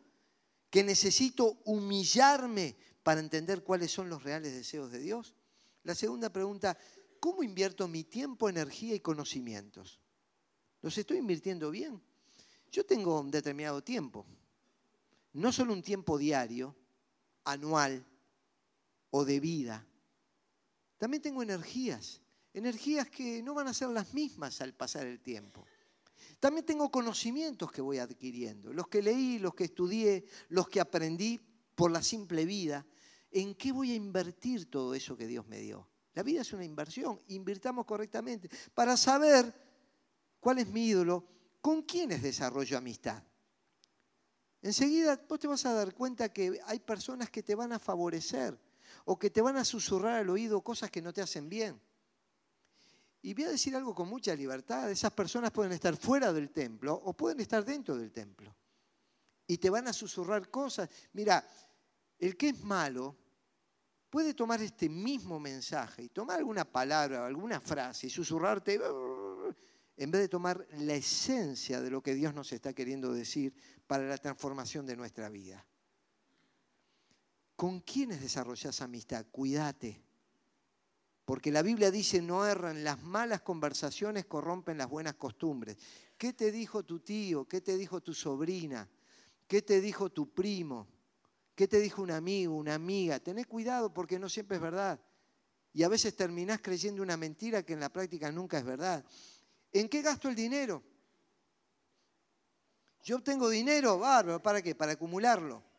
que 0.71 0.85
necesito 0.85 1.61
humillarme 1.65 2.77
para 3.03 3.19
entender 3.19 3.65
cuáles 3.65 3.91
son 3.91 4.09
los 4.09 4.23
reales 4.23 4.53
deseos 4.53 4.93
de 4.93 5.01
Dios? 5.01 5.35
La 5.83 5.97
segunda 5.97 6.33
pregunta, 6.33 6.79
¿cómo 7.19 7.43
invierto 7.43 7.89
mi 7.89 8.05
tiempo, 8.05 8.49
energía 8.49 8.95
y 8.95 9.01
conocimientos? 9.01 9.99
¿Los 10.83 10.97
estoy 10.97 11.17
invirtiendo 11.17 11.73
bien? 11.73 12.01
Yo 12.71 12.87
tengo 12.87 13.19
un 13.19 13.33
determinado 13.33 13.83
tiempo, 13.83 14.25
no 15.33 15.51
solo 15.51 15.73
un 15.73 15.83
tiempo 15.83 16.19
diario, 16.19 16.77
anual 17.43 18.07
o 19.11 19.25
de 19.25 19.41
vida, 19.41 19.90
también 21.01 21.23
tengo 21.23 21.43
energías, 21.43 22.21
energías 22.53 23.09
que 23.09 23.43
no 23.43 23.55
van 23.55 23.69
a 23.69 23.73
ser 23.73 23.89
las 23.89 24.13
mismas 24.13 24.61
al 24.61 24.75
pasar 24.75 25.07
el 25.07 25.19
tiempo. 25.19 25.65
También 26.39 26.67
tengo 26.67 26.91
conocimientos 26.91 27.73
que 27.73 27.81
voy 27.81 27.97
adquiriendo, 27.97 28.71
los 28.71 28.87
que 28.87 29.01
leí, 29.01 29.39
los 29.39 29.55
que 29.55 29.65
estudié, 29.65 30.27
los 30.51 30.69
que 30.69 30.79
aprendí 30.79 31.41
por 31.75 31.91
la 31.91 32.03
simple 32.03 32.45
vida. 32.45 32.87
¿En 33.31 33.55
qué 33.55 33.73
voy 33.73 33.93
a 33.93 33.95
invertir 33.95 34.69
todo 34.69 34.95
eso 34.95 35.17
que 35.17 35.27
Dios 35.27 35.47
me 35.47 35.61
dio? 35.61 35.89
La 36.13 36.23
vida 36.23 36.43
es 36.43 36.53
una 36.53 36.67
inversión, 36.67 37.19
invirtamos 37.29 37.87
correctamente 37.87 38.51
para 38.75 38.95
saber 38.99 39.55
cuál 40.39 40.59
es 40.59 40.69
mi 40.69 40.89
ídolo, 40.89 41.27
con 41.63 41.81
quiénes 41.81 42.23
desarrollo 42.23 42.77
amistad. 42.77 43.23
Enseguida 44.61 45.19
vos 45.27 45.41
te 45.41 45.49
vas 45.49 45.65
a 45.65 45.73
dar 45.73 45.95
cuenta 45.95 46.31
que 46.31 46.61
hay 46.67 46.81
personas 46.81 47.31
que 47.31 47.43
te 47.43 47.55
van 47.55 47.73
a 47.73 47.79
favorecer 47.79 48.61
o 49.05 49.19
que 49.19 49.31
te 49.31 49.41
van 49.41 49.57
a 49.57 49.65
susurrar 49.65 50.15
al 50.15 50.31
oído 50.31 50.61
cosas 50.63 50.91
que 50.91 51.03
no 51.03 51.13
te 51.13 51.23
hacen 51.23 51.49
bien. 51.49 51.81
Y 53.23 53.35
voy 53.35 53.45
a 53.45 53.51
decir 53.51 53.77
algo 53.77 53.95
con 53.95 54.09
mucha 54.09 54.35
libertad, 54.35 54.91
esas 54.91 55.13
personas 55.13 55.51
pueden 55.51 55.73
estar 55.73 55.97
fuera 55.97 56.33
del 56.33 56.51
templo 56.51 56.95
o 56.95 57.13
pueden 57.13 57.41
estar 57.41 57.65
dentro 57.65 57.97
del 57.97 58.13
templo. 58.13 58.55
Y 59.47 59.59
te 59.59 59.69
van 59.69 59.89
a 59.89 59.93
susurrar 59.93 60.49
cosas. 60.49 60.89
Mira, 61.13 61.47
el 62.19 62.37
que 62.37 62.51
es 62.51 62.63
malo 62.63 63.17
puede 64.09 64.35
tomar 64.35 64.63
este 64.63 64.89
mismo 64.89 65.39
mensaje 65.39 66.05
y 66.05 66.09
tomar 66.09 66.39
alguna 66.39 66.65
palabra, 66.65 67.27
alguna 67.27 67.61
frase 67.61 68.07
y 68.07 68.11
susurrarte 68.11 68.81
en 69.97 70.11
vez 70.11 70.23
de 70.23 70.29
tomar 70.29 70.67
la 70.79 70.95
esencia 70.95 71.81
de 71.81 71.91
lo 71.91 72.03
que 72.03 72.15
Dios 72.15 72.33
nos 72.33 72.53
está 72.53 72.73
queriendo 72.73 73.13
decir 73.13 73.55
para 73.87 74.05
la 74.05 74.17
transformación 74.17 74.87
de 74.87 74.97
nuestra 74.97 75.29
vida. 75.29 75.67
¿Con 77.61 77.81
quiénes 77.81 78.23
desarrollas 78.23 78.81
amistad? 78.81 79.27
Cuídate. 79.31 80.03
Porque 81.27 81.53
la 81.53 81.61
Biblia 81.61 81.91
dice, 81.91 82.23
no 82.23 82.47
erran, 82.47 82.85
las 82.85 83.03
malas 83.03 83.43
conversaciones 83.43 84.25
corrompen 84.25 84.79
las 84.79 84.89
buenas 84.89 85.17
costumbres. 85.17 85.77
¿Qué 86.17 86.33
te 86.33 86.53
dijo 86.53 86.85
tu 86.85 87.01
tío? 87.01 87.47
¿Qué 87.47 87.61
te 87.61 87.77
dijo 87.77 88.01
tu 88.01 88.15
sobrina? 88.15 88.89
¿Qué 89.47 89.61
te 89.61 89.83
dijo 89.83 90.09
tu 90.09 90.33
primo? 90.33 90.89
¿Qué 91.55 91.69
te 91.69 91.81
dijo 91.81 92.01
un 92.01 92.13
amigo, 92.13 92.57
una 92.57 92.73
amiga? 92.73 93.21
Tenés 93.21 93.47
cuidado 93.47 93.93
porque 93.93 94.19
no 94.19 94.31
siempre 94.31 94.57
es 94.57 94.63
verdad. 94.63 94.99
Y 95.75 95.83
a 95.83 95.89
veces 95.89 96.17
terminás 96.17 96.63
creyendo 96.63 97.03
una 97.03 97.19
mentira 97.19 97.63
que 97.63 97.75
en 97.75 97.81
la 97.81 97.93
práctica 97.93 98.33
nunca 98.33 98.57
es 98.57 98.65
verdad. 98.65 99.05
¿En 99.71 99.91
qué 99.91 100.01
gasto 100.01 100.31
el 100.31 100.35
dinero? 100.35 100.83
Yo 103.05 103.17
obtengo 103.17 103.51
dinero, 103.51 103.99
bárbaro, 103.99 104.41
¿para 104.41 104.63
qué? 104.63 104.75
Para 104.75 104.93
acumularlo. 104.93 105.70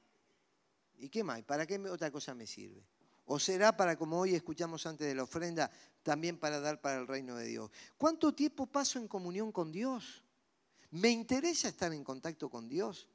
¿Y 1.01 1.09
qué 1.09 1.23
más? 1.23 1.41
¿Para 1.41 1.65
qué 1.65 1.79
otra 1.89 2.11
cosa 2.11 2.35
me 2.35 2.45
sirve? 2.45 2.85
¿O 3.25 3.39
será 3.39 3.75
para, 3.75 3.97
como 3.97 4.19
hoy 4.19 4.35
escuchamos 4.35 4.85
antes 4.85 5.07
de 5.07 5.15
la 5.15 5.23
ofrenda, 5.23 5.71
también 6.03 6.37
para 6.37 6.59
dar 6.59 6.79
para 6.79 6.99
el 6.99 7.07
reino 7.07 7.35
de 7.35 7.47
Dios? 7.47 7.71
¿Cuánto 7.97 8.35
tiempo 8.35 8.67
paso 8.67 8.99
en 8.99 9.07
comunión 9.07 9.51
con 9.51 9.71
Dios? 9.71 10.23
¿Me 10.91 11.09
interesa 11.09 11.69
estar 11.69 11.91
en 11.91 12.03
contacto 12.03 12.51
con 12.51 12.69
Dios? 12.69 13.07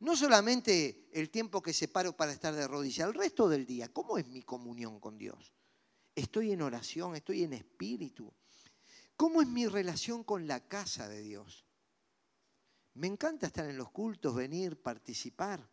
No 0.00 0.14
solamente 0.14 1.08
el 1.10 1.30
tiempo 1.30 1.62
que 1.62 1.72
separo 1.72 2.14
para 2.14 2.32
estar 2.32 2.54
de 2.54 2.68
rodillas, 2.68 3.08
el 3.08 3.14
resto 3.14 3.48
del 3.48 3.64
día. 3.64 3.90
¿Cómo 3.90 4.18
es 4.18 4.26
mi 4.28 4.42
comunión 4.42 5.00
con 5.00 5.16
Dios? 5.16 5.54
¿Estoy 6.14 6.52
en 6.52 6.60
oración? 6.60 7.16
¿Estoy 7.16 7.44
en 7.44 7.54
espíritu? 7.54 8.30
¿Cómo 9.16 9.40
es 9.40 9.48
mi 9.48 9.66
relación 9.66 10.22
con 10.22 10.46
la 10.46 10.60
casa 10.60 11.08
de 11.08 11.22
Dios? 11.22 11.64
Me 12.92 13.06
encanta 13.06 13.46
estar 13.46 13.64
en 13.70 13.78
los 13.78 13.90
cultos, 13.90 14.34
venir, 14.34 14.82
participar 14.82 15.71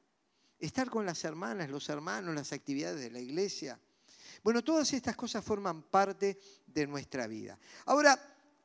estar 0.59 0.89
con 0.89 1.05
las 1.05 1.23
hermanas, 1.23 1.69
los 1.69 1.89
hermanos, 1.89 2.35
las 2.35 2.53
actividades 2.53 2.99
de 3.01 3.11
la 3.11 3.19
iglesia. 3.19 3.79
Bueno, 4.43 4.63
todas 4.63 4.91
estas 4.93 5.15
cosas 5.15 5.43
forman 5.43 5.83
parte 5.83 6.39
de 6.67 6.87
nuestra 6.87 7.27
vida. 7.27 7.57
Ahora, 7.85 8.17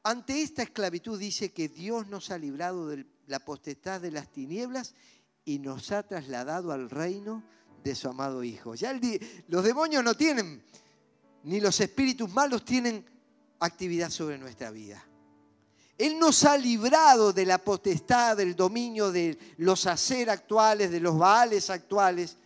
ante 0.03 0.43
esta 0.43 0.63
esclavitud 0.63 1.19
dice 1.19 1.53
que 1.53 1.69
Dios 1.69 2.09
nos 2.09 2.31
ha 2.31 2.39
librado 2.39 2.89
de 2.89 3.07
la 3.27 3.41
potestad 3.41 4.01
de 4.01 4.11
las 4.11 4.31
tinieblas 4.31 4.95
y 5.45 5.59
nos 5.59 5.93
ha 5.93 6.03
trasladado 6.03 6.73
al 6.73 6.91
reino 6.91 7.43
de 7.83 7.95
su 7.95 8.09
amado 8.09 8.43
Hijo. 8.45 8.75
Ya 8.75 8.99
los 9.49 9.65
demonios 9.65 10.05
no 10.05 10.15
tienen, 10.15 10.63
ni 11.45 11.61
los 11.61 11.81
espíritus 11.81 12.31
malos 12.31 12.65
tienen 12.65 13.05
actividad 13.61 14.11
sobre 14.11 14.39
nuestra 14.39 14.71
vida. 14.71 15.05
Él 15.97 16.19
nos 16.19 16.45
ha 16.45 16.59
librado 16.59 17.33
de 17.33 17.47
la 17.47 17.59
potestad, 17.59 18.37
del 18.37 18.57
dominio 18.57 19.13
de 19.13 19.39
los 19.59 19.87
hacer 19.87 20.29
actuales, 20.29 20.91
de 20.91 21.01
los 21.01 21.17
baales 21.17 21.71
actuales, 21.71 22.39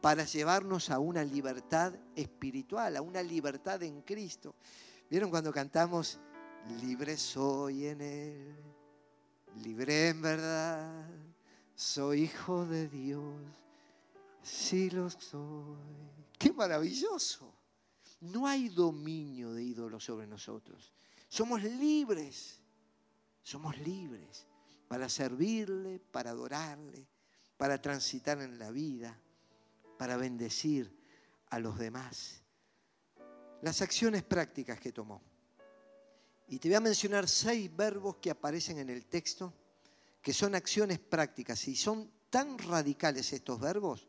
para 0.00 0.24
llevarnos 0.24 0.90
a 0.90 0.98
una 0.98 1.24
libertad 1.24 1.94
espiritual, 2.14 2.96
a 2.96 3.02
una 3.02 3.22
libertad 3.22 3.82
en 3.82 4.02
Cristo. 4.02 4.54
¿Vieron 5.08 5.30
cuando 5.30 5.52
cantamos, 5.52 6.18
libre 6.80 7.16
soy 7.16 7.86
en 7.86 8.00
Él? 8.00 8.70
libré 9.56 10.08
en 10.08 10.22
verdad, 10.22 11.08
soy 11.74 12.22
hijo 12.22 12.66
de 12.66 12.88
Dios, 12.88 13.34
sí 14.42 14.90
lo 14.90 15.10
soy. 15.10 15.76
¡Qué 16.38 16.52
maravilloso! 16.52 17.52
No 18.20 18.46
hay 18.46 18.68
dominio 18.68 19.52
de 19.52 19.62
ídolos 19.62 20.04
sobre 20.04 20.26
nosotros. 20.26 20.92
Somos 21.28 21.62
libres, 21.62 22.59
somos 23.42 23.78
libres 23.78 24.46
para 24.88 25.08
servirle, 25.08 25.98
para 25.98 26.30
adorarle, 26.30 27.06
para 27.56 27.80
transitar 27.80 28.40
en 28.40 28.58
la 28.58 28.70
vida, 28.70 29.16
para 29.98 30.16
bendecir 30.16 30.98
a 31.50 31.58
los 31.58 31.78
demás. 31.78 32.42
Las 33.62 33.82
acciones 33.82 34.22
prácticas 34.22 34.80
que 34.80 34.92
tomó. 34.92 35.22
Y 36.48 36.58
te 36.58 36.68
voy 36.68 36.76
a 36.76 36.80
mencionar 36.80 37.28
seis 37.28 37.74
verbos 37.76 38.16
que 38.16 38.30
aparecen 38.30 38.78
en 38.78 38.90
el 38.90 39.06
texto, 39.06 39.52
que 40.22 40.32
son 40.32 40.54
acciones 40.54 40.98
prácticas. 40.98 41.68
Y 41.68 41.76
son 41.76 42.10
tan 42.30 42.58
radicales 42.58 43.32
estos 43.32 43.60
verbos, 43.60 44.08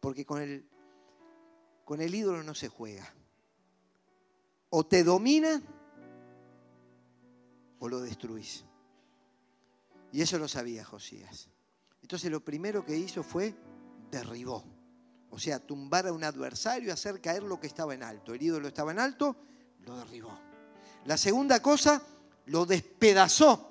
porque 0.00 0.26
con 0.26 0.42
el, 0.42 0.68
con 1.84 2.00
el 2.00 2.14
ídolo 2.14 2.42
no 2.42 2.54
se 2.54 2.68
juega. 2.68 3.10
O 4.68 4.84
te 4.84 5.04
domina 5.04 5.62
o 7.80 7.88
lo 7.88 8.00
destruís. 8.00 8.64
Y 10.12 10.22
eso 10.22 10.38
lo 10.38 10.46
sabía 10.48 10.84
Josías. 10.84 11.48
Entonces 12.02 12.30
lo 12.30 12.44
primero 12.44 12.84
que 12.84 12.96
hizo 12.96 13.22
fue 13.22 13.54
derribó. 14.10 14.64
O 15.30 15.38
sea, 15.38 15.58
tumbar 15.58 16.06
a 16.06 16.12
un 16.12 16.24
adversario, 16.24 16.92
hacer 16.92 17.20
caer 17.20 17.42
lo 17.42 17.60
que 17.60 17.66
estaba 17.66 17.94
en 17.94 18.02
alto. 18.02 18.34
El 18.34 18.42
ídolo 18.42 18.68
estaba 18.68 18.90
en 18.90 18.98
alto, 18.98 19.36
lo 19.80 19.96
derribó. 19.96 20.38
La 21.04 21.16
segunda 21.16 21.62
cosa, 21.62 22.02
lo 22.46 22.66
despedazó. 22.66 23.68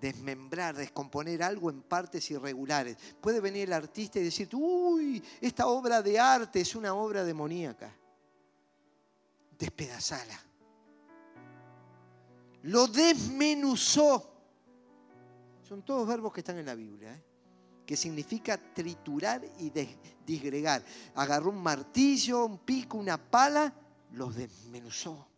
Desmembrar, 0.00 0.76
descomponer 0.76 1.42
algo 1.42 1.70
en 1.70 1.82
partes 1.82 2.30
irregulares. 2.30 2.98
Puede 3.20 3.40
venir 3.40 3.64
el 3.64 3.72
artista 3.72 4.18
y 4.18 4.24
decir, 4.24 4.48
uy, 4.52 5.22
esta 5.40 5.66
obra 5.66 6.02
de 6.02 6.20
arte 6.20 6.60
es 6.60 6.76
una 6.76 6.94
obra 6.94 7.24
demoníaca. 7.24 7.90
Despedazala. 9.58 10.45
Lo 12.66 12.88
desmenuzó. 12.88 14.32
Son 15.62 15.82
todos 15.82 16.06
verbos 16.06 16.32
que 16.32 16.40
están 16.40 16.58
en 16.58 16.66
la 16.66 16.74
Biblia, 16.74 17.14
¿eh? 17.14 17.24
que 17.84 17.96
significa 17.96 18.58
triturar 18.58 19.44
y 19.60 19.72
disgregar. 20.26 20.84
Agarró 21.14 21.50
un 21.50 21.62
martillo, 21.62 22.44
un 22.44 22.58
pico, 22.58 22.98
una 22.98 23.18
pala, 23.18 23.72
los 24.12 24.34
desmenuzó. 24.34 25.28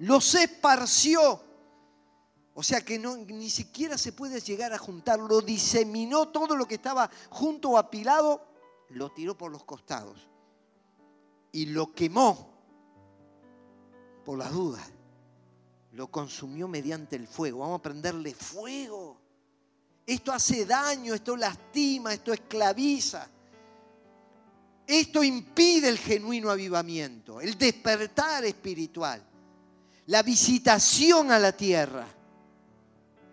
Los 0.00 0.34
esparció. 0.34 1.40
O 2.52 2.62
sea 2.62 2.82
que 2.82 2.98
no, 2.98 3.16
ni 3.16 3.48
siquiera 3.48 3.96
se 3.96 4.12
puede 4.12 4.40
llegar 4.40 4.74
a 4.74 4.78
juntar. 4.78 5.18
Lo 5.18 5.40
diseminó 5.40 6.28
todo 6.28 6.56
lo 6.56 6.66
que 6.66 6.74
estaba 6.74 7.10
junto 7.30 7.70
o 7.70 7.78
apilado, 7.78 8.46
lo 8.90 9.10
tiró 9.12 9.36
por 9.38 9.50
los 9.50 9.64
costados. 9.64 10.28
Y 11.52 11.66
lo 11.66 11.94
quemó 11.94 12.52
por 14.26 14.36
las 14.36 14.52
dudas 14.52 14.94
lo 15.94 16.08
consumió 16.08 16.66
mediante 16.66 17.16
el 17.16 17.26
fuego. 17.26 17.60
Vamos 17.60 17.78
a 17.78 17.82
prenderle 17.82 18.34
fuego. 18.34 19.16
Esto 20.04 20.32
hace 20.32 20.66
daño, 20.66 21.14
esto 21.14 21.36
lastima, 21.36 22.12
esto 22.12 22.32
esclaviza. 22.32 23.28
Esto 24.86 25.22
impide 25.22 25.88
el 25.88 25.98
genuino 25.98 26.50
avivamiento, 26.50 27.40
el 27.40 27.56
despertar 27.56 28.44
espiritual, 28.44 29.22
la 30.06 30.22
visitación 30.22 31.30
a 31.30 31.38
la 31.38 31.52
tierra, 31.52 32.06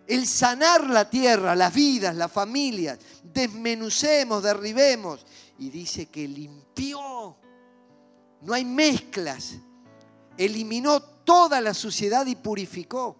el 0.06 0.26
sanar 0.26 0.88
la 0.88 1.10
tierra, 1.10 1.54
las 1.54 1.74
vidas, 1.74 2.16
las 2.16 2.32
familias. 2.32 2.98
Desmenucemos, 3.22 4.42
derribemos. 4.42 5.26
Y 5.58 5.70
dice 5.70 6.06
que 6.06 6.26
limpió. 6.26 7.36
No 8.40 8.54
hay 8.54 8.64
mezclas. 8.64 9.54
Eliminó 10.36 11.11
toda 11.24 11.60
la 11.60 11.74
suciedad 11.74 12.26
y 12.26 12.36
purificó. 12.36 13.16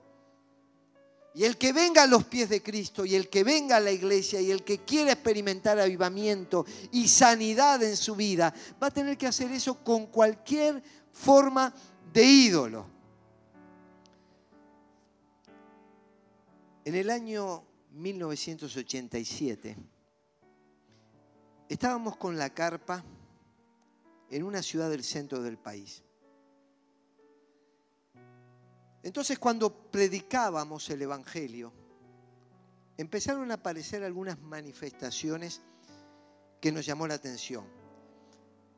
Y 1.34 1.44
el 1.44 1.56
que 1.56 1.72
venga 1.72 2.02
a 2.02 2.06
los 2.06 2.24
pies 2.24 2.50
de 2.50 2.62
Cristo 2.62 3.06
y 3.06 3.14
el 3.14 3.30
que 3.30 3.42
venga 3.42 3.76
a 3.76 3.80
la 3.80 3.90
iglesia 3.90 4.40
y 4.40 4.50
el 4.50 4.64
que 4.64 4.78
quiera 4.78 5.12
experimentar 5.12 5.78
avivamiento 5.78 6.66
y 6.90 7.08
sanidad 7.08 7.82
en 7.82 7.96
su 7.96 8.14
vida, 8.14 8.52
va 8.82 8.88
a 8.88 8.90
tener 8.90 9.16
que 9.16 9.26
hacer 9.26 9.50
eso 9.50 9.82
con 9.82 10.06
cualquier 10.06 10.82
forma 11.10 11.72
de 12.12 12.24
ídolo. 12.24 12.86
En 16.84 16.94
el 16.96 17.08
año 17.08 17.64
1987 17.92 19.76
estábamos 21.68 22.16
con 22.16 22.36
la 22.36 22.50
carpa 22.50 23.02
en 24.30 24.42
una 24.42 24.62
ciudad 24.62 24.90
del 24.90 25.04
centro 25.04 25.42
del 25.42 25.56
país. 25.56 26.02
Entonces 29.02 29.38
cuando 29.38 29.90
predicábamos 29.90 30.88
el 30.90 31.02
Evangelio, 31.02 31.72
empezaron 32.96 33.50
a 33.50 33.54
aparecer 33.54 34.04
algunas 34.04 34.40
manifestaciones 34.40 35.60
que 36.60 36.70
nos 36.70 36.86
llamó 36.86 37.06
la 37.08 37.14
atención. 37.14 37.64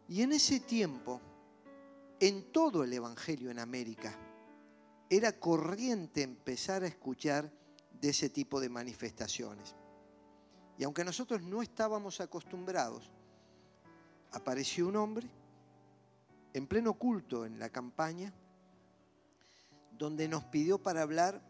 Y 0.09 0.23
en 0.23 0.33
ese 0.33 0.61
tiempo, 0.61 1.21
en 2.21 2.51
todo 2.53 2.85
el 2.85 2.93
Evangelio 2.93 3.51
en 3.51 3.59
América, 3.59 4.19
era 5.11 5.39
corriente 5.39 6.23
empezar 6.23 6.83
a 6.83 6.87
escuchar 6.87 7.51
de 8.01 8.09
ese 8.09 8.31
tipo 8.31 8.61
de 8.61 8.71
manifestaciones. 8.71 9.75
Y 10.79 10.85
aunque 10.85 11.05
nosotros 11.05 11.43
no 11.43 11.63
estábamos 11.63 12.21
acostumbrados, 12.21 13.13
apareció 14.33 14.89
un 14.89 14.97
hombre 14.97 15.29
en 16.53 16.67
pleno 16.67 16.95
culto 16.95 17.45
en 17.45 17.59
la 17.59 17.69
campaña 17.69 18.33
donde 19.99 20.29
nos 20.29 20.45
pidió 20.45 20.83
para 20.83 21.03
hablar 21.03 21.43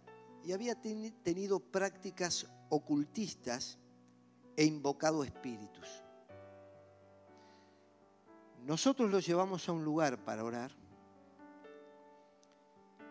y 0.44 0.52
había 0.52 0.74
tenido 0.74 1.60
prácticas 1.60 2.46
ocultistas 2.68 3.78
e 4.56 4.64
invocado 4.64 5.24
espíritus. 5.24 6.02
Nosotros 8.64 9.10
lo 9.10 9.20
llevamos 9.20 9.68
a 9.68 9.72
un 9.72 9.84
lugar 9.84 10.24
para 10.24 10.44
orar 10.44 10.70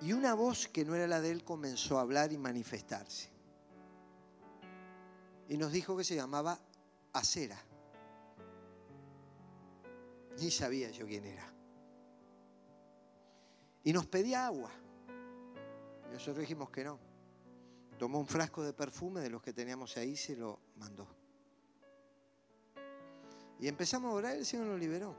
y 0.02 0.14
una 0.14 0.34
voz 0.34 0.68
que 0.68 0.84
no 0.84 0.96
era 0.96 1.08
la 1.08 1.22
de 1.22 1.32
él 1.32 1.44
comenzó 1.44 1.98
a 1.98 2.02
hablar 2.02 2.34
y 2.34 2.38
manifestarse. 2.38 3.30
Y 5.48 5.58
nos 5.58 5.72
dijo 5.72 5.96
que 5.96 6.04
se 6.04 6.16
llamaba 6.16 6.60
Acera. 7.14 7.58
Ni 10.40 10.50
sabía 10.50 10.90
yo 10.90 11.06
quién 11.06 11.26
era. 11.26 11.54
Y 13.84 13.94
nos 13.94 14.06
pedía 14.08 14.46
agua. 14.46 14.72
Nosotros 16.14 16.42
dijimos 16.42 16.70
que 16.70 16.84
no. 16.84 17.00
Tomó 17.98 18.20
un 18.20 18.28
frasco 18.28 18.64
de 18.64 18.72
perfume 18.72 19.20
de 19.22 19.32
los 19.32 19.42
que 19.42 19.52
teníamos 19.52 19.98
ahí 19.98 20.12
y 20.12 20.16
se 20.16 20.36
lo 20.36 20.60
mandó. 20.78 21.08
Y 23.60 23.68
empezamos 23.68 24.12
a 24.12 24.16
orar 24.16 24.36
y 24.36 24.40
el 24.40 24.46
Señor 24.46 24.68
nos 24.68 24.80
liberó. 24.80 25.16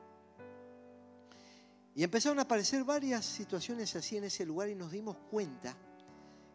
Y 1.96 2.04
empezaron 2.04 2.38
a 2.38 2.42
aparecer 2.42 2.84
varias 2.84 3.24
situaciones 3.24 3.94
así 3.96 4.16
en 4.16 4.24
ese 4.24 4.46
lugar 4.46 4.68
y 4.68 4.76
nos 4.76 4.92
dimos 4.92 5.16
cuenta 5.30 5.76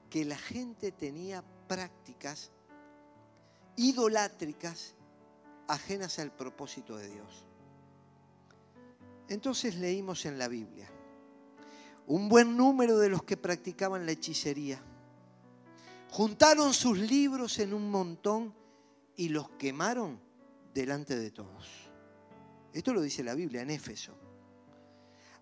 que 0.09 0.23
la 0.23 0.37
gente 0.37 0.93
tenía 0.93 1.43
prácticas 1.67 2.51
idolátricas 3.75 4.95
ajenas 5.67 6.17
al 6.19 6.31
propósito 6.31 6.95
de 6.97 7.09
Dios. 7.09 7.45
Entonces 9.27 9.75
leímos 9.75 10.25
en 10.25 10.39
la 10.39 10.47
Biblia 10.47 10.89
un 12.10 12.28
buen 12.28 12.57
número 12.57 12.97
de 12.97 13.07
los 13.07 13.22
que 13.22 13.38
practicaban 13.38 14.07
la 14.07 14.14
hechicería. 14.14 14.82
Juntaron 16.10 16.74
sus 16.74 16.97
libros 16.97 17.60
en 17.60 17.72
un 17.72 17.91
montón 17.91 18.53
y 19.16 19.30
los 19.30 19.51
quemaron 19.51 20.20
delante 20.74 21.16
de 21.16 21.30
todos. 21.30 21.68
Esto 22.74 22.93
lo 22.93 23.01
dice 23.01 23.24
la 23.24 23.36
Biblia 23.36 23.62
en 23.62 23.70
Éfeso. 23.70 24.18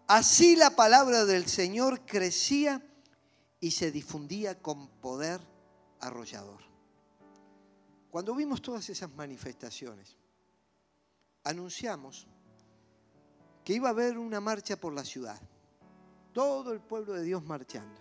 Así 0.08 0.58
la 0.58 0.76
palabra 0.76 1.24
del 1.24 1.48
Señor 1.48 2.06
crecía 2.06 2.86
y 3.62 3.72
se 3.72 3.90
difundía 3.90 4.62
con 4.62 4.90
poder 4.90 5.40
arrollador. 6.02 6.60
Cuando 8.12 8.36
vimos 8.36 8.62
todas 8.62 8.90
esas 8.90 9.10
manifestaciones, 9.16 10.18
anunciamos 11.46 12.28
que 13.64 13.74
iba 13.74 13.88
a 13.88 13.92
haber 13.92 14.18
una 14.18 14.42
marcha 14.42 14.76
por 14.76 14.92
la 14.92 15.06
ciudad 15.06 15.40
todo 16.38 16.72
el 16.72 16.82
pueblo 16.82 17.14
de 17.14 17.24
Dios 17.24 17.44
marchando. 17.44 18.00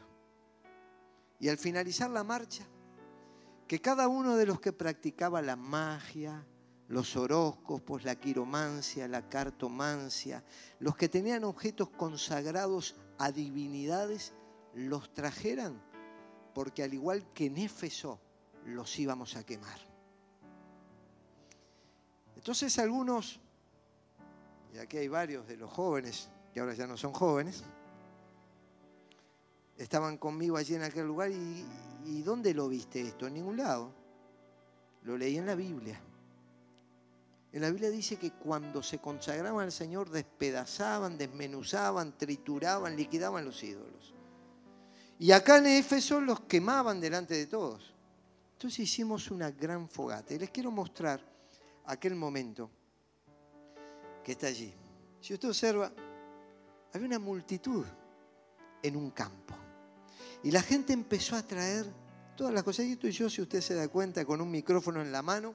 Y 1.41 1.49
al 1.49 1.57
finalizar 1.57 2.11
la 2.11 2.23
marcha, 2.23 2.67
que 3.67 3.81
cada 3.81 4.09
uno 4.09 4.37
de 4.37 4.45
los 4.45 4.61
que 4.61 4.75
practicaba 4.75 5.41
la 5.41 5.57
magia, 5.57 6.47
los 6.89 7.17
horóscopos, 7.17 8.05
la 8.05 8.17
quiromancia, 8.17 9.09
la 9.09 9.27
cartomancia, 9.31 10.45
los 10.81 10.97
que 10.97 11.09
tenían 11.09 11.45
objetos 11.45 11.89
consagrados 11.89 12.97
a 13.17 13.33
divinidades, 13.33 14.35
los 14.75 15.15
trajeran 15.15 15.83
porque 16.53 16.83
al 16.83 16.93
igual 16.93 17.33
que 17.33 17.47
en 17.47 17.57
Éfeso, 17.57 18.21
los 18.67 18.99
íbamos 18.99 19.35
a 19.37 19.45
quemar. 19.45 19.79
Entonces 22.37 22.79
algunos, 22.79 23.41
y 24.75 24.79
aquí 24.79 24.99
hay 24.99 25.09
varios 25.09 25.49
de 25.49 25.57
los 25.57 25.73
jóvenes, 25.73 26.29
que 26.53 26.61
ahora 26.61 26.75
ya 26.75 26.87
no 26.87 26.99
son 26.99 27.15
jóvenes, 27.15 27.65
estaban 29.77 30.19
conmigo 30.19 30.57
allí 30.57 30.75
en 30.75 30.83
aquel 30.83 31.07
lugar 31.07 31.31
y, 31.31 31.65
¿y 32.05 32.23
dónde 32.23 32.55
lo 32.55 32.69
viste 32.69 33.01
esto? 33.01 33.27
En 33.27 33.35
ningún 33.35 33.57
lado. 33.57 33.93
Lo 35.03 35.17
leí 35.17 35.37
en 35.37 35.47
la 35.47 35.55
Biblia. 35.55 36.01
En 37.53 37.63
la 37.63 37.71
Biblia 37.71 37.91
dice 37.91 38.17
que 38.17 38.33
cuando 38.33 38.83
se 38.83 38.99
consagraban 38.99 39.65
al 39.65 39.73
Señor 39.73 40.11
despedazaban, 40.11 41.17
desmenuzaban, 41.17 42.19
trituraban, 42.19 42.97
liquidaban 42.97 43.45
los 43.45 43.63
ídolos. 43.63 44.13
Y 45.19 45.33
acá 45.33 45.59
en 45.59 45.67
Éfeso 45.67 46.21
los 46.21 46.41
quemaban 46.41 47.01
delante 47.01 47.35
de 47.35 47.47
todos. 47.47 47.95
Entonces 48.53 48.81
hicimos 48.81 49.31
una 49.31 49.51
gran 49.51 49.89
fogata. 49.89 50.35
Y 50.35 50.39
les 50.39 50.51
quiero 50.51 50.71
mostrar 50.71 51.21
aquel 51.87 52.15
momento 52.15 52.71
que 54.23 54.33
está 54.33 54.49
allí. 54.49 54.75
Si 55.21 55.33
usted 55.33 55.49
observa, 55.49 55.91
había 56.93 57.07
una 57.07 57.19
multitud 57.19 57.87
en 58.83 58.97
un 58.97 59.11
campo. 59.11 59.55
Y 60.43 60.51
la 60.51 60.63
gente 60.63 60.93
empezó 60.93 61.37
a 61.37 61.43
traer 61.43 61.87
todas 62.37 62.53
las 62.53 62.63
cosas. 62.63 62.87
Y 62.87 62.93
esto 62.93 63.09
y 63.09 63.13
yo, 63.13 63.29
si 63.29 63.43
usted 63.43 63.61
se 63.61 63.75
da 63.75 63.89
cuenta, 63.89 64.25
con 64.25 64.41
un 64.41 64.51
micrófono 64.51 65.01
en 65.01 65.11
la 65.11 65.23
mano. 65.23 65.55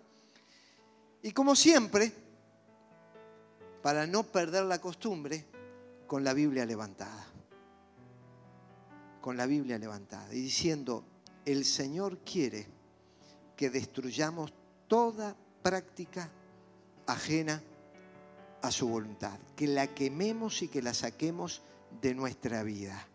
Y 1.22 1.32
como 1.32 1.56
siempre, 1.56 2.12
para 3.82 4.08
no 4.08 4.24
perder 4.24 4.66
la 4.66 4.82
costumbre, 4.82 5.46
con 6.08 6.24
la 6.24 6.34
Biblia 6.34 6.66
levantada. 6.66 7.26
Con 9.22 9.38
la 9.38 9.46
Biblia 9.46 9.78
levantada. 9.78 10.34
Y 10.34 10.42
diciendo, 10.42 11.06
el 11.46 11.64
Señor 11.64 12.20
quiere 12.20 12.68
que 13.56 13.70
destruyamos 13.70 14.54
toda 14.88 15.36
práctica 15.62 16.30
ajena 17.06 17.62
a 18.62 18.72
su 18.72 18.88
voluntad, 18.88 19.40
que 19.56 19.68
la 19.68 19.88
quememos 19.88 20.62
y 20.62 20.68
que 20.68 20.82
la 20.82 20.94
saquemos 20.94 21.62
de 22.02 22.14
nuestra 22.14 22.64
vida. 22.64 23.08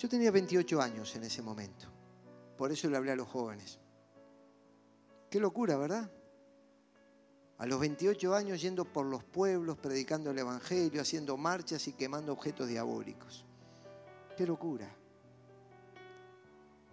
Yo 0.00 0.08
tenía 0.08 0.30
28 0.30 0.80
años 0.80 1.14
en 1.14 1.24
ese 1.24 1.42
momento, 1.42 1.86
por 2.56 2.72
eso 2.72 2.88
le 2.88 2.96
hablé 2.96 3.12
a 3.12 3.16
los 3.16 3.28
jóvenes. 3.28 3.78
Qué 5.28 5.38
locura, 5.38 5.76
¿verdad? 5.76 6.10
A 7.58 7.66
los 7.66 7.78
28 7.78 8.34
años 8.34 8.62
yendo 8.62 8.86
por 8.86 9.04
los 9.04 9.22
pueblos, 9.22 9.76
predicando 9.76 10.30
el 10.30 10.38
Evangelio, 10.38 11.02
haciendo 11.02 11.36
marchas 11.36 11.86
y 11.86 11.92
quemando 11.92 12.32
objetos 12.32 12.66
diabólicos. 12.66 13.44
Qué 14.38 14.46
locura. 14.46 14.90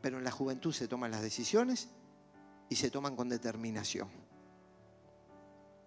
Pero 0.02 0.18
en 0.18 0.26
la 0.26 0.32
juventud 0.32 0.74
se 0.74 0.90
toman 0.90 1.12
las 1.12 1.22
decisiones 1.22 1.88
y 2.68 2.76
se 2.76 2.92
toman 2.92 3.16
con 3.16 3.30
determinación 3.30 4.10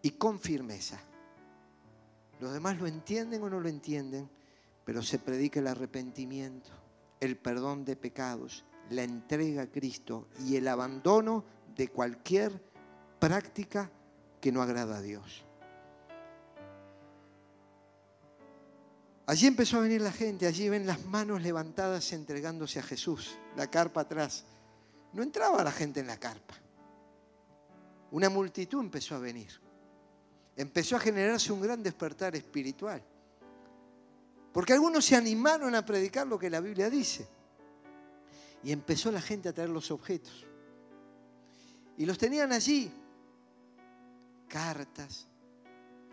y 0.01 0.12
con 0.12 0.41
firmeza. 0.41 0.99
Los 2.41 2.55
demás 2.55 2.81
lo 2.81 2.87
entienden 2.87 3.43
o 3.43 3.51
no 3.51 3.61
lo 3.61 3.68
entienden, 3.68 4.31
pero 4.87 5.03
se 5.03 5.18
predica 5.18 5.61
el 5.61 5.66
arrepentimiento, 5.66 6.71
el 7.21 7.37
perdón 7.37 7.85
de 7.85 7.97
pecados, 7.97 8.64
la 8.91 9.03
entrega 9.03 9.62
a 9.62 9.71
Cristo 9.71 10.29
y 10.45 10.57
el 10.57 10.66
abandono 10.66 11.45
de 11.77 11.89
cualquier 11.89 12.61
práctica 13.18 13.91
que 14.41 14.51
no 14.51 14.62
agrada 14.62 14.97
a 14.97 15.03
Dios. 15.03 15.45
Allí 19.27 19.47
empezó 19.47 19.77
a 19.77 19.83
venir 19.83 20.01
la 20.01 20.11
gente, 20.11 20.47
allí 20.47 20.68
ven 20.68 20.87
las 20.87 21.05
manos 21.05 21.41
levantadas 21.43 22.12
entregándose 22.12 22.81
a 22.81 22.83
Jesús, 22.83 23.39
la 23.57 23.71
carpa 23.71 24.01
atrás. 24.01 24.45
No 25.12 25.23
entraba 25.23 25.62
la 25.62 25.71
gente 25.71 26.01
en 26.01 26.09
la 26.09 26.18
carpa. 26.18 26.55
Una 28.11 28.29
multitud 28.29 28.81
empezó 28.81 29.14
a 29.14 29.21
venir. 29.21 29.53
Empezó 30.57 30.97
a 30.97 31.01
generarse 31.01 31.53
un 31.53 31.61
gran 31.61 31.81
despertar 31.81 32.35
espiritual. 32.35 33.03
Porque 34.53 34.73
algunos 34.73 35.05
se 35.05 35.17
animaron 35.17 35.75
a 35.75 35.85
predicar 35.85 36.27
lo 36.27 36.39
que 36.39 36.51
la 36.51 36.61
Biblia 36.61 36.91
dice. 36.91 37.29
Y 38.63 38.73
empezó 38.73 39.11
la 39.11 39.21
gente 39.21 39.49
a 39.49 39.53
traer 39.53 39.71
los 39.71 39.91
objetos. 39.91 40.47
Y 41.97 42.07
los 42.07 42.19
tenían 42.19 42.53
allí. 42.53 42.93
Cartas, 44.49 45.29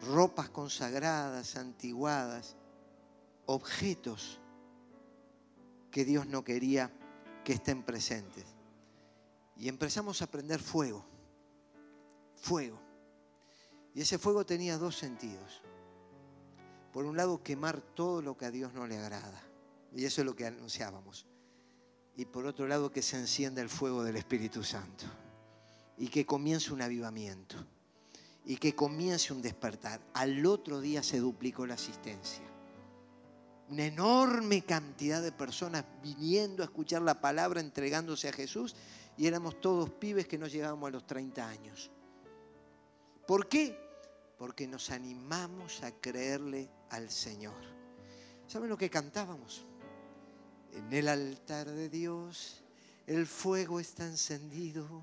ropas 0.02 0.50
consagradas, 0.50 1.56
antiguadas, 1.56 2.56
objetos 3.48 4.40
que 5.90 6.06
Dios 6.06 6.28
no 6.28 6.44
quería 6.44 6.92
que 7.44 7.54
estén 7.54 7.84
presentes. 7.84 8.46
Y 9.56 9.68
empezamos 9.70 10.22
a 10.22 10.28
prender 10.28 10.60
fuego 10.60 11.04
fuego. 12.38 12.80
Y 13.94 14.02
ese 14.02 14.18
fuego 14.18 14.46
tenía 14.46 14.78
dos 14.78 14.96
sentidos. 14.96 15.62
Por 16.98 17.06
un 17.06 17.16
lado, 17.16 17.44
quemar 17.44 17.80
todo 17.80 18.24
lo 18.24 18.36
que 18.36 18.46
a 18.46 18.50
Dios 18.50 18.74
no 18.74 18.88
le 18.88 18.98
agrada. 18.98 19.40
Y 19.94 20.04
eso 20.06 20.22
es 20.22 20.26
lo 20.26 20.36
que 20.36 20.48
anunciábamos. 20.48 21.28
Y 22.16 22.26
por 22.26 22.48
otro 22.48 22.68
lado, 22.68 22.92
que 22.92 23.04
se 23.04 23.18
encienda 23.18 23.62
el 23.62 23.70
fuego 23.70 24.04
del 24.04 24.16
Espíritu 24.16 24.64
Santo. 24.64 25.06
Y 26.00 26.08
que 26.08 26.26
comience 26.26 26.74
un 26.74 26.82
avivamiento. 26.82 27.56
Y 28.46 28.58
que 28.58 28.74
comience 28.74 29.32
un 29.32 29.44
despertar. 29.44 30.02
Al 30.16 30.44
otro 30.48 30.82
día 30.82 31.04
se 31.04 31.20
duplicó 31.20 31.68
la 31.68 31.76
asistencia. 31.76 32.42
Una 33.70 33.86
enorme 33.86 34.64
cantidad 34.64 35.22
de 35.22 35.32
personas 35.32 35.86
viniendo 36.02 36.64
a 36.64 36.66
escuchar 36.66 37.04
la 37.04 37.22
palabra, 37.22 37.60
entregándose 37.60 38.28
a 38.28 38.34
Jesús. 38.34 38.76
Y 39.18 39.28
éramos 39.28 39.62
todos 39.62 39.92
pibes 39.92 40.28
que 40.28 40.40
no 40.40 40.48
llegábamos 40.48 40.88
a 40.88 40.94
los 40.94 41.06
30 41.06 41.48
años. 41.48 41.92
¿Por 43.28 43.48
qué? 43.48 43.87
Porque 44.38 44.68
nos 44.68 44.92
animamos 44.92 45.84
a 45.84 45.92
creerle 45.92 46.70
al 46.90 47.10
Señor. 47.10 47.62
¿Saben 48.48 48.70
lo 48.70 48.78
que 48.78 48.90
cantábamos? 48.90 49.66
En 50.74 50.94
el 50.94 51.08
altar 51.08 51.70
de 51.70 51.90
Dios 51.90 52.64
el 53.08 53.26
fuego 53.26 53.80
está 53.80 54.06
encendido 54.06 55.02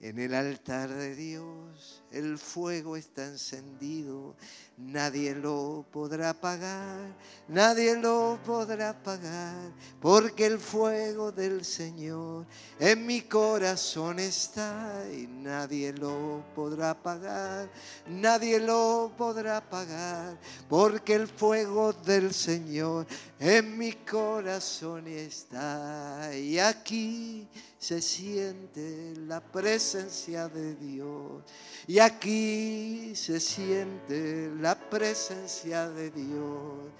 en 0.00 0.18
el 0.18 0.34
altar 0.34 0.90
de 0.90 1.14
Dios 1.14 2.02
el 2.16 2.38
fuego 2.38 2.96
está 2.96 3.26
encendido, 3.26 4.34
nadie 4.78 5.34
lo 5.34 5.84
podrá 5.92 6.30
apagar, 6.30 7.14
nadie 7.48 7.96
lo 7.96 8.38
podrá 8.44 8.90
apagar, 8.90 9.72
porque 10.00 10.46
el 10.46 10.58
fuego 10.58 11.30
del 11.30 11.64
Señor 11.64 12.46
en 12.78 13.06
mi 13.06 13.22
corazón 13.22 14.18
está 14.18 15.04
y 15.12 15.26
nadie 15.26 15.92
lo 15.92 16.44
podrá 16.54 16.90
apagar, 16.90 17.70
nadie 18.06 18.58
lo 18.58 19.12
podrá 19.16 19.58
apagar, 19.58 20.38
porque 20.68 21.14
el 21.14 21.28
fuego 21.28 21.92
del 21.92 22.32
Señor 22.32 23.06
en 23.38 23.76
mi 23.76 23.92
corazón 23.92 25.06
está 25.06 26.30
y 26.34 26.58
aquí 26.58 27.48
se 27.78 28.02
siente 28.02 29.14
la 29.28 29.40
presencia 29.40 30.48
de 30.48 30.74
Dios. 30.74 31.44
Y 31.86 32.00
aquí 32.06 33.14
se 33.14 33.40
siente 33.40 34.50
la 34.60 34.74
presencia 34.74 35.88
de 35.88 36.10
Dios. 36.10 36.92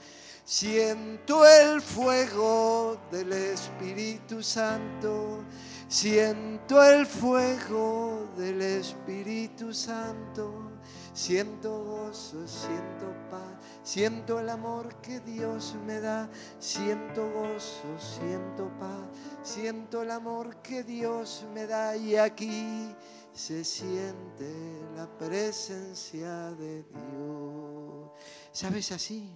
Siento 0.45 1.47
el 1.47 1.81
fuego 1.81 2.99
del 3.11 3.33
Espíritu 3.33 4.43
Santo. 4.43 5.45
Siento 5.89 6.83
el 6.83 7.07
fuego 7.07 8.29
del 8.37 8.61
Espíritu 8.63 9.73
Santo. 9.73 10.73
Siento 11.17 11.83
gozo, 11.83 12.47
siento 12.47 13.07
paz, 13.31 13.41
siento 13.83 14.39
el 14.39 14.51
amor 14.51 14.95
que 14.97 15.19
Dios 15.21 15.75
me 15.87 15.99
da. 15.99 16.29
Siento 16.59 17.31
gozo, 17.33 17.99
siento 17.99 18.71
paz, 18.79 19.09
siento 19.43 20.03
el 20.03 20.11
amor 20.11 20.57
que 20.57 20.85
Dios 20.85 21.47
me 21.55 21.67
da. 21.67 21.97
Y 21.97 22.17
aquí 22.17 22.95
se 23.37 23.65
siente 23.65 24.81
la 24.97 25.07
presencia 25.19 26.51
de 26.53 26.83
Dios. 26.83 28.11
¿Sabes 28.51 28.91
así? 28.93 29.31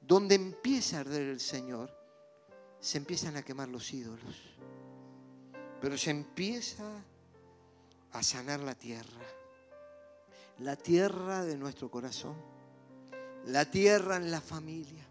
Donde 0.00 0.34
empieza 0.34 0.96
a 0.96 1.00
arder 1.00 1.22
el 1.22 1.40
Señor, 1.40 1.94
se 2.80 2.98
empiezan 2.98 3.36
a 3.36 3.42
quemar 3.42 3.68
los 3.68 3.92
ídolos. 3.92 4.56
Pero 5.80 5.96
se 5.96 6.10
empieza 6.10 6.84
a 8.12 8.22
sanar 8.22 8.60
la 8.60 8.74
tierra 8.74 9.20
la 10.60 10.76
tierra 10.76 11.44
de 11.44 11.56
nuestro 11.56 11.90
corazón, 11.90 12.36
la 13.46 13.64
tierra 13.70 14.16
en 14.16 14.30
la 14.30 14.40
familia, 14.40 15.06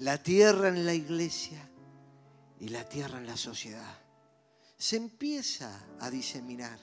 la 0.00 0.20
tierra 0.20 0.68
en 0.68 0.84
la 0.84 0.94
iglesia 0.94 1.68
y 2.58 2.68
la 2.68 2.88
tierra 2.88 3.18
en 3.18 3.26
la 3.26 3.36
sociedad. 3.36 4.01
Se 4.82 4.96
empieza 4.96 5.86
a 6.00 6.10
diseminar. 6.10 6.76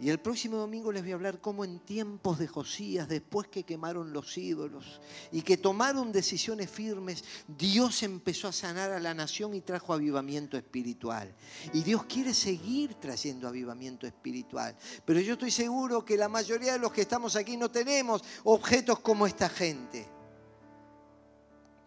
Y 0.00 0.08
el 0.08 0.18
próximo 0.18 0.56
domingo 0.56 0.90
les 0.90 1.02
voy 1.02 1.12
a 1.12 1.14
hablar 1.14 1.40
cómo 1.40 1.64
en 1.64 1.78
tiempos 1.78 2.36
de 2.40 2.48
Josías, 2.48 3.06
después 3.06 3.46
que 3.46 3.62
quemaron 3.62 4.12
los 4.12 4.36
ídolos 4.36 5.00
y 5.30 5.42
que 5.42 5.56
tomaron 5.56 6.10
decisiones 6.10 6.68
firmes, 6.68 7.22
Dios 7.46 8.02
empezó 8.02 8.48
a 8.48 8.52
sanar 8.52 8.90
a 8.90 8.98
la 8.98 9.14
nación 9.14 9.54
y 9.54 9.60
trajo 9.60 9.92
avivamiento 9.92 10.56
espiritual. 10.56 11.32
Y 11.72 11.84
Dios 11.84 12.06
quiere 12.06 12.34
seguir 12.34 12.94
trayendo 12.94 13.46
avivamiento 13.46 14.04
espiritual. 14.08 14.76
Pero 15.04 15.20
yo 15.20 15.34
estoy 15.34 15.52
seguro 15.52 16.04
que 16.04 16.16
la 16.16 16.28
mayoría 16.28 16.72
de 16.72 16.80
los 16.80 16.92
que 16.92 17.02
estamos 17.02 17.36
aquí 17.36 17.56
no 17.56 17.70
tenemos 17.70 18.24
objetos 18.42 18.98
como 18.98 19.28
esta 19.28 19.48
gente. 19.48 20.08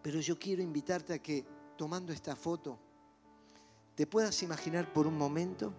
Pero 0.00 0.18
yo 0.20 0.38
quiero 0.38 0.62
invitarte 0.62 1.12
a 1.12 1.18
que, 1.18 1.44
tomando 1.76 2.10
esta 2.10 2.34
foto, 2.34 2.89
te 4.00 4.06
puedas 4.06 4.42
imaginar 4.42 4.90
por 4.94 5.06
un 5.06 5.18
momento 5.18 5.74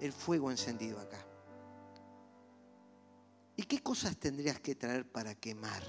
el 0.00 0.10
fuego 0.10 0.50
encendido 0.50 0.98
acá. 0.98 1.22
¿Y 3.54 3.64
qué 3.64 3.82
cosas 3.82 4.16
tendrías 4.16 4.58
que 4.60 4.74
traer 4.74 5.06
para 5.06 5.34
quemar? 5.34 5.82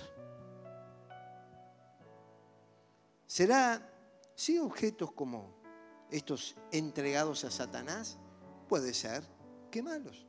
¿Será, 3.26 3.90
sí, 4.36 4.60
objetos 4.60 5.14
como 5.14 5.56
estos 6.12 6.58
entregados 6.74 7.46
a 7.46 7.52
Satanás? 7.52 8.18
Puede 8.68 8.94
ser, 8.94 9.24
quemarlos. 9.72 10.28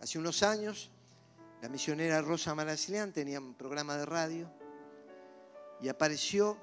Hace 0.00 0.18
unos 0.18 0.42
años, 0.42 0.90
la 1.60 1.68
misionera 1.68 2.22
Rosa 2.22 2.54
Maracilian 2.54 3.12
tenía 3.12 3.40
un 3.40 3.52
programa 3.52 3.98
de 3.98 4.06
radio 4.06 4.50
y 5.82 5.88
apareció 5.90 6.56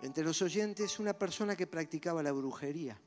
entre 0.00 0.24
los 0.24 0.40
oyentes 0.40 0.98
una 0.98 1.12
persona 1.12 1.54
que 1.56 1.66
practicaba 1.66 2.22
la 2.22 2.32
brujería. 2.32 2.98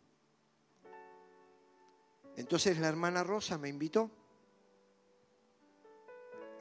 Entonces 2.37 2.77
la 2.77 2.87
hermana 2.87 3.23
Rosa 3.23 3.57
me 3.57 3.67
invitó 3.67 4.11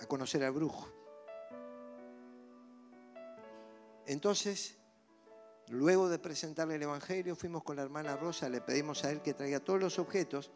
a 0.00 0.06
conocer 0.06 0.42
al 0.42 0.52
brujo. 0.52 0.88
Entonces, 4.06 4.78
luego 5.68 6.08
de 6.08 6.18
presentarle 6.18 6.76
el 6.76 6.82
Evangelio, 6.82 7.36
fuimos 7.36 7.62
con 7.62 7.76
la 7.76 7.82
hermana 7.82 8.16
Rosa, 8.16 8.48
le 8.48 8.62
pedimos 8.62 9.04
a 9.04 9.10
él 9.10 9.20
que 9.20 9.34
traiga 9.34 9.60
todos 9.60 9.78
los 9.78 9.98
objetos 9.98 10.50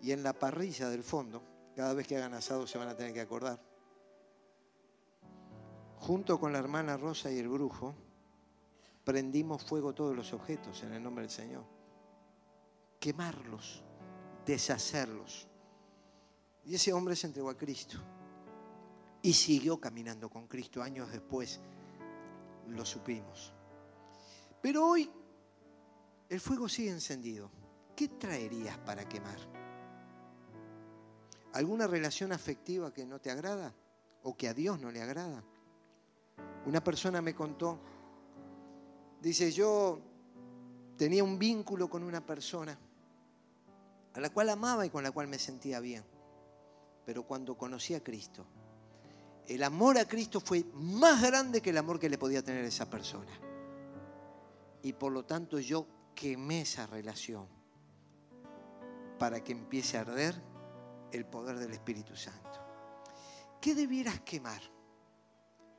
y 0.00 0.12
en 0.12 0.22
la 0.22 0.32
parrilla 0.32 0.88
del 0.88 1.02
fondo, 1.02 1.42
cada 1.74 1.92
vez 1.92 2.06
que 2.06 2.16
hagan 2.16 2.34
asado 2.34 2.66
se 2.66 2.78
van 2.78 2.88
a 2.88 2.96
tener 2.96 3.12
que 3.12 3.20
acordar, 3.20 3.60
junto 5.96 6.38
con 6.38 6.52
la 6.52 6.58
hermana 6.58 6.96
Rosa 6.96 7.32
y 7.32 7.38
el 7.38 7.48
brujo, 7.48 7.94
prendimos 9.04 9.64
fuego 9.64 9.92
todos 9.92 10.14
los 10.14 10.32
objetos 10.32 10.82
en 10.84 10.92
el 10.92 11.02
nombre 11.02 11.22
del 11.22 11.30
Señor. 11.30 11.64
Quemarlos, 13.00 13.82
deshacerlos. 14.46 15.48
Y 16.64 16.74
ese 16.74 16.92
hombre 16.92 17.16
se 17.16 17.26
entregó 17.26 17.50
a 17.50 17.56
Cristo 17.56 17.98
y 19.22 19.32
siguió 19.32 19.80
caminando 19.80 20.28
con 20.28 20.46
Cristo. 20.46 20.82
Años 20.82 21.10
después 21.10 21.60
lo 22.68 22.84
supimos. 22.84 23.52
Pero 24.60 24.86
hoy 24.86 25.10
el 26.28 26.40
fuego 26.40 26.68
sigue 26.68 26.90
encendido. 26.90 27.50
¿Qué 27.96 28.08
traerías 28.08 28.78
para 28.78 29.08
quemar? 29.08 29.38
¿Alguna 31.52 31.86
relación 31.86 32.32
afectiva 32.32 32.92
que 32.92 33.04
no 33.04 33.20
te 33.20 33.30
agrada 33.30 33.74
o 34.22 34.36
que 34.36 34.48
a 34.48 34.54
Dios 34.54 34.80
no 34.80 34.90
le 34.90 35.02
agrada? 35.02 35.42
Una 36.66 36.82
persona 36.84 37.20
me 37.20 37.34
contó, 37.34 37.80
dice, 39.20 39.50
yo 39.50 40.00
tenía 40.96 41.24
un 41.24 41.38
vínculo 41.38 41.90
con 41.90 42.04
una 42.04 42.24
persona 42.24 42.78
a 44.14 44.20
la 44.20 44.30
cual 44.30 44.50
amaba 44.50 44.84
y 44.86 44.90
con 44.90 45.02
la 45.02 45.10
cual 45.10 45.28
me 45.28 45.38
sentía 45.38 45.80
bien, 45.80 46.04
pero 47.04 47.24
cuando 47.24 47.56
conocí 47.56 47.94
a 47.94 48.02
Cristo, 48.02 48.46
el 49.46 49.62
amor 49.62 49.98
a 49.98 50.04
Cristo 50.04 50.40
fue 50.40 50.64
más 50.74 51.22
grande 51.22 51.60
que 51.60 51.70
el 51.70 51.78
amor 51.78 51.98
que 51.98 52.08
le 52.08 52.18
podía 52.18 52.42
tener 52.42 52.64
esa 52.64 52.88
persona. 52.88 53.32
Y 54.82 54.92
por 54.92 55.12
lo 55.12 55.24
tanto 55.24 55.58
yo 55.58 55.86
quemé 56.14 56.62
esa 56.62 56.86
relación 56.86 57.46
para 59.18 59.42
que 59.42 59.52
empiece 59.52 59.98
a 59.98 60.02
arder 60.02 60.40
el 61.12 61.26
poder 61.26 61.58
del 61.58 61.72
Espíritu 61.72 62.16
Santo. 62.16 62.60
¿Qué 63.60 63.74
debieras 63.74 64.20
quemar? 64.20 64.62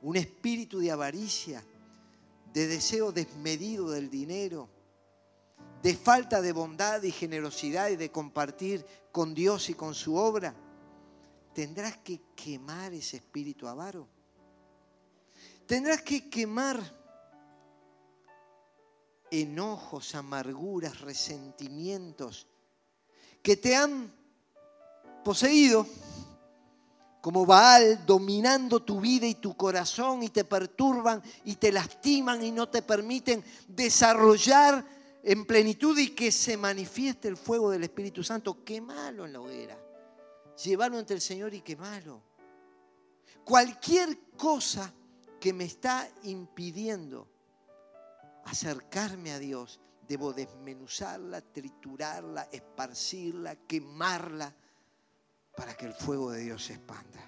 ¿Un 0.02 0.18
espíritu 0.18 0.80
de 0.80 0.92
avaricia, 0.92 1.64
de 2.54 2.68
deseo 2.68 3.12
desmedido 3.12 3.90
del 3.90 4.10
dinero, 4.10 4.70
de 5.82 5.96
falta 5.96 6.42
de 6.42 6.52
bondad 6.52 7.04
y 7.04 7.12
generosidad 7.12 7.90
y 7.90 7.96
de 7.96 8.12
compartir 8.12 8.86
con 9.12 9.34
Dios 9.34 9.70
y 9.70 9.74
con 9.74 9.96
su 9.96 10.16
obra? 10.16 10.56
tendrás 11.54 11.98
que 11.98 12.22
quemar 12.36 12.94
ese 12.94 13.18
espíritu 13.18 13.68
avaro. 13.68 14.08
Tendrás 15.66 16.02
que 16.02 16.30
quemar 16.30 16.80
enojos, 19.30 20.16
amarguras, 20.16 21.00
resentimientos 21.02 22.48
que 23.42 23.56
te 23.56 23.76
han 23.76 24.12
poseído 25.24 25.88
como 27.22 27.46
Baal, 27.46 28.04
dominando 28.06 28.82
tu 28.82 29.00
vida 29.00 29.28
y 29.28 29.36
tu 29.36 29.56
corazón 29.56 30.24
y 30.24 30.30
te 30.30 30.44
perturban 30.44 31.22
y 31.46 31.56
te 31.56 31.72
lastiman 31.72 32.44
y 32.44 32.52
no 32.52 32.68
te 32.68 32.82
permiten 32.82 33.44
desarrollar 33.68 34.84
en 35.24 35.46
plenitud 35.46 35.98
y 35.98 36.10
que 36.10 36.32
se 36.32 36.58
manifieste 36.58 37.28
el 37.28 37.38
fuego 37.38 37.70
del 37.70 37.84
Espíritu 37.84 38.24
Santo. 38.24 38.64
Quémalo 38.64 39.26
en 39.26 39.34
la 39.34 39.42
hoguera 39.42 39.78
llevarlo 40.64 40.98
ante 40.98 41.14
el 41.14 41.22
Señor 41.22 41.54
y 41.54 41.62
quemarlo. 41.62 42.22
Cualquier 43.44 44.30
cosa 44.38 44.94
que 45.40 45.54
me 45.54 45.66
está 45.66 46.10
impidiendo 46.24 47.28
acercarme 48.46 49.32
a 49.32 49.40
Dios, 49.40 49.80
debo 50.08 50.34
desmenuzarla, 50.34 51.42
triturarla, 51.42 52.50
esparcirla, 52.52 53.56
quemarla, 53.56 54.56
para 55.56 55.76
que 55.76 55.86
el 55.86 55.94
fuego 55.94 56.32
de 56.32 56.42
Dios 56.42 56.66
se 56.66 56.74
expanda. 56.74 57.28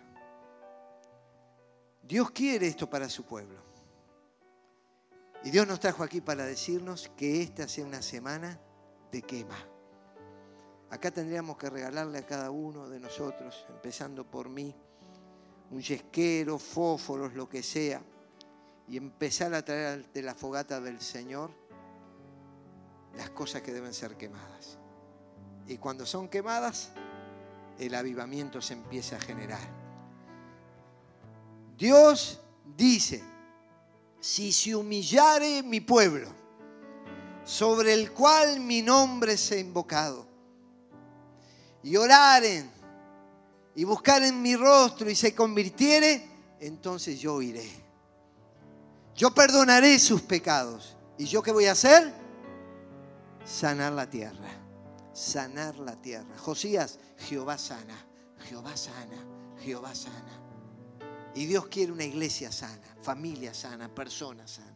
Dios 2.01 2.31
quiere 2.31 2.67
esto 2.67 2.89
para 2.89 3.09
su 3.09 3.23
pueblo. 3.23 3.72
Y 5.43 5.51
Dios 5.51 5.67
nos 5.67 5.79
trajo 5.79 6.03
aquí 6.03 6.21
para 6.21 6.45
decirnos 6.45 7.11
que 7.17 7.41
esta 7.41 7.67
sea 7.67 7.85
una 7.85 8.01
semana 8.01 8.59
de 9.11 9.21
quema. 9.21 9.57
Acá 10.89 11.11
tendríamos 11.11 11.57
que 11.57 11.69
regalarle 11.69 12.19
a 12.19 12.25
cada 12.25 12.51
uno 12.51 12.87
de 12.87 12.99
nosotros, 12.99 13.65
empezando 13.69 14.29
por 14.29 14.47
mí, 14.47 14.75
un 15.71 15.81
yesquero, 15.81 16.59
fósforos, 16.59 17.33
lo 17.33 17.49
que 17.49 17.63
sea, 17.63 18.01
y 18.87 18.97
empezar 18.97 19.53
a 19.53 19.65
traer 19.65 20.11
de 20.13 20.21
la 20.21 20.35
fogata 20.35 20.79
del 20.79 21.01
Señor 21.01 21.51
las 23.15 23.29
cosas 23.31 23.61
que 23.61 23.73
deben 23.73 23.93
ser 23.93 24.15
quemadas. 24.17 24.77
Y 25.67 25.77
cuando 25.77 26.05
son 26.05 26.29
quemadas, 26.29 26.91
el 27.79 27.95
avivamiento 27.95 28.61
se 28.61 28.73
empieza 28.73 29.15
a 29.15 29.19
generar. 29.19 29.67
Dios 31.77 32.41
dice, 32.77 33.23
si 34.24 34.53
se 34.53 34.74
humillare 34.74 35.61
mi 35.63 35.82
pueblo, 35.82 36.30
sobre 37.43 37.91
el 37.91 38.13
cual 38.13 38.61
mi 38.61 38.82
nombre 38.82 39.36
se 39.36 39.55
ha 39.55 39.59
invocado, 39.59 40.26
y 41.84 41.97
oraren 41.97 42.71
y 43.76 43.84
buscaren 43.84 44.41
mi 44.41 44.55
rostro 44.55 45.09
y 45.09 45.15
se 45.15 45.36
convirtiere, 45.36 46.26
entonces 46.61 47.19
yo 47.19 47.41
iré. 47.41 47.69
Yo 49.13 49.34
perdonaré 49.34 49.99
sus 49.99 50.21
pecados. 50.21 50.95
¿Y 51.17 51.26
yo 51.26 51.43
qué 51.43 51.51
voy 51.51 51.65
a 51.65 51.74
hacer? 51.74 52.13
Sanar 53.43 53.91
la 53.91 54.09
tierra. 54.09 54.49
Sanar 55.13 55.76
la 55.76 56.01
tierra. 56.01 56.38
Josías, 56.38 56.97
Jehová 57.17 57.57
sana. 57.57 58.05
Jehová 58.47 58.78
sana. 58.78 59.17
Jehová 59.59 59.93
sana. 59.93 60.42
Y 61.36 61.45
Dios 61.45 61.67
quiere 61.67 61.91
una 61.91 62.03
iglesia 62.03 62.51
sana, 62.51 62.81
familia 63.01 63.53
sana, 63.53 63.88
personas 63.93 64.51
sanas. 64.51 64.72